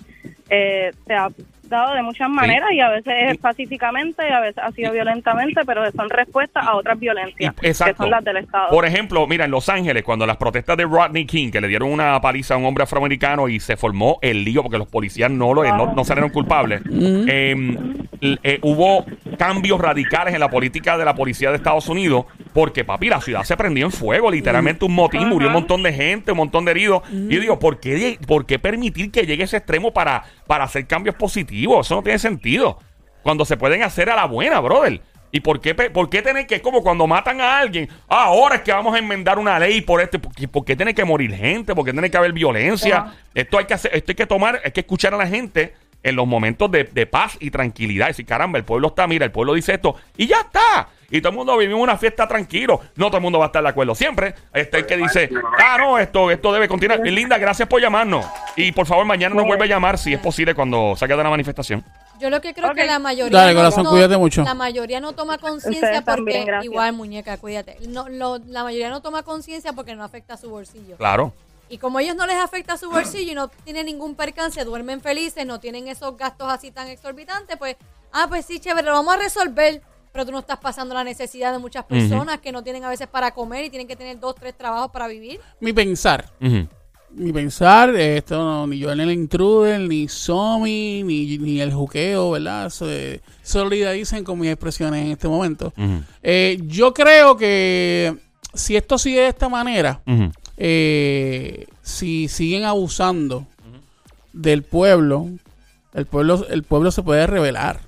eh, 0.50 0.90
se 1.06 1.14
ha 1.14 1.28
dado 1.68 1.94
de 1.94 2.02
muchas 2.02 2.28
maneras 2.28 2.70
y 2.72 2.80
a 2.80 2.90
veces 2.90 3.12
es 3.30 3.38
pacíficamente, 3.38 4.22
a 4.30 4.40
veces 4.40 4.62
ha 4.62 4.70
sido 4.72 4.92
violentamente, 4.92 5.62
pero 5.66 5.90
son 5.92 6.10
respuestas 6.10 6.64
a 6.66 6.74
otras 6.76 6.98
violencias, 7.00 7.54
Y- 7.62 7.66
exacto. 7.66 7.94
que 7.94 7.98
son 7.98 8.10
las 8.10 8.22
del 8.22 8.36
Estado. 8.36 8.68
Por 8.68 8.84
ejemplo, 8.84 9.26
mira, 9.26 9.46
en 9.46 9.50
Los 9.50 9.68
Ángeles, 9.70 10.02
cuando 10.04 10.26
las 10.26 10.36
protestas 10.36 10.76
de 10.76 10.84
Rodney 10.84 11.24
King, 11.24 11.50
que 11.50 11.60
le 11.62 11.68
dieron 11.68 11.90
una 11.90 12.20
paliza 12.20 12.54
a 12.54 12.56
un 12.58 12.66
hombre 12.66 12.84
afroamericano 12.84 13.48
y 13.48 13.60
se 13.60 13.76
formó 13.78 14.18
el 14.20 14.44
lío 14.44 14.62
porque 14.62 14.76
los 14.78 14.88
policías 14.88 15.30
no, 15.30 15.54
lo, 15.54 15.64
no, 15.64 15.94
no 15.94 16.04
salieron 16.04 16.30
culpables, 16.30 16.82
eh, 16.90 17.56
l- 18.20 18.38
eh, 18.42 18.58
hubo 18.62 19.06
cambios 19.36 19.80
radicales 19.80 20.34
en 20.34 20.40
la 20.40 20.50
política 20.50 20.96
de 20.96 21.04
la 21.04 21.14
policía 21.14 21.50
de 21.50 21.56
Estados 21.56 21.88
Unidos 21.88 22.26
porque, 22.52 22.84
papi, 22.84 23.08
la 23.08 23.20
ciudad 23.20 23.42
se 23.42 23.56
prendió 23.56 23.86
en 23.86 23.92
fuego, 23.92 24.30
literalmente 24.30 24.84
un 24.84 24.94
motín, 24.94 25.28
murió 25.28 25.48
un 25.48 25.54
montón 25.54 25.82
de 25.82 25.92
gente, 25.92 26.32
un 26.32 26.38
montón 26.38 26.64
de 26.64 26.70
heridos. 26.70 27.02
Y 27.10 27.34
yo 27.34 27.40
digo, 27.40 27.58
¿por 27.58 27.80
qué, 27.80 28.18
¿por 28.26 28.46
qué 28.46 28.58
permitir 28.58 29.10
que 29.10 29.26
llegue 29.26 29.44
ese 29.44 29.58
extremo 29.58 29.92
para, 29.92 30.24
para 30.46 30.64
hacer 30.64 30.86
cambios 30.86 31.16
positivos? 31.16 31.86
Eso 31.86 31.96
no 31.96 32.02
tiene 32.02 32.18
sentido. 32.18 32.78
Cuando 33.22 33.44
se 33.44 33.56
pueden 33.56 33.82
hacer 33.82 34.10
a 34.10 34.16
la 34.16 34.26
buena, 34.26 34.60
brother. 34.60 35.00
¿Y 35.34 35.40
por 35.40 35.60
qué, 35.60 35.74
por 35.74 36.08
qué 36.08 36.22
tener 36.22 36.46
que, 36.46 36.54
es 36.54 36.62
como 36.62 36.80
cuando 36.80 37.08
matan 37.08 37.40
a 37.40 37.58
alguien, 37.58 37.88
ah, 38.08 38.26
ahora 38.26 38.54
es 38.54 38.62
que 38.62 38.70
vamos 38.70 38.94
a 38.94 38.98
enmendar 38.98 39.36
una 39.36 39.58
ley 39.58 39.80
por 39.80 40.00
esto? 40.00 40.20
¿Por 40.20 40.32
qué, 40.32 40.46
por 40.46 40.64
qué 40.64 40.76
tiene 40.76 40.94
que 40.94 41.04
morir 41.04 41.34
gente? 41.34 41.74
¿Por 41.74 41.84
qué 41.84 41.90
tiene 41.90 42.08
que 42.08 42.16
haber 42.16 42.32
violencia? 42.32 43.12
Esto 43.34 43.58
hay 43.58 43.64
que 43.64 43.74
hacer, 43.74 43.90
esto 43.96 44.12
hay 44.12 44.14
que 44.14 44.26
tomar, 44.26 44.60
hay 44.64 44.70
que 44.70 44.82
escuchar 44.82 45.12
a 45.12 45.16
la 45.16 45.26
gente 45.26 45.74
en 46.04 46.14
los 46.14 46.26
momentos 46.28 46.70
de, 46.70 46.84
de 46.84 47.06
paz 47.06 47.36
y 47.40 47.50
tranquilidad. 47.50 48.06
Y 48.06 48.10
decir, 48.10 48.26
caramba, 48.26 48.58
el 48.58 48.64
pueblo 48.64 48.88
está, 48.88 49.08
mira, 49.08 49.24
el 49.24 49.32
pueblo 49.32 49.54
dice 49.54 49.74
esto, 49.74 49.96
y 50.16 50.28
ya 50.28 50.40
está. 50.42 50.88
Y 51.10 51.20
todo 51.20 51.30
el 51.30 51.36
mundo 51.36 51.56
vivimos 51.56 51.82
una 51.82 51.96
fiesta 51.96 52.26
tranquilo. 52.26 52.80
No 52.96 53.06
todo 53.06 53.18
el 53.18 53.22
mundo 53.22 53.38
va 53.38 53.46
a 53.46 53.48
estar 53.48 53.62
de 53.62 53.68
acuerdo 53.68 53.94
siempre. 53.94 54.34
Este 54.52 54.78
el 54.78 54.86
que 54.86 54.96
dice, 54.96 55.30
ah, 55.58 55.76
no, 55.78 55.98
esto, 55.98 56.30
esto 56.30 56.52
debe 56.52 56.66
continuar. 56.68 57.00
Linda, 57.00 57.38
gracias 57.38 57.68
por 57.68 57.80
llamarnos. 57.80 58.24
Y 58.56 58.72
por 58.72 58.86
favor, 58.86 59.04
mañana 59.04 59.34
nos 59.34 59.44
vuelve 59.46 59.64
a 59.64 59.68
llamar 59.68 59.96
si 59.98 60.12
es 60.14 60.20
posible 60.20 60.54
cuando 60.54 60.94
salga 60.96 61.16
de 61.16 61.22
la 61.24 61.30
manifestación. 61.30 61.84
Yo 62.20 62.30
lo 62.30 62.40
que 62.40 62.54
creo 62.54 62.70
Ok. 62.70 62.76
que 62.76 62.86
la 62.86 62.98
mayoría. 62.98 63.38
Dale, 63.38 63.54
corazón, 63.54 63.84
cuídate 63.86 64.16
mucho. 64.16 64.42
La 64.44 64.54
mayoría 64.54 65.00
no 65.00 65.12
toma 65.12 65.38
conciencia 65.38 66.02
también, 66.02 66.46
porque. 66.46 66.64
Igual, 66.66 66.92
muñeca, 66.94 67.36
cuídate. 67.38 67.76
No, 67.88 68.08
lo- 68.08 68.38
la 68.46 68.62
mayoría 68.64 68.88
no 68.88 69.00
toma 69.02 69.22
conciencia 69.22 69.72
porque 69.72 69.94
no 69.94 70.04
afecta 70.04 70.34
a 70.34 70.36
su 70.36 70.48
bolsillo. 70.48 70.96
Claro. 70.96 71.32
Y 71.74 71.78
como 71.78 71.98
a 71.98 72.02
ellos 72.02 72.14
no 72.14 72.24
les 72.24 72.36
afecta 72.36 72.76
su 72.76 72.88
bolsillo 72.88 73.32
y 73.32 73.34
no 73.34 73.48
tienen 73.48 73.86
ningún 73.86 74.14
percance, 74.14 74.62
duermen 74.62 75.00
felices, 75.00 75.44
no 75.44 75.58
tienen 75.58 75.88
esos 75.88 76.16
gastos 76.16 76.46
así 76.48 76.70
tan 76.70 76.86
exorbitantes, 76.86 77.56
pues, 77.56 77.74
ah, 78.12 78.26
pues 78.28 78.46
sí, 78.46 78.60
chévere, 78.60 78.86
lo 78.86 78.92
vamos 78.92 79.12
a 79.12 79.16
resolver. 79.18 79.82
Pero 80.12 80.24
tú 80.24 80.30
no 80.30 80.38
estás 80.38 80.58
pasando 80.58 80.94
la 80.94 81.02
necesidad 81.02 81.50
de 81.50 81.58
muchas 81.58 81.84
personas 81.84 82.38
que 82.38 82.52
no 82.52 82.62
tienen 82.62 82.84
a 82.84 82.90
veces 82.90 83.08
para 83.08 83.32
comer 83.32 83.64
y 83.64 83.70
tienen 83.70 83.88
que 83.88 83.96
tener 83.96 84.20
dos, 84.20 84.36
tres 84.36 84.56
trabajos 84.56 84.92
para 84.92 85.08
vivir. 85.08 85.40
Mi 85.58 85.72
pensar. 85.72 86.30
Ujú. 86.40 86.68
Mi 87.10 87.32
pensar, 87.32 87.92
eh, 87.96 88.18
esto 88.18 88.38
no, 88.38 88.68
ni 88.68 88.78
yo 88.78 88.92
en 88.92 89.00
el 89.00 89.10
intruder, 89.10 89.80
ni 89.80 90.06
Somi, 90.06 91.02
ni, 91.02 91.38
ni 91.38 91.60
el 91.60 91.72
juqueo, 91.72 92.30
¿verdad? 92.30 92.70
Se 92.70 93.20
solidaricen 93.42 94.22
con 94.22 94.38
mis 94.38 94.50
expresiones 94.50 95.04
en 95.04 95.10
este 95.10 95.26
momento. 95.26 95.72
Eh, 96.22 96.56
yo 96.62 96.94
creo 96.94 97.36
que 97.36 98.16
si 98.52 98.76
esto 98.76 98.96
sigue 98.96 99.22
de 99.22 99.28
esta 99.28 99.48
manera. 99.48 100.00
Eh, 100.56 101.66
si 101.82 102.28
siguen 102.28 102.64
abusando 102.64 103.46
del 104.32 104.62
pueblo, 104.62 105.28
el 105.92 106.06
pueblo, 106.06 106.46
el 106.48 106.62
pueblo 106.62 106.90
se 106.90 107.02
puede 107.02 107.26
rebelar. 107.26 107.80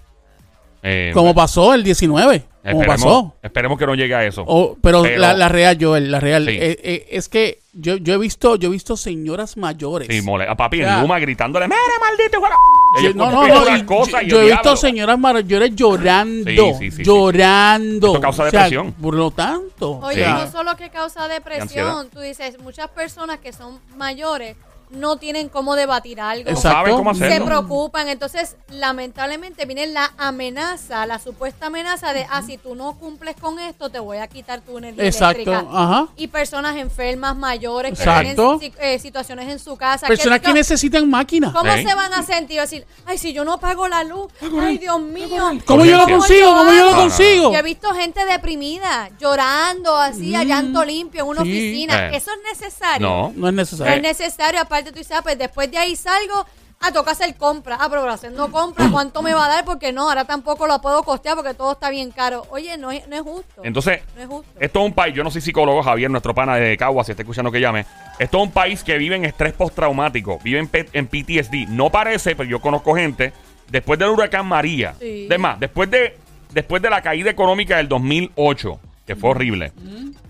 Eh, 0.82 1.10
Como 1.14 1.34
pasó 1.34 1.74
el 1.74 1.82
19, 1.82 2.44
como 2.62 2.80
esperemos, 2.82 2.86
pasó. 3.02 3.34
esperemos 3.42 3.78
que 3.78 3.86
no 3.86 3.94
llegue 3.94 4.14
a 4.14 4.24
eso. 4.24 4.44
O- 4.46 4.76
pero, 4.80 5.02
Pero- 5.02 5.18
la, 5.20 5.32
la 5.34 5.48
real, 5.48 5.76
Joel, 5.80 6.10
la 6.10 6.20
real. 6.20 6.44
Sí. 6.46 6.52
eh, 6.52 6.78
eh, 6.82 7.06
es 7.10 7.28
que 7.28 7.58
yo, 7.72 7.96
yo 7.96 8.14
he 8.14 8.18
visto, 8.18 8.56
yo 8.56 8.68
he 8.68 8.72
visto 8.72 8.96
señoras 8.96 9.56
mayores. 9.56 10.08
Sí, 10.10 10.22
mole. 10.22 10.46
A 10.48 10.54
papi 10.54 10.80
en 10.82 11.00
Luma 11.00 11.18
gritándole, 11.18 11.66
¡Mira, 11.66 11.78
maldito! 12.00 12.38
hijo 12.38 12.46
de-". 12.46 12.54
Sí, 13.00 13.04
Ellos 13.06 13.16
no, 13.16 13.30
no, 13.30 13.46
no, 13.46 13.62
unas 13.62 13.80
y 13.80 13.84
cosas 13.84 14.22
yo, 14.22 14.28
yo 14.28 14.40
he 14.40 14.44
visto 14.44 14.62
diablo. 14.62 14.76
señoras 14.76 15.18
mayores 15.18 15.74
llorando, 15.74 16.50
Sí, 16.50 16.56
sí, 16.78 16.90
sí, 16.90 16.96
sí. 16.98 17.04
llorando. 17.04 18.06
Esto 18.08 18.20
causa 18.20 18.42
O 18.44 18.50
sea, 18.50 18.62
depresión. 18.62 18.92
por 18.92 19.14
lo 19.14 19.30
tanto, 19.32 19.90
o 19.92 20.06
Oye, 20.06 20.26
no 20.26 20.50
solo 20.50 20.76
que 20.76 20.88
causa 20.90 21.28
depresión, 21.28 22.08
tú 22.12 22.20
dices, 22.20 22.58
muchas 22.60 22.88
personas 22.88 23.38
que 23.38 23.52
son 23.52 23.78
mayores 23.96 24.56
no 24.90 25.16
tienen 25.16 25.48
cómo 25.48 25.74
debatir 25.74 26.20
algo. 26.20 26.44
No 26.50 26.56
Exacto. 26.56 26.78
saben 26.78 26.96
cómo 26.96 27.14
se 27.14 27.40
preocupan. 27.40 28.08
Entonces, 28.08 28.56
lamentablemente 28.68 29.64
viene 29.66 29.86
la 29.88 30.12
amenaza, 30.18 31.06
la 31.06 31.18
supuesta 31.18 31.66
amenaza 31.66 32.12
de, 32.12 32.26
ah, 32.30 32.42
si 32.42 32.56
tú 32.56 32.74
no 32.74 32.94
cumples 32.98 33.36
con 33.36 33.58
esto, 33.58 33.90
te 33.90 33.98
voy 33.98 34.18
a 34.18 34.26
quitar 34.28 34.60
tu 34.60 34.78
energía 34.78 35.04
Exacto, 35.04 35.42
eléctrica. 35.42 35.66
ajá. 35.72 36.08
Y 36.16 36.28
personas 36.28 36.76
enfermas 36.76 37.36
mayores 37.36 37.98
que 37.98 38.04
tienen 38.04 38.72
eh, 38.78 38.98
situaciones 38.98 39.48
en 39.48 39.58
su 39.58 39.76
casa. 39.76 40.06
personas 40.06 40.40
que 40.40 40.46
¿qué- 40.46 40.52
necesitan 40.54 41.08
máquinas. 41.10 41.52
¿Cómo 41.52 41.72
se 41.72 41.94
van 41.94 42.12
a 42.14 42.22
sentir? 42.22 42.60
Decir, 42.60 42.86
ay, 43.06 43.18
si 43.18 43.32
yo 43.32 43.44
no 43.44 43.58
pago 43.58 43.88
la 43.88 44.04
luz, 44.04 44.30
ay, 44.60 44.78
Dios 44.78 45.00
mío. 45.00 45.50
¿Cómo 45.64 45.84
yo 45.84 45.96
lo 45.96 46.04
consigo? 46.04 46.54
¿Cómo 46.54 46.72
yo 46.72 46.90
lo 46.90 46.96
consigo? 46.96 47.52
Yo 47.52 47.58
he 47.58 47.62
visto 47.62 47.88
gente 47.94 48.24
deprimida, 48.24 49.10
llorando 49.18 49.96
así, 49.96 50.34
a 50.34 50.44
llanto 50.44 50.84
limpio 50.84 51.22
en 51.24 51.28
una 51.28 51.42
sí. 51.42 51.50
oficina. 51.50 52.08
Eh. 52.08 52.16
Eso 52.16 52.30
es 52.30 52.60
necesario. 52.60 53.06
No. 53.06 53.32
No 53.36 53.48
es 53.48 53.52
No 53.54 53.62
necesario. 53.62 53.94
es 53.94 54.02
necesario. 54.02 54.60
Aparte, 54.60 54.75
tú 54.84 54.92
dices, 54.92 55.16
ah, 55.16 55.22
pues 55.22 55.38
después 55.38 55.70
de 55.70 55.78
ahí 55.78 55.96
salgo. 55.96 56.46
Ah, 56.78 56.92
toca 56.92 57.12
hacer 57.12 57.34
compra. 57.36 57.78
Ah, 57.80 57.86
pero 57.88 58.06
haciendo 58.10 58.50
compra, 58.52 58.88
¿cuánto 58.92 59.22
me 59.22 59.32
va 59.32 59.46
a 59.46 59.48
dar? 59.48 59.64
Porque 59.64 59.92
no, 59.94 60.08
ahora 60.10 60.26
tampoco 60.26 60.66
lo 60.66 60.78
puedo 60.82 61.02
costear 61.04 61.34
porque 61.34 61.54
todo 61.54 61.72
está 61.72 61.88
bien 61.88 62.10
caro. 62.10 62.46
Oye, 62.50 62.76
no 62.76 62.90
es, 62.90 63.08
no 63.08 63.16
es 63.16 63.22
justo. 63.22 63.62
Entonces, 63.64 64.02
no 64.14 64.22
es 64.22 64.28
justo. 64.28 64.52
esto 64.60 64.80
es 64.80 64.84
un 64.84 64.92
país, 64.92 65.14
yo 65.14 65.24
no 65.24 65.30
soy 65.30 65.40
psicólogo, 65.40 65.82
Javier, 65.82 66.10
nuestro 66.10 66.34
pana 66.34 66.56
de 66.56 66.76
Cagua, 66.76 67.02
si 67.02 67.12
está 67.12 67.22
escuchando 67.22 67.50
que 67.50 67.60
llame. 67.60 67.86
Esto 68.18 68.36
es 68.36 68.42
un 68.44 68.50
país 68.52 68.84
que 68.84 68.98
vive 68.98 69.16
en 69.16 69.24
estrés 69.24 69.54
postraumático, 69.54 70.38
vive 70.44 70.58
en, 70.58 70.70
en 70.92 71.06
PTSD. 71.06 71.66
No 71.70 71.88
parece, 71.88 72.36
pero 72.36 72.46
yo 72.48 72.60
conozco 72.60 72.94
gente, 72.94 73.32
después 73.70 73.98
del 73.98 74.10
huracán 74.10 74.44
María, 74.46 74.94
Sí. 75.00 75.24
además, 75.30 75.58
después 75.58 75.90
de, 75.90 76.18
después 76.52 76.82
de 76.82 76.90
la 76.90 77.00
caída 77.00 77.30
económica 77.30 77.78
del 77.78 77.88
2008, 77.88 78.78
que 79.06 79.16
fue 79.16 79.30
horrible, 79.30 79.72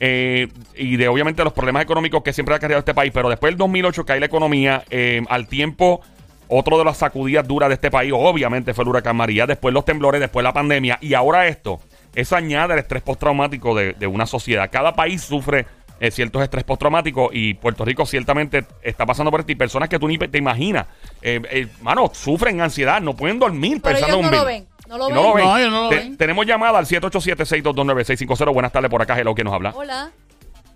eh, 0.01 0.49
y 0.77 0.97
de 0.97 1.09
obviamente 1.09 1.43
los 1.43 1.53
problemas 1.53 1.83
económicos 1.83 2.23
que 2.23 2.33
siempre 2.33 2.55
ha 2.55 2.59
cargado 2.59 2.81
este 2.81 2.95
país, 2.95 3.11
pero 3.15 3.29
después 3.29 3.51
del 3.51 3.59
2008 3.59 4.05
cae 4.05 4.21
la 4.21 4.27
economía, 4.27 4.85
eh, 4.91 5.23
al 5.29 5.49
tiempo... 5.49 6.01
Otro 6.49 6.79
de 6.79 6.85
las 6.85 6.99
sacudidas 6.99 7.45
duras 7.49 7.69
de 7.69 7.75
este 7.75 7.91
país, 7.91 8.13
obviamente, 8.15 8.73
fue 8.73 8.85
el 8.85 8.91
huracán 8.91 9.17
María, 9.17 9.49
después 9.49 9.75
los 9.75 9.85
temblores, 9.85 10.21
después 10.21 10.45
la 10.45 10.53
pandemia, 10.53 10.97
y 11.01 11.15
ahora 11.15 11.49
esto. 11.49 11.81
Eso 12.15 12.37
añade 12.37 12.75
el 12.75 12.79
estrés 12.79 13.03
postraumático 13.03 13.75
de, 13.75 13.95
de 13.95 14.07
una 14.07 14.27
sociedad. 14.27 14.71
Cada 14.71 14.95
país 14.95 15.23
sufre 15.23 15.67
eh, 15.99 16.11
ciertos 16.11 16.43
estrés 16.43 16.63
postraumáticos 16.63 17.31
y 17.33 17.55
Puerto 17.55 17.85
Rico 17.85 18.05
ciertamente 18.07 18.65
está 18.83 19.07
pasando 19.07 19.31
por 19.31 19.41
esto. 19.41 19.53
Y 19.53 19.55
personas 19.57 19.89
que 19.89 19.99
tú 19.99 20.07
ni 20.07 20.19
te 20.19 20.39
imaginas, 20.39 20.87
eh, 21.23 21.41
eh, 21.51 21.67
mano, 21.83 22.11
sufren 22.15 22.61
ansiedad, 22.61 23.01
no 23.01 23.17
pueden 23.17 23.39
dormir 23.39 23.81
Pero 23.83 23.95
pensando 23.99 24.19
ellos 24.19 24.27
en 24.27 24.31
no 24.31 24.39
un 24.39 24.45
lo 24.45 24.53
bill. 24.53 24.61
ven. 24.61 24.76
No 24.89 24.99
lo 24.99 25.07
ven. 25.35 25.45
No, 25.45 25.59
ellos 25.59 25.71
no 25.71 25.83
lo 25.85 25.89
Te- 25.89 25.97
ven. 25.97 26.17
Tenemos 26.17 26.47
llamada 26.47 26.79
al 26.79 26.87
787-622-9650. 26.87 28.53
Buenas 28.53 28.73
tardes 28.73 28.91
por 28.91 29.03
acá, 29.03 29.19
hello, 29.19 29.35
¿quién 29.35 29.47
nos 29.47 29.55
habla? 29.55 29.73
Hola. 29.75 30.11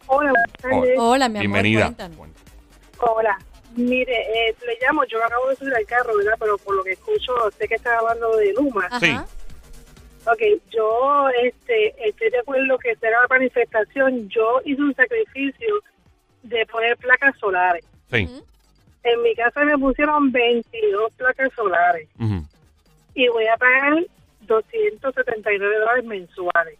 Hola, 0.07 0.31
buenas 0.33 0.53
tardes. 0.61 0.99
Hola, 0.99 1.29
mi 1.29 1.39
amor. 1.39 1.41
Bienvenida. 1.41 1.85
cuéntanos. 1.85 2.19
Hola. 3.01 3.39
Mire, 3.77 4.13
eh, 4.13 4.55
le 4.67 4.79
llamo, 4.85 5.05
yo 5.05 5.25
acabo 5.25 5.49
de 5.49 5.57
subir 5.57 5.73
al 5.75 5.87
carro, 5.87 6.17
¿verdad? 6.17 6.33
Pero 6.41 6.59
por 6.59 6.75
lo 6.75 6.83
que 6.83 6.93
escucho, 6.93 7.33
sé 7.57 7.69
que 7.69 7.77
está 7.77 7.97
hablando 7.99 8.37
de 8.37 8.53
Luma. 8.55 8.87
Ajá. 8.87 8.99
Sí. 9.01 9.17
Ok, 10.27 10.43
yo 10.71 11.29
este, 11.45 11.95
estoy 12.09 12.31
de 12.31 12.41
acuerdo 12.41 12.77
que 12.79 12.95
será 12.97 13.23
la 13.23 13.29
manifestación. 13.29 14.29
Yo 14.29 14.61
hice 14.65 14.83
un 14.83 14.95
sacrificio 14.95 15.77
de 16.43 16.67
poner 16.67 16.97
placas 16.97 17.39
solares. 17.39 17.85
Sí. 18.11 18.29
En 19.05 19.23
mi 19.23 19.35
casa 19.37 19.65
me 19.65 19.79
pusieron 19.79 20.31
22 20.31 21.11
placas 21.17 21.49
solares 21.57 22.07
Ujú, 22.19 22.45
y 23.25 23.29
voy 23.29 23.47
a 23.47 23.57
pagar 23.57 23.95
279 24.41 25.79
dólares 25.79 26.05
mensuales. 26.05 26.79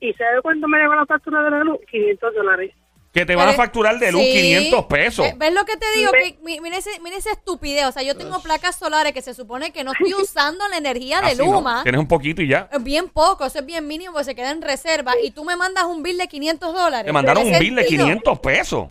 ¿Y 0.00 0.12
sabe 0.14 0.40
cuánto 0.42 0.66
me 0.68 0.78
llegó 0.78 0.94
la 0.94 1.06
factura 1.06 1.42
de 1.42 1.50
la 1.50 1.58
luz? 1.64 1.78
500 1.90 2.34
dólares. 2.34 2.72
Que 3.12 3.26
te 3.26 3.34
van 3.34 3.48
a 3.48 3.52
facturar 3.54 3.98
de 3.98 4.12
luz 4.12 4.22
Sí. 4.22 4.32
500 4.32 4.84
pesos. 4.86 5.26
¿Ves 5.36 5.52
lo 5.52 5.64
que 5.64 5.76
te 5.76 5.84
digo? 5.96 6.12
Que, 6.12 6.38
mi- 6.44 6.60
mira, 6.60 6.76
ese- 6.78 7.00
mira 7.00 7.16
esa 7.16 7.32
estupidez. 7.32 7.84
O 7.86 7.92
sea, 7.92 8.04
yo 8.04 8.16
tengo 8.16 8.40
placas 8.40 8.78
solares 8.78 9.12
que 9.12 9.20
se 9.20 9.34
supone 9.34 9.72
que 9.72 9.82
no 9.82 9.90
estoy 9.98 10.14
usando 10.14 10.66
la 10.68 10.76
energía 10.78 11.20
de 11.20 11.26
Así, 11.32 11.38
¿no? 11.44 11.52
Luma. 11.54 11.82
Tienes 11.82 12.00
un 12.00 12.06
poquito 12.06 12.40
y 12.40 12.46
ya. 12.48 12.68
Es 12.72 12.82
bien 12.84 13.08
poco, 13.08 13.44
eso 13.44 13.58
es 13.58 13.66
bien 13.66 13.88
mínimo, 13.88 14.12
porque 14.12 14.26
se 14.26 14.34
queda 14.36 14.52
en 14.52 14.62
reserva. 14.62 15.14
Y 15.20 15.32
tú 15.32 15.44
me 15.44 15.56
mandas 15.56 15.84
un 15.86 16.04
bill 16.04 16.18
de 16.18 16.28
500 16.28 16.72
dólares. 16.72 17.04
Te 17.06 17.12
mandaron 17.12 17.42
un 17.42 17.48
¿Tiene 17.50 17.64
bill 17.64 17.74
de 17.74 17.82
sentido? 17.82 18.04
500 18.04 18.38
pesos. 18.38 18.88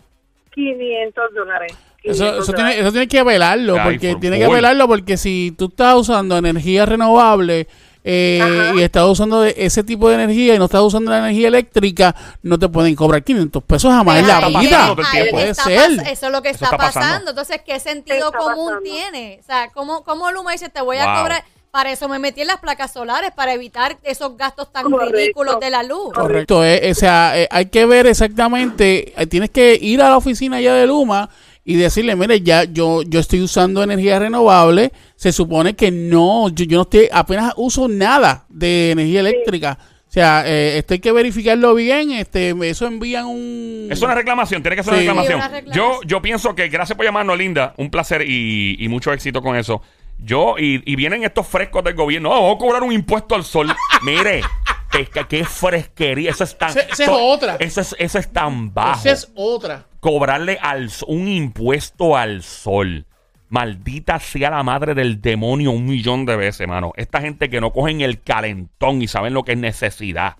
500 0.52 1.34
dólares. 1.34 1.72
Eso, 2.02 2.24
500 2.24 2.42
eso, 2.42 2.52
tiene, 2.54 2.78
eso 2.78 2.90
tiene 2.92 3.08
que 3.08 3.22
velarlo, 3.22 3.74
Ay, 3.74 3.80
porque 3.84 4.12
por 4.12 4.20
tiene 4.20 4.38
que 4.38 4.48
velarlo 4.48 4.88
porque 4.88 5.16
si 5.16 5.54
tú 5.56 5.66
estás 5.66 5.96
usando 5.96 6.38
energía 6.38 6.86
renovable 6.86 7.68
eh, 8.02 8.72
y 8.74 8.80
estás 8.80 9.04
usando 9.04 9.42
de 9.42 9.54
ese 9.58 9.84
tipo 9.84 10.08
de 10.08 10.14
energía 10.14 10.54
y 10.54 10.58
no 10.58 10.64
estás 10.64 10.80
usando 10.80 11.10
la 11.10 11.18
energía 11.18 11.48
eléctrica, 11.48 12.14
no 12.42 12.58
te 12.58 12.68
pueden 12.68 12.94
cobrar 12.94 13.22
500 13.22 13.62
pesos 13.64 13.92
jamás 13.92 14.18
en 14.20 14.26
la 14.26 14.48
vida. 14.48 14.96
Puede 15.30 15.54
ser. 15.54 15.90
Eso 16.06 16.26
es 16.26 16.32
lo 16.32 16.40
que 16.40 16.50
está, 16.50 16.66
está 16.66 16.76
pasando. 16.78 17.00
pasando. 17.00 17.30
Entonces, 17.30 17.60
¿qué 17.64 17.78
sentido 17.78 18.32
común 18.32 18.68
pasando. 18.68 18.82
tiene? 18.82 19.38
O 19.40 19.44
sea, 19.44 19.70
¿cómo, 19.72 20.02
cómo 20.02 20.30
Luma 20.30 20.52
dice, 20.52 20.70
te 20.70 20.80
voy 20.80 20.96
a 20.96 21.20
cobrar? 21.20 21.44
Para 21.70 21.92
eso 21.92 22.08
me 22.08 22.18
metí 22.18 22.40
en 22.40 22.48
las 22.48 22.58
placas 22.58 22.92
solares, 22.92 23.30
para 23.30 23.52
evitar 23.52 23.96
esos 24.02 24.36
gastos 24.36 24.72
tan 24.72 24.90
Correcto. 24.90 25.14
ridículos 25.14 25.60
de 25.60 25.70
la 25.70 25.84
luz. 25.84 26.12
Correcto, 26.12 26.64
eh, 26.64 26.90
o 26.90 26.94
sea, 26.96 27.38
eh, 27.38 27.46
hay 27.48 27.66
que 27.66 27.86
ver 27.86 28.08
exactamente, 28.08 29.12
eh, 29.16 29.26
tienes 29.28 29.50
que 29.50 29.78
ir 29.80 30.02
a 30.02 30.08
la 30.08 30.16
oficina 30.16 30.60
ya 30.60 30.74
de 30.74 30.88
Luma 30.88 31.30
y 31.64 31.76
decirle, 31.76 32.16
mire, 32.16 32.40
ya 32.40 32.64
yo 32.64 33.02
yo 33.02 33.20
estoy 33.20 33.40
usando 33.42 33.82
energía 33.82 34.18
renovable, 34.18 34.92
se 35.16 35.32
supone 35.32 35.74
que 35.76 35.90
no, 35.90 36.48
yo, 36.48 36.64
yo 36.64 36.76
no 36.78 36.82
estoy, 36.82 37.08
apenas 37.12 37.52
uso 37.56 37.86
nada 37.88 38.46
de 38.48 38.90
energía 38.92 39.20
eléctrica. 39.20 39.78
O 40.08 40.12
sea, 40.12 40.42
eh, 40.44 40.78
esto 40.78 40.94
hay 40.94 40.98
que 41.00 41.12
verificarlo 41.12 41.72
bien, 41.74 42.10
este, 42.10 42.52
eso 42.68 42.86
envían 42.88 43.26
un... 43.26 43.86
Es 43.92 44.02
una 44.02 44.14
reclamación, 44.16 44.60
tiene 44.60 44.74
que 44.74 44.82
ser 44.82 44.94
Sí. 44.94 45.00
una 45.08 45.22
reclamación. 45.22 45.40
Sí, 45.40 45.46
una 45.46 45.56
reclamación. 45.60 46.00
Yo, 46.02 46.08
yo 46.08 46.20
pienso 46.22 46.54
que 46.56 46.68
gracias 46.68 46.96
por 46.96 47.06
llamarnos, 47.06 47.38
Linda. 47.38 47.74
Un 47.76 47.90
placer 47.90 48.22
y, 48.28 48.74
y 48.82 48.88
mucho 48.88 49.12
éxito 49.12 49.40
con 49.40 49.54
eso. 49.54 49.82
Yo, 50.18 50.56
y, 50.58 50.82
y 50.84 50.96
vienen 50.96 51.22
estos 51.22 51.46
frescos 51.46 51.84
del 51.84 51.94
gobierno. 51.94 52.30
"No, 52.30 52.34
vamos 52.42 52.56
a 52.56 52.58
cobrar 52.58 52.82
un 52.82 52.92
impuesto 52.92 53.36
al 53.36 53.44
sol. 53.44 53.68
Mire, 54.02 54.42
que, 54.90 55.06
qué 55.28 55.44
fresquería. 55.44 56.30
Eso 56.32 56.42
es 56.42 56.58
tan. 56.58 56.70
Esa 56.70 56.80
es 57.04 57.08
otra. 57.08 57.56
Eso 57.60 57.80
es, 57.80 57.94
eso 57.96 58.18
es 58.18 58.32
tan 58.32 58.74
bajo. 58.74 58.98
Esa 58.98 59.12
es 59.12 59.30
otra. 59.36 59.86
Cobrarle 60.00 60.58
al, 60.60 60.90
un 61.06 61.28
impuesto 61.28 62.16
al 62.16 62.42
sol. 62.42 63.06
Maldita 63.50 64.18
sea 64.20 64.50
la 64.50 64.62
madre 64.62 64.94
del 64.94 65.20
demonio 65.20 65.72
un 65.72 65.84
millón 65.84 66.24
de 66.24 66.36
veces, 66.36 66.66
mano. 66.68 66.92
Esta 66.96 67.20
gente 67.20 67.50
que 67.50 67.60
no 67.60 67.72
cogen 67.72 68.00
el 68.00 68.22
calentón 68.22 69.02
y 69.02 69.08
saben 69.08 69.34
lo 69.34 69.42
que 69.42 69.52
es 69.52 69.58
necesidad. 69.58 70.36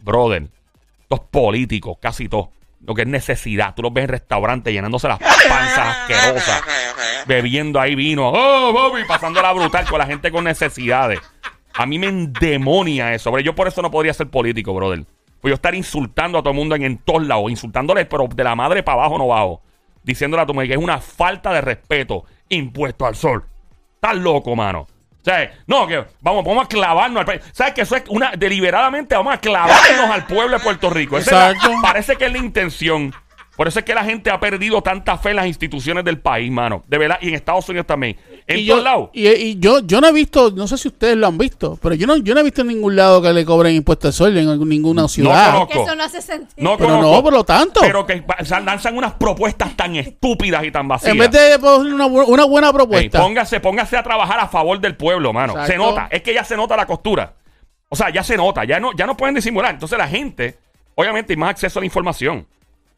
Brother, 0.00 0.48
estos 1.02 1.20
políticos, 1.20 1.98
casi 2.00 2.28
todos, 2.28 2.48
lo 2.84 2.94
que 2.94 3.02
es 3.02 3.08
necesidad. 3.08 3.74
Tú 3.74 3.82
los 3.82 3.92
ves 3.92 4.04
en 4.04 4.10
restaurantes 4.10 4.72
llenándose 4.72 5.08
las 5.08 5.18
panzas 5.18 5.96
asquerosas, 5.96 6.62
bebiendo 7.26 7.80
ahí 7.80 7.94
vino, 7.94 8.28
oh, 8.28 8.72
Bobby, 8.72 9.02
pasándola 9.04 9.52
brutal 9.52 9.84
con 9.86 9.98
la 9.98 10.06
gente 10.06 10.30
con 10.30 10.44
necesidades. 10.44 11.20
A 11.74 11.84
mí 11.84 11.98
me 11.98 12.06
endemonia 12.06 13.12
eso. 13.12 13.36
Yo 13.40 13.54
por 13.54 13.68
eso 13.68 13.82
no 13.82 13.90
podría 13.90 14.14
ser 14.14 14.28
político, 14.28 14.72
brother. 14.72 15.04
Pues 15.46 15.52
yo 15.52 15.54
estar 15.54 15.76
insultando 15.76 16.38
a 16.38 16.42
todo 16.42 16.50
el 16.50 16.56
mundo 16.56 16.74
en, 16.74 16.82
en 16.82 16.98
todos 16.98 17.24
lados, 17.24 17.48
insultándole, 17.52 18.04
pero 18.04 18.26
de 18.26 18.42
la 18.42 18.56
madre 18.56 18.82
para 18.82 18.98
abajo 19.02 19.16
no 19.16 19.28
bajo. 19.28 19.62
Diciéndole 20.02 20.42
a 20.42 20.46
tu 20.46 20.52
mujer 20.52 20.66
que 20.66 20.74
es 20.74 20.80
una 20.82 20.98
falta 20.98 21.52
de 21.52 21.60
respeto 21.60 22.24
impuesto 22.48 23.06
al 23.06 23.14
sol. 23.14 23.44
Estás 23.94 24.16
loco, 24.16 24.56
mano. 24.56 24.80
O 24.80 25.24
sea, 25.24 25.52
no, 25.68 25.86
que 25.86 26.04
vamos, 26.20 26.44
vamos 26.44 26.64
a 26.64 26.68
clavarnos 26.68 27.20
al 27.20 27.26
país. 27.26 27.42
¿Sabes 27.52 27.74
que 27.74 27.82
eso 27.82 27.94
es 27.94 28.02
una 28.08 28.32
deliberadamente 28.36 29.14
vamos 29.14 29.34
a 29.34 29.38
clavarnos 29.38 30.10
al 30.10 30.26
pueblo 30.26 30.58
de 30.58 30.64
Puerto 30.64 30.90
Rico? 30.90 31.16
Esa 31.16 31.30
es 31.30 31.36
la- 31.36 31.50
Exacto. 31.52 31.76
parece 31.80 32.16
que 32.16 32.24
es 32.26 32.32
la 32.32 32.38
intención. 32.38 33.14
Por 33.56 33.68
eso 33.68 33.78
es 33.78 33.84
que 33.84 33.94
la 33.94 34.02
gente 34.02 34.30
ha 34.32 34.40
perdido 34.40 34.82
tanta 34.82 35.16
fe 35.16 35.30
en 35.30 35.36
las 35.36 35.46
instituciones 35.46 36.04
del 36.04 36.18
país, 36.18 36.50
mano. 36.50 36.82
De 36.88 36.98
verdad, 36.98 37.18
y 37.20 37.28
en 37.28 37.34
Estados 37.36 37.68
Unidos 37.68 37.86
también. 37.86 38.16
En 38.48 38.60
y 38.60 38.66
todos 38.68 38.78
yo, 38.78 38.84
lados. 38.84 39.10
y, 39.12 39.26
y 39.28 39.58
yo, 39.58 39.80
yo 39.80 40.00
no 40.00 40.06
he 40.06 40.12
visto, 40.12 40.52
no 40.52 40.68
sé 40.68 40.78
si 40.78 40.86
ustedes 40.86 41.16
lo 41.16 41.26
han 41.26 41.36
visto, 41.36 41.76
pero 41.82 41.96
yo 41.96 42.06
no, 42.06 42.16
yo 42.18 42.32
no 42.32 42.40
he 42.40 42.44
visto 42.44 42.60
en 42.60 42.68
ningún 42.68 42.94
lado 42.94 43.20
que 43.20 43.32
le 43.32 43.44
cobren 43.44 43.74
impuestos 43.74 44.08
al 44.08 44.12
sol 44.12 44.36
en 44.38 44.68
ninguna 44.68 45.08
ciudad. 45.08 45.52
conozco. 45.52 45.72
Que 45.72 45.82
eso 45.82 45.94
no 45.96 46.04
hace 46.04 46.22
sentido. 46.22 46.54
No 46.70 46.76
pero 46.76 46.90
conozco, 46.90 47.16
no, 47.16 47.22
por 47.24 47.32
lo 47.32 47.42
tanto. 47.44 47.80
Pero 47.80 48.06
que 48.06 48.22
lanzan 48.48 48.96
unas 48.96 49.14
propuestas 49.14 49.76
tan 49.76 49.96
estúpidas 49.96 50.62
y 50.64 50.70
tan 50.70 50.86
vacías. 50.86 51.12
en 51.12 51.18
vez 51.18 51.30
de 51.32 51.58
poner 51.58 51.92
una, 51.92 52.06
una 52.06 52.44
buena 52.44 52.68
Ey, 52.68 52.72
propuesta. 52.72 53.20
póngase, 53.20 53.58
póngase 53.58 53.96
a 53.96 54.02
trabajar 54.04 54.38
a 54.38 54.46
favor 54.46 54.78
del 54.80 54.96
pueblo, 54.96 55.32
mano. 55.32 55.54
Exacto. 55.54 55.72
Se 55.72 55.78
nota, 55.78 56.08
es 56.12 56.22
que 56.22 56.32
ya 56.32 56.44
se 56.44 56.56
nota 56.56 56.76
la 56.76 56.86
costura. 56.86 57.34
O 57.88 57.96
sea, 57.96 58.10
ya 58.10 58.22
se 58.22 58.36
nota, 58.36 58.64
ya 58.64 58.78
no, 58.78 58.90
ya 58.96 59.06
no 59.06 59.16
pueden 59.16 59.34
disimular. 59.34 59.72
Entonces 59.74 59.98
la 59.98 60.06
gente, 60.06 60.56
obviamente, 60.94 61.32
hay 61.32 61.36
más 61.36 61.50
acceso 61.50 61.78
a 61.78 61.82
la 61.82 61.86
información. 61.86 62.46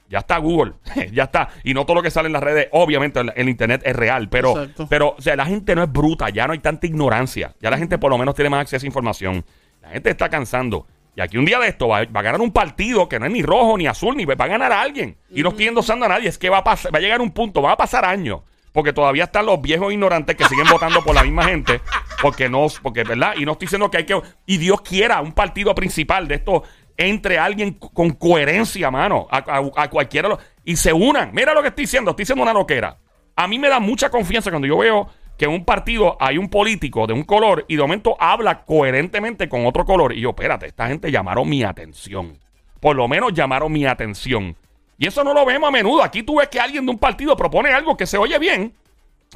Ya 0.09 0.19
está 0.21 0.39
Google, 0.39 0.73
ya 1.13 1.25
está. 1.25 1.51
Y 1.65 1.75
no 1.75 1.85
todo 1.85 1.97
lo 1.97 2.03
que 2.03 2.11
sale 2.11 2.27
en 2.27 2.33
las 2.33 2.43
redes, 2.43 2.69
obviamente, 2.73 3.21
el, 3.21 3.33
el 3.37 3.49
internet 3.49 3.83
es 3.85 3.95
real. 3.95 4.29
Pero, 4.29 4.59
Exacto. 4.59 4.87
pero, 4.89 5.15
o 5.19 5.21
sea, 5.21 5.37
la 5.37 5.45
gente 5.45 5.75
no 5.75 5.83
es 5.83 5.93
bruta, 5.93 6.31
ya 6.31 6.47
no 6.47 6.55
hay 6.55 6.61
tanta 6.61 6.87
ignorancia. 6.87 7.55
Ya 7.61 7.71
la 7.71 7.79
gente 7.79 7.99
por 7.99 8.11
lo 8.11 8.19
menos 8.19 8.35
tiene 8.35 8.51
más 8.51 8.63
acceso 8.63 8.85
a 8.85 8.89
información. 8.89 9.45
La 9.83 9.91
gente 9.91 10.11
está 10.11 10.29
cansando. 10.29 10.87
Y 11.19 11.21
aquí 11.21 11.37
un 11.37 11.45
día 11.45 11.59
de 11.59 11.69
esto 11.69 11.89
va, 11.89 12.05
va 12.05 12.21
a 12.21 12.23
ganar 12.23 12.41
un 12.41 12.53
partido 12.53 13.09
que 13.09 13.19
no 13.19 13.27
es 13.27 13.33
ni 13.33 13.43
rojo, 13.43 13.77
ni 13.77 13.87
azul, 13.87 14.17
ni 14.17 14.25
va 14.25 14.35
a 14.39 14.47
ganar 14.47 14.71
a 14.71 14.81
alguien. 14.81 15.17
Y 15.31 15.43
no 15.43 15.49
estoy 15.49 15.67
endosando 15.67 16.07
a 16.07 16.09
nadie, 16.09 16.29
es 16.29 16.39
que 16.39 16.49
va 16.49 16.59
a, 16.59 16.65
pasar, 16.65 16.95
va 16.95 16.99
a 16.99 17.03
llegar 17.03 17.21
un 17.21 17.33
punto, 17.33 17.61
va 17.61 17.73
a 17.73 17.77
pasar 17.77 18.05
años. 18.05 18.41
Porque 18.73 18.93
todavía 18.93 19.25
están 19.25 19.47
los 19.47 19.61
viejos 19.61 19.93
ignorantes 19.93 20.37
que 20.37 20.45
siguen 20.45 20.67
votando 20.71 21.03
por 21.03 21.15
la 21.15 21.25
misma 21.25 21.43
gente. 21.45 21.81
Porque 22.23 22.49
no, 22.49 22.69
porque, 22.83 23.03
¿verdad? 23.03 23.35
Y 23.37 23.45
no 23.45 23.53
estoy 23.53 23.67
diciendo 23.67 23.91
que 23.91 23.97
hay 23.97 24.07
que. 24.07 24.21
Y 24.47 24.59
Dios 24.59 24.81
quiera 24.83 25.21
un 25.21 25.33
partido 25.33 25.75
principal 25.75 26.29
de 26.29 26.37
esto 26.37 26.63
entre 26.99 27.39
alguien 27.39 27.73
con 27.75 28.11
coherencia, 28.11 28.91
mano. 28.91 29.27
A, 29.31 29.39
a- 29.39 29.83
a 29.85 29.89
cualquiera. 29.89 30.37
Y 30.65 30.77
se 30.77 30.93
unan. 30.93 31.31
Mira 31.33 31.55
lo 31.55 31.63
que 31.63 31.69
estoy 31.69 31.85
diciendo. 31.85 32.11
Estoy 32.11 32.25
diciendo 32.25 32.43
una 32.43 32.53
loquera. 32.53 32.99
A 33.37 33.47
mí 33.49 33.59
me 33.59 33.69
da 33.69 33.79
mucha 33.81 34.11
confianza 34.11 34.51
cuando 34.51 34.67
yo 34.69 34.77
veo 34.79 35.09
que 35.39 35.45
en 35.45 35.53
un 35.53 35.65
partido 35.65 36.17
hay 36.21 36.37
un 36.37 36.51
político 36.51 37.07
de 37.07 37.13
un 37.15 37.23
color 37.23 37.65
y 37.69 37.77
de 37.77 37.83
momento 37.83 38.17
habla 38.19 38.65
coherentemente 38.65 39.49
con 39.49 39.65
otro 39.65 39.85
color. 39.85 40.13
Y 40.13 40.21
yo, 40.21 40.31
espérate, 40.31 40.67
esta 40.67 40.89
gente 40.89 41.13
llamaron 41.13 41.49
mi 41.49 41.63
atención. 41.63 42.37
Por 42.81 42.97
lo 42.97 43.07
menos 43.07 43.33
llamaron 43.33 43.71
mi 43.73 43.87
atención. 43.87 44.57
Y 44.99 45.07
eso 45.07 45.23
no 45.23 45.33
lo 45.33 45.47
vemos 45.47 45.69
a 45.69 45.71
menudo. 45.71 46.03
Aquí 46.03 46.25
tú 46.25 46.39
ves 46.39 46.49
que 46.49 46.59
alguien 46.59 46.85
de 46.85 46.91
un 46.91 46.99
partido 46.99 47.37
propone 47.37 47.71
algo 47.73 47.97
que 47.97 48.07
se 48.07 48.19
oye 48.19 48.37
bien 48.41 48.75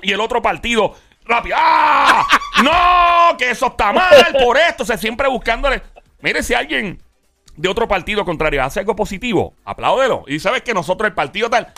y 0.03 0.11
el 0.13 0.21
otro 0.21 0.43
partido 0.43 0.97
rápido. 1.25 1.55
¡Ah! 1.57 2.27
¡No! 2.65 3.37
Que 3.37 3.51
eso 3.51 3.67
está 3.69 3.93
mal 3.93 4.27
por 4.45 4.57
esto. 4.59 4.83
O 4.83 4.87
sea, 4.87 4.99
siempre 4.99 5.29
buscándole. 5.29 5.81
Mire, 6.21 6.43
si 6.43 6.55
alguien 6.55 7.01
de 7.57 7.69
otro 7.69 7.89
partido 7.89 8.25
contrario 8.25 8.63
hace 8.63 8.81
algo 8.81 8.97
positivo, 8.97 9.55
apláudelo. 9.65 10.25
Y 10.27 10.39
sabes 10.39 10.63
que 10.63 10.75
nosotros, 10.75 11.09
el 11.09 11.15
partido 11.15 11.51
tal, 11.51 11.73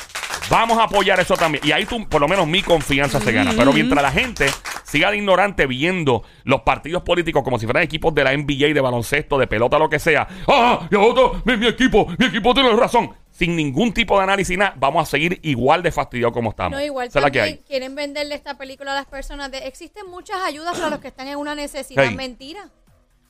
vamos 0.51 0.79
a 0.79 0.85
apoyar 0.85 1.19
eso 1.21 1.37
también. 1.37 1.65
Y 1.67 1.73
ahí 1.73 1.85
tú, 1.87 2.09
por 2.09 2.21
lo 2.21 2.29
menos 2.29 2.47
mi 2.47 2.63
confianza 2.63 3.21
se 3.21 3.33
gana. 3.33 3.53
Pero 3.57 3.73
mientras 3.73 4.03
la 4.03 4.11
gente 4.11 4.47
siga 4.85 5.11
de 5.11 5.17
ignorante 5.17 5.67
viendo 5.67 6.23
los 6.45 6.63
partidos 6.63 7.03
políticos 7.03 7.43
como 7.43 7.59
si 7.59 7.67
fueran 7.67 7.83
equipos 7.83 8.15
de 8.15 8.25
la 8.25 8.37
NBA, 8.37 8.75
de 8.75 8.81
baloncesto, 8.81 9.39
de 9.39 9.47
pelota, 9.47 9.79
lo 9.79 9.89
que 9.89 9.99
sea. 9.99 10.27
¡Ah! 10.47 10.87
Yo 10.91 11.01
voto, 11.01 11.43
mi, 11.45 11.57
mi 11.57 11.67
equipo, 11.67 12.07
mi 12.19 12.27
equipo 12.27 12.55
tiene 12.55 12.71
razón. 12.73 13.15
Sin 13.31 13.57
ningún 13.57 13.93
tipo 13.93 14.17
de 14.17 14.23
análisis, 14.23 14.57
nada, 14.57 14.75
vamos 14.77 15.09
a 15.09 15.11
seguir 15.11 15.41
igual 15.43 15.83
de 15.83 15.91
fastidiados 15.91 16.33
como 16.33 16.51
estamos. 16.51 16.79
No, 16.79 16.85
igual 16.85 17.09
la 17.13 17.13
que 17.13 17.21
también 17.21 17.45
hay. 17.45 17.65
quieren 17.67 17.97
venderle 17.97 18.37
esta 18.37 18.57
película 18.57 18.93
a 18.93 18.95
las 18.95 19.07
personas 19.07 19.51
de 19.51 19.59
existen 19.67 20.09
muchas 20.09 20.37
ayudas 20.45 20.77
para 20.77 20.91
los 20.91 21.01
que 21.01 21.09
están 21.09 21.27
en 21.27 21.39
una 21.39 21.57
necesidad. 21.57 22.05
Hey. 22.07 22.15
Mentira. 22.15 22.71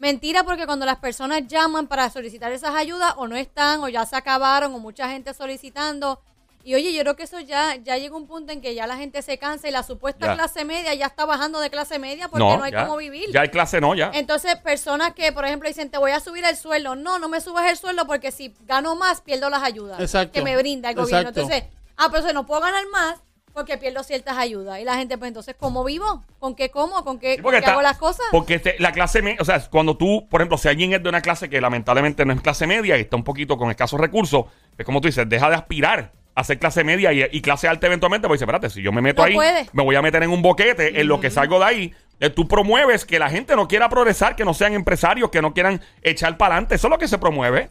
Mentira 0.04 0.44
porque 0.44 0.66
cuando 0.66 0.84
las 0.84 0.98
personas 0.98 1.46
llaman 1.48 1.86
para 1.86 2.10
solicitar 2.10 2.52
esas 2.52 2.74
ayudas 2.74 3.14
o 3.16 3.26
no 3.26 3.36
están 3.36 3.82
o 3.82 3.88
ya 3.88 4.04
se 4.04 4.14
acabaron 4.16 4.74
o 4.74 4.78
mucha 4.78 5.08
gente 5.08 5.32
solicitando. 5.32 6.20
Y 6.62 6.74
oye, 6.74 6.92
yo 6.92 7.00
creo 7.00 7.16
que 7.16 7.22
eso 7.22 7.40
ya, 7.40 7.76
ya 7.76 7.96
llega 7.96 8.14
un 8.14 8.26
punto 8.26 8.52
en 8.52 8.60
que 8.60 8.74
ya 8.74 8.86
la 8.86 8.98
gente 8.98 9.22
se 9.22 9.38
cansa 9.38 9.66
y 9.66 9.70
la 9.70 9.82
supuesta 9.82 10.26
Ya. 10.26 10.34
clase 10.34 10.66
media 10.66 10.92
ya 10.92 11.06
está 11.06 11.24
bajando 11.24 11.58
de 11.58 11.70
clase 11.70 11.98
media 11.98 12.28
porque 12.28 12.44
no, 12.44 12.62
hay 12.62 12.72
ya, 12.72 12.84
cómo 12.84 12.98
vivir. 12.98 13.30
Ya 13.32 13.40
hay 13.40 13.48
clase, 13.48 13.80
no, 13.80 13.94
ya. 13.94 14.10
Entonces, 14.12 14.56
personas 14.56 15.14
que, 15.14 15.32
por 15.32 15.46
ejemplo, 15.46 15.70
dicen, 15.70 15.90
te 15.90 15.96
voy 15.96 16.10
a 16.10 16.20
subir 16.20 16.44
el 16.44 16.56
sueldo. 16.58 16.96
No, 16.96 17.18
no 17.18 17.30
me 17.30 17.40
subas 17.40 17.70
el 17.70 17.78
sueldo 17.78 18.06
porque 18.06 18.30
si 18.30 18.54
gano 18.66 18.96
más, 18.96 19.22
pierdo 19.22 19.48
las 19.48 19.62
ayudas 19.62 19.98
Exacto. 20.00 20.34
que 20.34 20.42
me 20.42 20.54
brinda 20.58 20.90
el 20.90 20.96
gobierno. 20.96 21.30
Exacto. 21.30 21.40
Entonces, 21.40 21.64
ah, 21.96 22.08
pero 22.12 22.28
si 22.28 22.34
no 22.34 22.44
puedo 22.44 22.60
ganar 22.60 22.84
más 22.92 23.22
porque 23.54 23.78
pierdo 23.78 24.02
ciertas 24.02 24.36
ayudas. 24.36 24.80
Y 24.80 24.84
la 24.84 24.96
gente, 24.96 25.16
pues 25.16 25.28
entonces, 25.28 25.54
¿cómo 25.58 25.84
vivo? 25.84 26.24
¿Con 26.40 26.54
qué 26.54 26.70
como? 26.70 27.04
¿Con 27.04 27.18
qué, 27.18 27.36
Sí, 27.36 27.42
con 27.42 27.52
qué 27.52 27.58
está- 27.58 27.70
hago 27.72 27.82
las 27.82 27.96
cosas? 27.96 28.26
Porque 28.32 28.54
este- 28.54 28.76
la 28.80 28.92
clase 28.92 29.22
media, 29.22 29.38
o 29.40 29.44
sea, 29.44 29.60
cuando 29.70 29.96
tú, 29.96 30.26
por 30.28 30.40
ejemplo, 30.40 30.58
si 30.58 30.68
alguien 30.68 30.92
es 30.92 31.02
de 31.02 31.08
una 31.08 31.20
clase 31.22 31.48
que 31.48 31.60
lamentablemente 31.60 32.24
no 32.26 32.32
es 32.32 32.40
clase 32.40 32.66
media 32.66 32.98
y 32.98 33.02
está 33.02 33.16
un 33.16 33.24
poquito 33.24 33.56
con 33.56 33.70
escasos 33.70 33.98
recursos, 34.00 34.44
es 34.76 34.84
como 34.84 35.00
tú 35.00 35.06
dices, 35.08 35.28
deja 35.28 35.48
de 35.48 35.54
aspirar 35.54 36.12
a 36.34 36.42
ser 36.42 36.58
clase 36.58 36.82
media 36.82 37.12
y, 37.12 37.24
y 37.30 37.40
clase 37.42 37.68
alta 37.68 37.86
eventualmente, 37.86 38.26
porque 38.26 38.38
dice, 38.38 38.44
espérate, 38.44 38.68
si 38.68 38.82
yo 38.82 38.90
me 38.90 39.00
meto 39.00 39.22
No 39.22 39.26
ahí, 39.28 39.34
puede. 39.34 39.66
me 39.72 39.84
voy 39.84 39.94
a 39.94 40.02
meter 40.02 40.24
en 40.24 40.30
un 40.30 40.42
boquete, 40.42 41.00
en 41.00 41.06
lo 41.06 41.20
que 41.20 41.30
salgo 41.30 41.60
de 41.60 41.64
ahí. 41.64 41.94
eh, 42.18 42.28
Tú 42.30 42.48
promueves 42.48 43.04
que 43.04 43.20
la 43.20 43.30
gente 43.30 43.54
no 43.54 43.68
quiera 43.68 43.88
progresar, 43.88 44.34
que 44.34 44.44
no 44.44 44.52
sean 44.52 44.74
empresarios, 44.74 45.30
que 45.30 45.40
no 45.40 45.54
quieran 45.54 45.80
echar 46.02 46.36
para 46.36 46.54
adelante. 46.56 46.74
Eso 46.74 46.88
es 46.88 46.90
lo 46.90 46.98
que 46.98 47.06
se 47.06 47.18
promueve. 47.18 47.70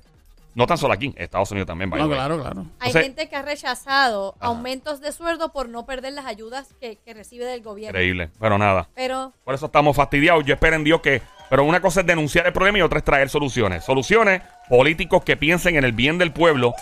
No 0.55 0.67
tan 0.67 0.77
solo 0.77 0.93
aquí, 0.93 1.07
en 1.07 1.23
Estados 1.23 1.49
Unidos 1.51 1.67
también. 1.67 1.89
No, 1.89 2.07
claro, 2.07 2.39
claro. 2.39 2.61
Hay 2.79 2.89
Entonces- 2.89 3.03
gente 3.03 3.29
que 3.29 3.35
ha 3.35 3.41
rechazado 3.41 4.35
Ajá. 4.39 4.47
aumentos 4.47 5.01
de 5.01 5.11
sueldo 5.11 5.51
por 5.51 5.67
no 5.69 5.85
perder 5.85 6.13
las 6.13 6.25
ayudas 6.25 6.73
que, 6.79 6.97
que 6.97 7.13
recibe 7.13 7.45
del 7.45 7.61
gobierno. 7.63 7.97
Increíble, 7.97 8.29
pero 8.39 8.57
nada. 8.57 8.87
Pero 8.93 9.33
Por 9.43 9.55
eso 9.55 9.65
estamos 9.65 9.95
fastidiados. 9.95 10.45
Yo 10.45 10.53
espero 10.53 10.75
en 10.75 10.83
Dios 10.83 11.01
que. 11.01 11.21
Pero 11.49 11.63
una 11.65 11.81
cosa 11.81 12.01
es 12.01 12.05
denunciar 12.07 12.47
el 12.47 12.53
problema 12.53 12.79
y 12.79 12.81
otra 12.81 12.97
es 12.99 13.03
traer 13.05 13.29
soluciones. 13.29 13.83
Soluciones, 13.83 14.41
políticos 14.69 15.23
que 15.23 15.37
piensen 15.37 15.75
en 15.75 15.83
el 15.83 15.91
bien 15.91 16.17
del 16.17 16.31
pueblo, 16.33 16.73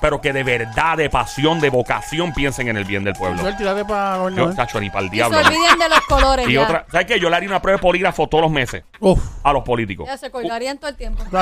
pero 0.00 0.20
que 0.20 0.32
de 0.32 0.42
verdad, 0.44 0.96
de 0.96 1.10
pasión, 1.10 1.60
de 1.60 1.70
vocación 1.70 2.32
piensen 2.32 2.68
en 2.68 2.76
el 2.76 2.84
bien 2.84 3.02
del 3.04 3.14
pueblo. 3.14 3.40
Joel, 3.40 3.56
tírate 3.56 3.84
para 3.84 4.30
Yo, 4.30 4.54
tacho, 4.54 4.80
ni 4.80 4.90
para 4.90 5.00
el 5.00 5.06
y 5.06 5.10
se 5.10 5.14
diablo. 5.16 5.38
olviden 5.38 5.78
de 5.78 5.88
los 5.88 6.00
colores 6.02 6.48
Y 6.48 6.52
ya. 6.54 6.62
otra, 6.62 6.86
¿sabes 6.90 7.06
qué? 7.06 7.20
Yo 7.20 7.30
le 7.30 7.36
haría 7.36 7.48
una 7.48 7.60
prueba 7.62 7.78
de 7.78 7.82
polígrafo 7.82 8.26
todos 8.28 8.42
los 8.42 8.50
meses 8.50 8.84
Uf. 9.00 9.18
a 9.42 9.52
los 9.52 9.62
políticos. 9.64 10.06
Ya 10.06 10.16
se 10.18 10.30
colgarían 10.30 10.78
todo 10.78 10.90
el 10.90 10.96
tiempo. 10.96 11.22